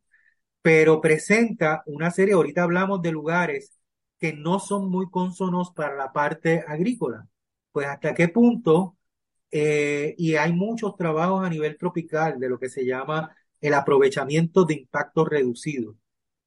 pero 0.67 1.01
presenta 1.01 1.85
una 1.87 2.11
serie, 2.11 2.35
ahorita 2.35 2.65
hablamos 2.65 3.01
de 3.01 3.13
lugares 3.13 3.79
que 4.19 4.33
no 4.33 4.59
son 4.59 4.91
muy 4.91 5.09
consonos 5.09 5.71
para 5.73 5.95
la 5.95 6.13
parte 6.13 6.65
agrícola. 6.67 7.29
Pues 7.71 7.87
hasta 7.87 8.15
qué 8.15 8.27
punto, 8.27 8.97
eh, 9.53 10.17
y 10.19 10.35
hay 10.35 10.53
muchos 10.53 10.97
trabajos 10.97 11.47
a 11.47 11.51
nivel 11.51 11.79
tropical 11.79 12.41
de 12.41 12.49
lo 12.49 12.59
que 12.59 12.69
se 12.69 12.85
llama 12.85 13.31
el 13.61 13.75
aprovechamiento 13.75 14.65
de 14.65 14.75
impacto 14.75 15.25
reducido, 15.25 15.95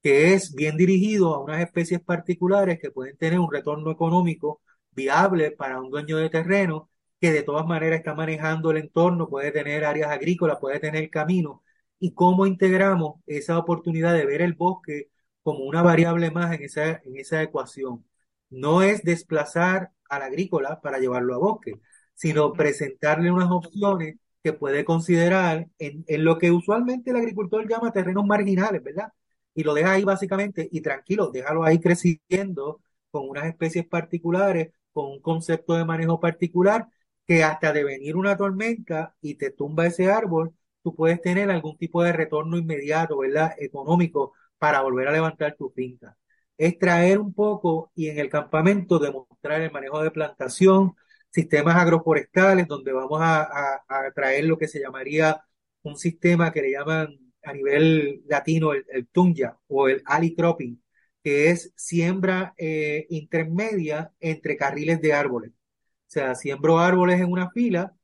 que 0.04 0.34
es 0.34 0.54
bien 0.54 0.76
dirigido 0.76 1.34
a 1.34 1.42
unas 1.42 1.62
especies 1.62 2.02
particulares 2.02 2.78
que 2.82 2.92
pueden 2.92 3.16
tener 3.16 3.40
un 3.40 3.50
retorno 3.50 3.90
económico 3.90 4.62
viable 4.92 5.52
para 5.52 5.80
un 5.80 5.92
dueño 5.92 6.18
de 6.18 6.30
terreno 6.30 6.90
que 7.22 7.32
de 7.32 7.44
todas 7.44 7.66
maneras 7.66 8.00
está 8.00 8.16
manejando 8.16 8.72
el 8.72 8.78
entorno, 8.80 9.30
puede 9.30 9.52
tener 9.54 9.86
áreas 9.86 10.12
agrícolas, 10.12 10.60
puede 10.60 10.80
tener 10.82 11.10
caminos, 11.10 11.62
y 12.00 12.14
cómo 12.14 12.46
integramos 12.46 13.22
esa 13.28 13.58
oportunidad 13.58 14.14
de 14.14 14.26
ver 14.26 14.42
el 14.42 14.54
bosque 14.54 15.10
como 15.44 15.60
una 15.66 15.82
variable 15.82 16.32
más 16.32 16.54
en 16.56 16.64
esa, 16.64 17.02
en 17.04 17.18
esa 17.18 17.42
ecuación. 17.42 18.06
No 18.50 18.82
es 18.82 19.04
desplazar 19.04 19.92
al 20.10 20.22
agrícola 20.24 20.82
para 20.82 21.00
llevarlo 21.00 21.36
a 21.36 21.38
bosque, 21.38 21.74
sino 22.16 22.54
presentarle 22.54 23.32
unas 23.32 23.52
opciones 23.52 24.18
que 24.44 24.54
puede 24.54 24.86
considerar 24.86 25.68
en, 25.80 26.04
en 26.08 26.24
lo 26.24 26.38
que 26.38 26.52
usualmente 26.52 27.12
el 27.12 27.18
agricultor 27.18 27.68
llama 27.70 27.92
terrenos 27.92 28.26
marginales, 28.26 28.84
¿verdad? 28.84 29.10
Y 29.54 29.64
lo 29.64 29.74
deja 29.74 29.94
ahí 29.94 30.04
básicamente, 30.04 30.68
y 30.72 30.82
tranquilo, 30.82 31.32
déjalo 31.32 31.64
ahí 31.64 31.80
creciendo 31.80 32.82
con 33.12 33.28
unas 33.30 33.46
especies 33.46 33.86
particulares, 33.88 34.72
con 34.94 35.08
un 35.08 35.22
concepto 35.22 35.74
de 35.76 35.86
manejo 35.86 36.20
particular, 36.20 36.88
que 37.26 37.44
hasta 37.44 37.74
de 37.74 37.84
venir 37.84 38.16
una 38.16 38.38
tormenta 38.38 39.16
y 39.22 39.36
te 39.36 39.52
tumba 39.52 39.86
ese 39.88 40.10
árbol, 40.12 40.54
tú 40.84 40.96
puedes 40.96 41.22
tener 41.22 41.50
algún 41.52 41.78
tipo 41.78 42.04
de 42.04 42.14
retorno 42.14 42.58
inmediato, 42.58 43.18
¿verdad? 43.20 43.54
Económico 43.58 44.34
para 44.58 44.82
volver 44.82 45.08
a 45.08 45.12
levantar 45.12 45.56
tu 45.58 45.70
finca. 45.70 46.18
Es 46.58 46.78
traer 46.78 47.20
un 47.20 47.34
poco 47.34 47.92
y 47.96 48.10
en 48.10 48.20
el 48.20 48.30
campamento 48.30 49.00
demostrar 49.00 49.62
el 49.62 49.72
manejo 49.72 50.02
de 50.04 50.12
plantación, 50.12 50.94
sistemas 51.30 51.76
agroforestales, 51.78 52.68
donde 52.68 52.92
vamos 52.94 53.20
a, 53.22 53.44
a, 53.88 54.12
traer 54.14 54.46
lo 54.46 54.58
que 54.58 54.68
se 54.68 54.80
llamaría 54.80 55.42
un 55.84 55.98
sistema 55.98 56.52
que 56.52 56.62
le 56.62 56.72
llaman 56.72 57.18
a 57.44 57.54
nivel 57.54 58.24
latino 58.28 58.74
el, 58.74 58.86
el 58.90 59.08
tunya 59.08 59.58
o 59.68 59.88
el 59.88 60.04
cropping, 60.36 60.82
que 61.24 61.50
es 61.52 61.72
siembra 61.76 62.54
eh, 62.58 63.06
intermedia 63.10 64.14
entre 64.20 64.58
carriles 64.58 65.02
de 65.02 65.14
árboles. 65.14 65.52
O 65.52 66.12
sea, 66.12 66.36
siembro 66.36 66.80
árboles 66.80 67.20
en 67.22 67.32
una 67.32 67.52
fila, 67.52 67.96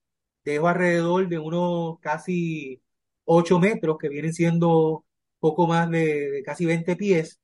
dejo 0.54 0.68
alrededor 0.68 1.28
de 1.30 1.40
unos 1.40 2.00
casi 2.00 2.82
8 3.26 3.60
metros, 3.60 3.98
que 4.00 4.10
vienen 4.10 4.34
siendo 4.34 5.06
poco 5.40 5.68
más 5.68 5.90
de, 5.92 6.44
casi 6.46 6.66
20 6.66 6.96
pies. 6.96 7.40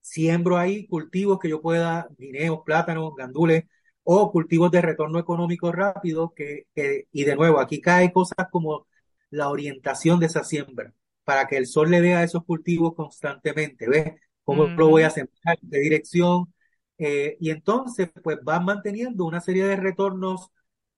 Siembro 0.00 0.56
ahí 0.56 0.86
cultivos 0.86 1.38
que 1.38 1.48
yo 1.48 1.60
pueda, 1.60 2.08
guineos, 2.18 2.60
plátanos, 2.64 3.14
gandules, 3.16 3.64
o 4.02 4.32
cultivos 4.32 4.70
de 4.70 4.80
retorno 4.80 5.18
económico 5.18 5.70
rápido, 5.72 6.32
que, 6.34 6.66
y 7.12 7.24
de 7.24 7.36
nuevo, 7.36 7.60
aquí 7.60 7.80
cae 7.80 8.12
cosas 8.12 8.48
como 8.50 8.86
la 9.30 9.48
orientación 9.50 10.18
de 10.20 10.26
esa 10.26 10.42
siembra, 10.44 10.92
para 11.24 11.46
que 11.46 11.56
el 11.56 11.66
sol 11.66 11.90
le 11.90 12.00
dé 12.00 12.14
a 12.14 12.24
esos 12.24 12.44
cultivos 12.44 12.94
constantemente, 12.94 13.88
¿ves? 13.88 14.14
¿Cómo 14.42 14.66
lo 14.66 14.88
voy 14.88 15.02
a 15.02 15.10
sembrar? 15.10 15.58
¿De 15.60 15.80
dirección? 15.80 16.52
Eh, 16.98 17.36
y 17.40 17.50
entonces, 17.50 18.10
pues 18.22 18.38
van 18.42 18.64
manteniendo 18.64 19.24
una 19.26 19.40
serie 19.40 19.64
de 19.64 19.76
retornos 19.76 20.50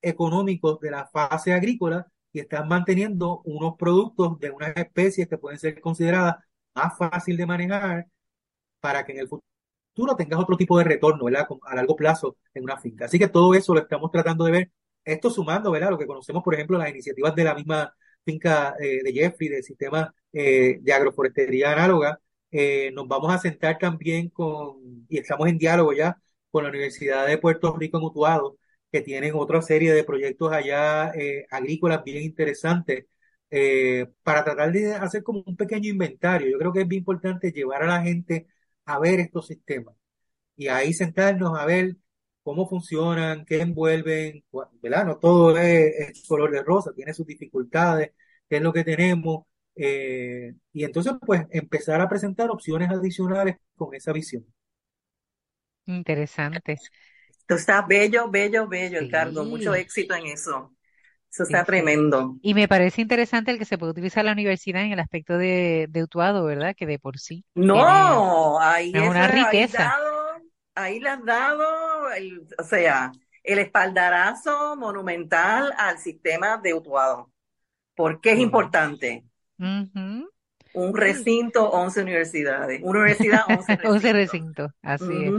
económicos 0.03 0.81
de 0.81 0.91
la 0.91 1.07
fase 1.07 1.53
agrícola 1.53 2.07
y 2.33 2.41
están 2.41 2.69
manteniendo 2.69 3.43
unos 3.45 3.77
productos 3.77 4.39
de 4.41 4.51
unas 4.51 4.77
especies 4.77 5.29
que 5.29 5.39
pueden 5.39 5.59
ser 5.59 5.81
consideradas 5.81 6.37
más 6.75 6.97
fácil 6.99 7.37
de 7.37 7.47
manejar 7.47 8.07
para 8.81 9.05
que 9.05 9.13
en 9.13 9.21
el 9.21 9.29
futuro 9.29 10.17
tengas 10.17 10.41
otro 10.41 10.57
tipo 10.57 10.79
de 10.79 10.85
retorno, 10.85 11.25
¿verdad? 11.25 11.47
A 11.65 11.75
largo 11.77 11.97
plazo 11.97 12.37
en 12.55 12.65
una 12.65 12.79
finca. 12.79 13.07
Así 13.07 13.19
que 13.19 13.29
todo 13.29 13.55
eso 13.55 13.75
lo 13.75 13.81
estamos 13.81 14.11
tratando 14.11 14.45
de 14.45 14.53
ver. 14.53 14.71
Esto 15.05 15.31
sumando, 15.31 15.71
¿verdad? 15.71 15.91
Lo 15.91 15.99
que 15.99 16.07
conocemos, 16.07 16.43
por 16.43 16.55
ejemplo, 16.55 16.79
las 16.79 16.91
iniciativas 16.91 17.35
de 17.35 17.45
la 17.45 17.55
misma 17.55 17.95
finca 18.25 18.75
eh, 18.81 19.03
de 19.03 19.13
Jeffrey, 19.13 19.49
del 19.49 19.63
sistema 19.65 20.15
eh, 20.33 20.79
de 20.81 20.93
agroforestería 20.93 21.73
análoga. 21.73 22.21
Eh, 22.51 22.91
nos 22.93 23.09
vamos 23.09 23.33
a 23.33 23.39
sentar 23.39 23.79
también 23.79 24.29
con, 24.29 25.07
y 25.09 25.19
estamos 25.19 25.49
en 25.49 25.59
diálogo 25.59 25.93
ya 25.93 26.17
con 26.51 26.65
la 26.65 26.71
Universidad 26.71 27.27
de 27.27 27.39
Puerto 27.39 27.77
Rico 27.77 27.99
en 27.99 28.05
Utuado, 28.05 28.59
que 28.93 29.03
tienen 29.03 29.35
otra 29.35 29.63
serie 29.63 29.93
de 29.95 30.05
proyectos 30.05 30.53
allá 30.53 31.13
eh, 31.15 31.47
agrícolas 31.51 32.05
bien 32.05 32.23
interesantes 32.25 33.07
eh, 33.51 34.09
para 34.23 34.45
tratar 34.45 34.73
de 34.73 34.95
hacer 34.95 35.23
como 35.23 35.43
un 35.47 35.57
pequeño 35.57 35.91
inventario. 35.91 36.49
Yo 36.51 36.59
creo 36.59 36.73
que 36.73 36.83
es 36.83 36.89
bien 36.89 37.01
importante 37.01 37.53
llevar 37.53 37.83
a 37.85 37.87
la 37.87 38.03
gente 38.03 38.49
a 38.87 38.99
ver 39.01 39.21
estos 39.21 39.47
sistemas 39.49 39.95
y 40.57 40.69
ahí 40.69 40.93
sentarnos 40.93 41.59
a 41.59 41.67
ver 41.67 41.97
cómo 42.43 42.69
funcionan, 42.69 43.45
qué 43.45 43.61
envuelven, 43.61 44.45
¿verdad? 44.83 45.07
No 45.07 45.19
todo 45.19 45.57
es, 45.59 46.25
color 46.29 46.51
de 46.51 46.63
rosa, 46.63 46.93
tiene 46.95 47.15
sus 47.15 47.27
dificultades, 47.27 48.13
qué 48.49 48.57
es 48.57 48.63
lo 48.63 48.73
que 48.73 48.85
tenemos. 48.85 49.45
Eh, 49.75 50.55
y 50.73 50.85
entonces, 50.85 51.15
pues, 51.25 51.47
empezar 51.51 52.01
a 52.01 52.09
presentar 52.09 52.51
opciones 52.51 52.91
adicionales 52.91 53.57
con 53.77 53.95
esa 53.95 54.13
visión. 54.13 54.45
Interesante. 55.87 56.77
Tú 57.47 57.55
estás 57.55 57.87
bello, 57.87 58.31
bello, 58.31 58.67
bello, 58.69 59.01
Ricardo. 59.01 59.45
Mucho 59.45 59.75
éxito 59.75 60.15
en 60.15 60.27
eso. 60.27 60.75
Eso 61.31 61.45
está 61.45 61.65
tremendo. 61.65 62.37
Y 62.43 62.53
me 62.53 62.69
parece 62.69 63.01
interesante 63.01 63.51
el 63.51 63.59
que 63.59 63.65
se 63.65 63.79
puede 63.79 63.93
utilizar 63.93 64.25
la 64.25 64.33
universidad 64.33 64.83
en 64.83 64.93
el 64.93 65.01
aspecto 65.01 65.39
de, 65.39 65.87
de 65.89 66.03
Utuado, 66.03 66.45
¿verdad? 66.45 66.75
Que 66.77 66.87
de 66.87 66.99
por 66.99 67.19
sí. 67.19 67.45
No, 67.55 68.61
ahí 68.61 68.93
es 68.95 69.09
una 69.09 69.29
riqueza. 69.29 69.95
Ahí 70.75 71.01
le 71.01 71.11
has 71.11 71.25
dado, 71.25 72.11
el, 72.13 72.47
o 72.59 72.63
sea, 72.65 73.13
el 73.43 73.59
espaldarazo 73.59 74.77
monumental 74.77 75.73
al 75.79 75.99
sistema 75.99 76.59
de 76.59 76.75
Utuado. 76.75 77.31
Porque 77.95 78.33
es 78.33 78.39
importante. 78.39 79.25
Un 80.75 80.97
recinto, 80.97 81.71
11 81.71 82.03
universidades. 82.03 82.81
Una 82.83 83.01
universidad, 83.01 83.43
11 83.49 83.77
recintos. 83.77 83.91
11 83.95 84.13
recintos, 84.13 84.73
así 84.83 85.25
es. 85.25 85.35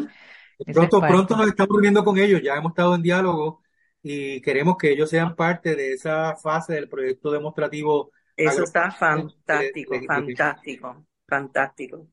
Pronto, 0.71 1.01
pronto 1.01 1.35
nos 1.35 1.47
estamos 1.47 1.75
reuniendo 1.75 2.03
con 2.03 2.17
ellos, 2.17 2.41
ya 2.41 2.55
hemos 2.55 2.71
estado 2.71 2.95
en 2.95 3.01
diálogo 3.01 3.61
y 4.01 4.41
queremos 4.41 4.77
que 4.77 4.91
ellos 4.91 5.09
sean 5.09 5.35
parte 5.35 5.75
de 5.75 5.93
esa 5.93 6.35
fase 6.35 6.73
del 6.73 6.89
proyecto 6.89 7.31
demostrativo. 7.31 8.11
Eso 8.35 8.63
está 8.63 8.91
fantástico, 8.91 9.95
fantástico, 10.05 11.05
fantástico. 11.27 12.07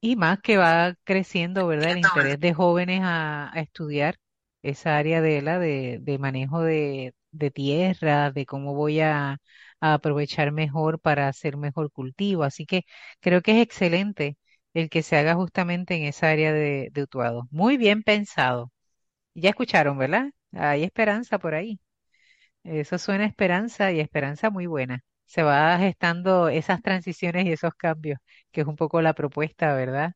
Y 0.00 0.16
más 0.16 0.40
que 0.40 0.56
va 0.56 0.94
creciendo, 1.04 1.66
¿verdad? 1.66 1.92
El 1.92 1.98
interés 1.98 2.40
de 2.40 2.54
jóvenes 2.54 3.00
a, 3.02 3.52
estudiar 3.56 4.16
esa 4.62 4.96
área 4.96 5.20
de 5.20 5.42
la 5.42 5.58
de, 5.58 6.16
manejo 6.18 6.62
de, 6.62 7.14
tierra, 7.52 8.30
de 8.30 8.46
cómo 8.46 8.74
voy 8.74 9.00
a, 9.00 9.38
aprovechar 9.80 10.52
mejor 10.52 11.00
para 11.00 11.28
hacer 11.28 11.56
mejor 11.56 11.90
cultivo. 11.92 12.44
Así 12.44 12.64
que 12.66 12.84
creo 13.20 13.42
que 13.42 13.52
es 13.52 13.62
excelente 13.62 14.38
el 14.80 14.90
que 14.90 15.02
se 15.02 15.16
haga 15.16 15.34
justamente 15.34 15.96
en 15.96 16.04
esa 16.04 16.30
área 16.30 16.52
de, 16.52 16.90
de 16.92 17.02
Utuado. 17.02 17.48
Muy 17.50 17.76
bien 17.78 18.02
pensado. 18.02 18.72
Ya 19.34 19.50
escucharon, 19.50 19.98
¿verdad? 19.98 20.30
Hay 20.52 20.84
esperanza 20.84 21.38
por 21.38 21.54
ahí. 21.54 21.80
Eso 22.64 22.98
suena 22.98 23.24
a 23.24 23.28
esperanza 23.28 23.92
y 23.92 24.00
esperanza 24.00 24.50
muy 24.50 24.66
buena. 24.66 25.04
Se 25.26 25.42
va 25.42 25.78
gestando 25.78 26.48
esas 26.48 26.82
transiciones 26.82 27.46
y 27.46 27.52
esos 27.52 27.74
cambios, 27.74 28.18
que 28.52 28.62
es 28.62 28.66
un 28.66 28.76
poco 28.76 29.02
la 29.02 29.14
propuesta, 29.14 29.74
¿verdad? 29.74 30.12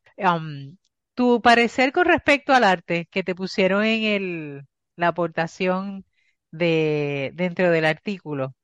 tu 1.15 1.41
parecer 1.43 1.93
con 1.93 2.07
respecto 2.07 2.53
al 2.55 2.65
arte 2.65 3.07
que 3.11 3.23
te 3.23 3.35
pusieron 3.35 3.85
en 3.85 4.03
el, 4.05 4.63
la 4.97 5.09
aportación 5.09 6.05
de 6.51 7.33
dentro 7.35 7.71
del 7.71 7.85
artículo. 7.85 8.55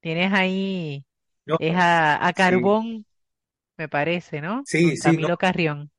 Tienes 0.00 0.32
ahí, 0.32 1.04
es 1.46 1.74
a, 1.76 2.32
carbón 2.36 3.04
me 3.78 3.88
parece, 3.88 4.40
¿no? 4.40 4.62
Sí, 4.66 4.96
sí. 4.96 5.02
Camilo 5.02 5.36
Carrión. 5.38 5.90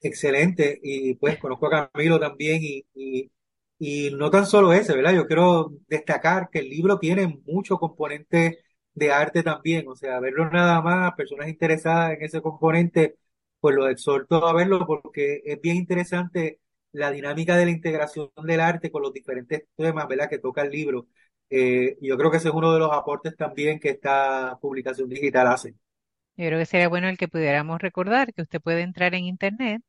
excelente. 0.00 0.80
Y 0.82 1.14
pues 1.14 1.38
conozco 1.38 1.66
a 1.66 1.90
Camilo 1.92 2.18
también 2.18 2.60
y, 2.62 3.30
y, 3.78 4.10
no 4.12 4.30
tan 4.30 4.46
solo 4.46 4.72
ese, 4.72 4.94
¿verdad? 4.94 5.14
Yo 5.14 5.26
quiero 5.26 5.72
destacar 5.86 6.48
que 6.50 6.60
el 6.60 6.70
libro 6.70 6.98
tiene 6.98 7.40
muchos 7.46 7.78
componentes 7.78 8.58
de 8.94 9.12
arte 9.12 9.42
también. 9.42 9.86
O 9.88 9.96
sea, 9.96 10.20
verlo 10.20 10.50
nada 10.50 10.80
más, 10.82 11.14
personas 11.14 11.48
interesadas 11.48 12.12
en 12.14 12.22
ese 12.24 12.42
componente, 12.42 13.16
pues 13.60 13.74
lo 13.76 13.88
exhorto 13.88 14.46
a 14.46 14.54
verlo 14.54 14.86
porque 14.86 15.42
es 15.44 15.60
bien 15.60 15.76
interesante 15.76 16.60
la 16.92 17.10
dinámica 17.10 17.56
de 17.56 17.66
la 17.66 17.70
integración 17.70 18.30
del 18.44 18.60
arte 18.60 18.90
con 18.90 19.02
los 19.02 19.12
diferentes 19.12 19.64
temas, 19.76 20.08
¿verdad? 20.08 20.28
Que 20.28 20.38
toca 20.38 20.62
el 20.62 20.70
libro. 20.70 21.06
Eh, 21.50 21.98
yo 22.00 22.16
creo 22.16 22.30
que 22.30 22.38
ese 22.38 22.48
es 22.48 22.54
uno 22.54 22.72
de 22.72 22.78
los 22.78 22.92
aportes 22.92 23.36
también 23.36 23.80
que 23.80 23.90
esta 23.90 24.58
publicación 24.60 25.08
digital 25.08 25.48
hace. 25.48 25.74
Yo 26.36 26.46
creo 26.46 26.58
que 26.58 26.66
sería 26.66 26.88
bueno 26.88 27.08
el 27.08 27.18
que 27.18 27.28
pudiéramos 27.28 27.80
recordar 27.80 28.32
que 28.34 28.42
usted 28.42 28.60
puede 28.60 28.82
entrar 28.82 29.14
en 29.14 29.24
Internet 29.24 29.82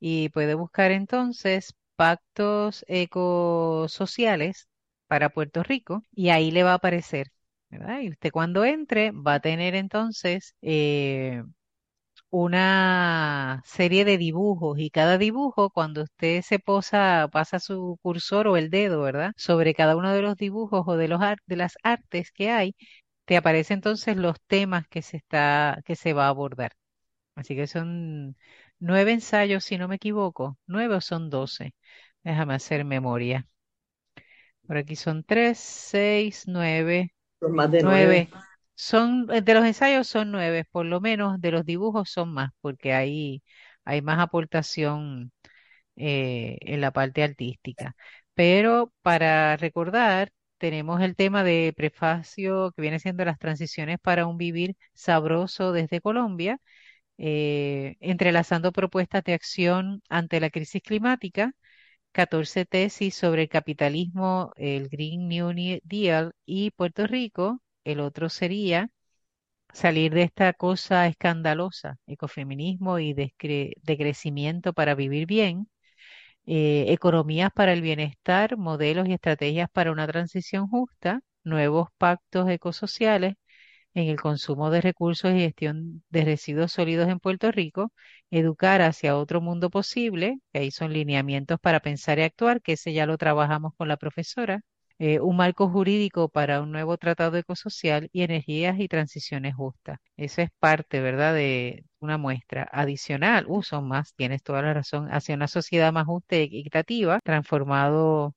y 0.00 0.28
puede 0.30 0.54
buscar 0.54 0.92
entonces 0.92 1.74
pactos 1.96 2.84
ecosociales 2.88 4.68
para 5.08 5.30
Puerto 5.30 5.62
Rico 5.62 6.02
y 6.12 6.28
ahí 6.30 6.50
le 6.52 6.62
va 6.62 6.72
a 6.72 6.74
aparecer, 6.74 7.28
¿verdad? 7.70 8.00
Y 8.00 8.10
usted 8.10 8.30
cuando 8.32 8.64
entre 8.64 9.10
va 9.12 9.34
a 9.34 9.40
tener 9.40 9.74
entonces 9.74 10.54
eh, 10.62 11.42
una 12.30 13.62
serie 13.64 14.04
de 14.04 14.18
dibujos 14.18 14.78
y 14.78 14.90
cada 14.90 15.18
dibujo, 15.18 15.70
cuando 15.70 16.02
usted 16.02 16.42
se 16.42 16.58
posa, 16.58 17.28
pasa 17.32 17.58
su 17.60 17.98
cursor 18.02 18.48
o 18.48 18.56
el 18.56 18.70
dedo, 18.70 19.00
¿verdad? 19.02 19.32
Sobre 19.36 19.74
cada 19.74 19.96
uno 19.96 20.12
de 20.12 20.22
los 20.22 20.36
dibujos 20.36 20.84
o 20.86 20.96
de 20.96 21.08
los 21.08 21.20
de 21.46 21.56
las 21.56 21.74
artes 21.82 22.30
que 22.32 22.50
hay, 22.50 22.74
te 23.26 23.38
aparece 23.38 23.74
entonces 23.74 24.16
los 24.18 24.36
temas 24.48 24.88
que 24.88 25.02
se 25.02 25.18
está, 25.18 25.80
que 25.86 25.96
se 25.96 26.14
va 26.14 26.26
a 26.26 26.30
abordar. 26.30 26.72
Así 27.36 27.56
que 27.56 27.66
son 27.68 28.36
nueve 28.80 29.12
ensayos, 29.12 29.64
si 29.64 29.78
no 29.78 29.88
me 29.88 29.96
equivoco. 29.96 30.58
¿Nueve 30.66 30.96
o 30.96 31.00
son 31.02 31.30
doce? 31.30 31.74
Déjame 32.24 32.54
hacer 32.54 32.84
memoria. 32.84 33.48
Por 34.66 34.76
aquí 34.76 34.96
son 34.96 35.22
tres, 35.24 35.58
seis, 35.58 36.44
nueve, 36.46 37.14
Son 37.40 37.52
más 37.54 37.70
de 37.70 37.82
nueve. 37.82 38.28
nueve. 38.28 38.30
Son, 38.76 39.28
eh, 39.32 39.42
de 39.42 39.54
los 39.54 39.64
ensayos 39.66 40.08
son 40.08 40.32
nueve, 40.32 40.66
por 40.72 40.86
lo 40.86 41.00
menos 41.00 41.40
de 41.40 41.50
los 41.52 41.64
dibujos 41.66 42.10
son 42.10 42.32
más, 42.34 42.50
porque 42.60 42.94
ahí 42.94 43.42
hay 43.84 44.02
más 44.02 44.20
aportación 44.20 45.32
eh, 45.96 46.58
en 46.62 46.80
la 46.82 46.92
parte 46.92 47.22
artística. 47.24 47.96
Pero 48.34 48.92
para 49.02 49.56
recordar, 49.58 50.32
tenemos 50.58 51.00
el 51.00 51.16
tema 51.16 51.44
de 51.44 51.72
prefacio 51.76 52.72
que 52.72 52.82
viene 52.82 52.98
siendo 52.98 53.24
las 53.24 53.38
transiciones 53.38 53.98
para 54.00 54.26
un 54.26 54.36
vivir 54.38 54.76
sabroso 54.94 55.72
desde 55.72 56.00
Colombia 56.00 56.58
eh, 57.18 57.96
entrelazando 58.00 58.72
propuestas 58.72 59.24
de 59.24 59.34
acción 59.34 60.02
ante 60.08 60.40
la 60.40 60.50
crisis 60.50 60.82
climática, 60.82 61.52
14 62.12 62.66
tesis 62.66 63.14
sobre 63.14 63.42
el 63.42 63.48
capitalismo, 63.48 64.52
el 64.56 64.88
Green 64.88 65.28
New 65.28 65.52
Deal 65.84 66.32
y 66.46 66.70
Puerto 66.72 67.06
Rico. 67.06 67.62
El 67.84 68.00
otro 68.00 68.28
sería 68.28 68.90
salir 69.72 70.12
de 70.14 70.22
esta 70.22 70.52
cosa 70.54 71.06
escandalosa, 71.06 71.98
ecofeminismo 72.06 72.98
y 72.98 73.14
decrecimiento 73.14 74.72
para 74.72 74.94
vivir 74.94 75.26
bien, 75.26 75.68
eh, 76.46 76.86
economías 76.88 77.50
para 77.54 77.72
el 77.72 77.82
bienestar, 77.82 78.56
modelos 78.56 79.08
y 79.08 79.12
estrategias 79.14 79.68
para 79.70 79.92
una 79.92 80.06
transición 80.06 80.68
justa, 80.68 81.20
nuevos 81.44 81.88
pactos 81.98 82.48
ecosociales 82.50 83.34
en 83.94 84.08
el 84.08 84.20
consumo 84.20 84.70
de 84.70 84.80
recursos 84.80 85.32
y 85.34 85.40
gestión 85.40 86.04
de 86.10 86.24
residuos 86.24 86.72
sólidos 86.72 87.08
en 87.08 87.18
Puerto 87.20 87.50
Rico, 87.52 87.92
educar 88.30 88.82
hacia 88.82 89.16
otro 89.16 89.40
mundo 89.40 89.70
posible, 89.70 90.38
que 90.52 90.60
ahí 90.60 90.70
son 90.70 90.92
lineamientos 90.92 91.58
para 91.60 91.80
pensar 91.80 92.18
y 92.18 92.22
actuar, 92.22 92.60
que 92.62 92.72
ese 92.74 92.92
ya 92.92 93.06
lo 93.06 93.16
trabajamos 93.18 93.72
con 93.76 93.88
la 93.88 93.96
profesora, 93.96 94.60
eh, 94.98 95.20
un 95.20 95.36
marco 95.36 95.68
jurídico 95.68 96.28
para 96.28 96.60
un 96.62 96.72
nuevo 96.72 96.96
tratado 96.98 97.36
ecosocial 97.36 98.08
y 98.12 98.22
energías 98.22 98.78
y 98.80 98.88
transiciones 98.88 99.54
justas. 99.54 99.98
Eso 100.16 100.42
es 100.42 100.50
parte, 100.58 101.00
¿verdad?, 101.00 101.34
de 101.34 101.84
una 102.00 102.18
muestra 102.18 102.68
adicional. 102.72 103.46
Uh, 103.48 103.62
son 103.62 103.88
más, 103.88 104.14
tienes 104.14 104.42
toda 104.42 104.62
la 104.62 104.74
razón, 104.74 105.08
hacia 105.12 105.34
una 105.34 105.48
sociedad 105.48 105.92
más 105.92 106.06
justa 106.06 106.36
y 106.36 106.42
equitativa, 106.44 107.20
transformado 107.24 108.34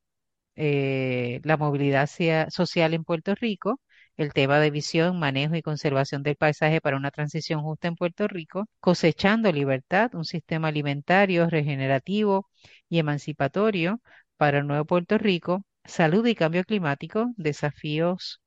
eh, 0.55 1.39
la 1.43 1.57
movilidad 1.57 2.07
cia- 2.07 2.49
social 2.49 2.93
en 2.93 3.03
Puerto 3.03 3.36
Rico, 3.36 3.80
el 4.18 4.34
tema 4.34 4.60
de 4.60 4.72
visión, 4.72 5.18
manejo 5.20 5.55
y 5.55 5.62
conservación 5.62 6.24
del 6.24 6.36
paisaje 6.36 6.82
para 6.82 6.97
una 6.97 7.12
transición 7.12 7.62
justa 7.62 7.88
en 7.88 7.95
Puerto 7.95 8.28
Rico, 8.28 8.66
cosechando 8.80 9.51
libertad, 9.51 10.14
un 10.16 10.26
sistema 10.26 10.68
alimentario 10.70 11.49
regenerativo 11.49 12.49
y 12.89 12.99
emancipatorio 12.99 14.01
para 14.38 14.60
el 14.60 14.68
nuevo 14.68 14.86
Puerto 14.86 15.18
Rico, 15.18 15.64
salud 15.89 16.25
y 16.27 16.35
cambio 16.35 16.63
climático, 16.63 17.33
desafíos 17.37 18.41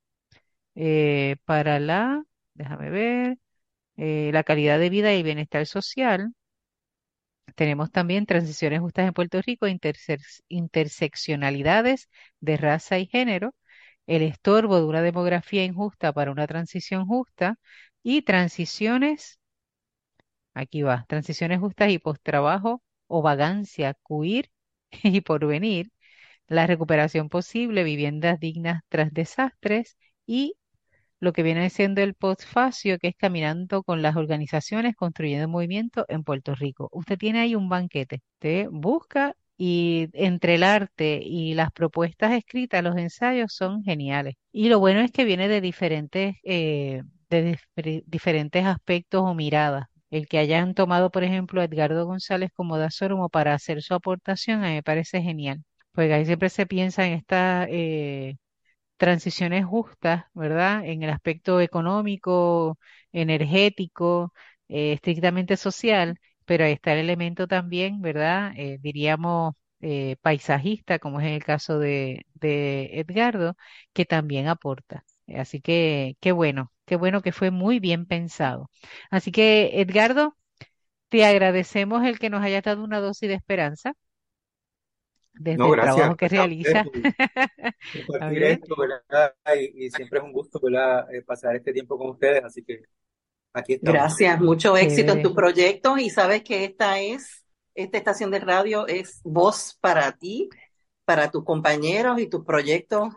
eh, 0.77 1.37
para 1.47 1.81
la, 1.81 2.23
déjame 2.55 2.91
ver, 2.91 3.39
eh, 3.97 4.31
la 4.33 4.45
calidad 4.45 4.79
de 4.81 4.91
vida 4.91 5.15
y 5.15 5.23
bienestar 5.25 5.67
social. 5.67 6.35
Tenemos 7.55 7.91
también 7.91 8.27
transiciones 8.27 8.81
justas 8.81 9.07
en 9.07 9.13
Puerto 9.15 9.41
Rico, 9.43 9.67
interseccionalidades 10.49 12.09
de 12.41 12.57
raza 12.57 12.99
y 12.99 13.07
género, 13.07 13.55
el 14.07 14.23
estorbo 14.23 14.77
de 14.79 14.85
una 14.85 15.03
demografía 15.03 15.65
injusta 15.65 16.13
para 16.13 16.31
una 16.33 16.47
transición 16.47 17.07
justa 17.07 17.59
y 18.03 18.23
transiciones, 18.23 19.39
aquí 20.55 20.83
va, 20.83 21.05
transiciones 21.09 21.61
justas 21.61 21.91
y 21.91 21.99
postrabajo 21.99 22.83
o 23.07 23.23
vagancia, 23.23 23.95
cuir 24.03 24.51
y 25.03 25.21
porvenir, 25.23 25.91
la 26.53 26.67
recuperación 26.67 27.29
posible, 27.29 27.85
viviendas 27.85 28.39
dignas 28.41 28.83
tras 28.89 29.13
desastres 29.13 29.97
y 30.27 30.55
lo 31.21 31.33
que 31.33 31.43
viene 31.43 31.71
siendo 31.71 32.03
el 32.03 32.15
postfacio, 32.15 32.99
que 32.99 33.09
es 33.09 33.17
caminando 33.17 33.83
con 33.83 34.03
las 34.03 34.17
organizaciones, 34.17 34.97
construyendo 34.97 35.49
movimiento 35.49 36.05
en 36.09 36.25
Puerto 36.25 36.55
Rico. 36.55 36.89
Usted 36.93 37.19
tiene 37.19 37.41
ahí 37.41 37.55
un 37.55 37.69
banquete. 37.69 38.21
Usted 38.35 38.69
busca 38.71 39.37
y 39.57 40.09
entre 40.15 40.57
el 40.57 40.65
arte 40.65 41.21
y 41.23 41.55
las 41.55 41.71
propuestas 41.73 42.33
escritas, 42.33 42.83
los 42.83 42.97
ensayos 42.97 43.55
son 43.55 43.83
geniales. 43.85 44.35
Y 44.53 44.69
lo 44.69 44.81
bueno 44.81 45.01
es 45.01 45.13
que 45.13 45.25
viene 45.25 45.47
de 45.49 45.61
diferentes, 45.61 46.37
eh, 46.45 47.03
de 47.31 47.57
dif- 47.77 48.03
diferentes 48.07 48.65
aspectos 48.67 49.23
o 49.23 49.35
miradas. 49.35 49.87
El 50.11 50.27
que 50.29 50.39
hayan 50.39 50.75
tomado, 50.75 51.11
por 51.11 51.25
ejemplo, 51.25 51.61
a 51.61 51.65
Edgardo 51.65 52.05
González 52.07 52.51
como 52.55 52.77
Dasoromo 52.79 53.29
para 53.31 53.55
hacer 53.55 53.83
su 53.83 53.95
aportación, 53.95 54.63
a 54.65 54.69
mí 54.69 54.75
me 54.75 54.83
parece 54.83 55.23
genial. 55.23 55.63
Porque 55.93 56.13
ahí 56.15 56.25
siempre 56.27 56.51
se 56.51 56.67
piensa 56.67 57.07
en 57.07 57.13
esta, 57.15 57.67
eh, 57.71 58.37
transiciones 58.97 59.65
justas, 59.67 60.25
¿verdad? 60.35 60.85
En 60.87 61.03
el 61.03 61.11
aspecto 61.11 61.61
económico, 61.61 62.79
energético, 63.13 64.33
eh, 64.69 64.93
estrictamente 64.95 65.57
social, 65.57 66.19
pero 66.45 66.65
ahí 66.65 66.73
está 66.73 66.93
el 66.95 67.01
elemento 67.01 67.47
también, 67.49 68.01
¿verdad? 68.03 68.53
Eh, 68.57 68.79
diríamos 68.81 69.55
paisajista, 70.23 70.99
como 70.99 71.21
es 71.21 71.27
en 71.27 71.33
el 71.35 71.45
caso 71.45 71.79
de, 71.79 72.25
de 72.35 73.01
Edgardo, 73.01 73.57
que 73.93 74.05
también 74.05 74.47
aporta. 74.49 75.05
Así 75.35 75.61
que 75.61 76.17
qué 76.21 76.33
bueno, 76.33 76.73
qué 76.87 76.97
bueno 76.97 77.23
que 77.23 77.33
fue 77.33 77.51
muy 77.51 77.81
bien 77.81 78.07
pensado. 78.07 78.71
Así 79.11 79.33
que, 79.33 79.81
Edgardo, 79.81 80.37
te 81.09 81.25
agradecemos 81.25 82.05
el 82.05 82.19
que 82.19 82.31
nos 82.31 82.43
hayas 82.43 82.63
dado 82.65 82.85
una 82.85 83.01
dosis 83.01 83.29
de 83.29 83.35
esperanza 83.37 83.95
desde 85.35 85.57
No, 85.57 85.71
el 85.71 85.77
gracias, 85.77 85.77
trabajo 85.79 86.17
que 86.17 86.29
gracias 86.31 86.47
a 86.47 86.47
usted 86.47 86.79
realiza. 86.79 86.83
por 86.83 86.93
¿Está 87.93 88.31
compartir 88.33 88.43
bien? 88.43 88.59
esto, 88.59 88.75
¿verdad? 88.77 89.35
Y, 89.57 89.87
y 89.87 89.91
siempre 89.91 90.19
es 90.19 90.25
un 90.25 90.33
gusto, 90.33 90.61
¿verdad? 90.63 91.13
eh, 91.15 91.23
pasar 91.23 91.57
este 91.57 91.73
tiempo 91.73 91.99
con 91.99 92.11
ustedes, 92.11 92.45
así 92.45 92.63
que 92.65 92.83
aquí 93.55 93.75
estamos. 93.75 94.09
Gracias, 94.11 94.41
mucho 94.41 94.77
éxito 94.77 95.13
en 95.13 95.21
tu 95.23 95.35
proyecto 95.35 95.99
y 95.99 96.09
sabes 96.09 96.43
que 96.45 96.65
esta 96.65 97.01
es, 97.01 97.45
esta 97.75 97.99
estación 97.99 98.31
de 98.31 98.39
radio 98.39 98.87
es 98.87 99.21
voz 99.25 99.77
para 99.81 100.13
ti, 100.13 100.49
para 101.05 101.31
tus 101.33 101.45
compañeros 101.45 102.21
y 102.21 102.29
tus 102.29 102.45
proyectos 102.45 103.13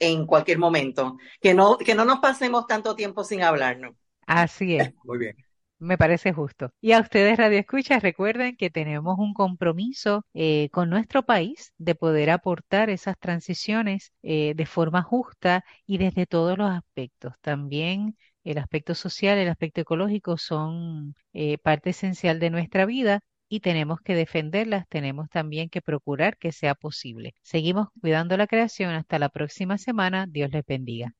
en 0.00 0.26
cualquier 0.26 0.58
momento. 0.58 1.18
Que 1.40 1.54
no, 1.54 1.78
que 1.78 1.94
no 1.96 2.04
nos 2.04 2.20
pasemos 2.20 2.66
tanto 2.68 2.96
tiempo 2.96 3.24
sin 3.24 3.42
hablarnos. 3.42 3.96
Así 4.26 4.76
es. 4.76 4.92
Muy 5.02 5.18
bien. 5.18 5.45
Me 5.78 5.98
parece 5.98 6.32
justo. 6.32 6.72
Y 6.80 6.92
a 6.92 7.00
ustedes, 7.00 7.36
Radio 7.36 7.58
Escuchas, 7.58 8.02
recuerden 8.02 8.56
que 8.56 8.70
tenemos 8.70 9.18
un 9.18 9.34
compromiso 9.34 10.24
eh, 10.32 10.70
con 10.70 10.88
nuestro 10.88 11.24
país 11.24 11.72
de 11.76 11.94
poder 11.94 12.30
aportar 12.30 12.88
esas 12.88 13.18
transiciones 13.18 14.12
eh, 14.22 14.54
de 14.56 14.66
forma 14.66 15.02
justa 15.02 15.64
y 15.86 15.98
desde 15.98 16.26
todos 16.26 16.56
los 16.56 16.70
aspectos. 16.70 17.34
También 17.42 18.16
el 18.44 18.58
aspecto 18.58 18.94
social, 18.94 19.36
el 19.38 19.48
aspecto 19.48 19.82
ecológico 19.82 20.38
son 20.38 21.14
eh, 21.34 21.58
parte 21.58 21.90
esencial 21.90 22.40
de 22.40 22.50
nuestra 22.50 22.86
vida 22.86 23.20
y 23.48 23.60
tenemos 23.60 24.00
que 24.00 24.14
defenderlas, 24.14 24.88
tenemos 24.88 25.28
también 25.28 25.68
que 25.68 25.82
procurar 25.82 26.38
que 26.38 26.52
sea 26.52 26.74
posible. 26.74 27.34
Seguimos 27.42 27.88
cuidando 28.00 28.36
la 28.36 28.46
creación. 28.46 28.94
Hasta 28.94 29.18
la 29.18 29.28
próxima 29.28 29.76
semana. 29.78 30.26
Dios 30.26 30.50
les 30.50 30.64
bendiga. 30.66 31.14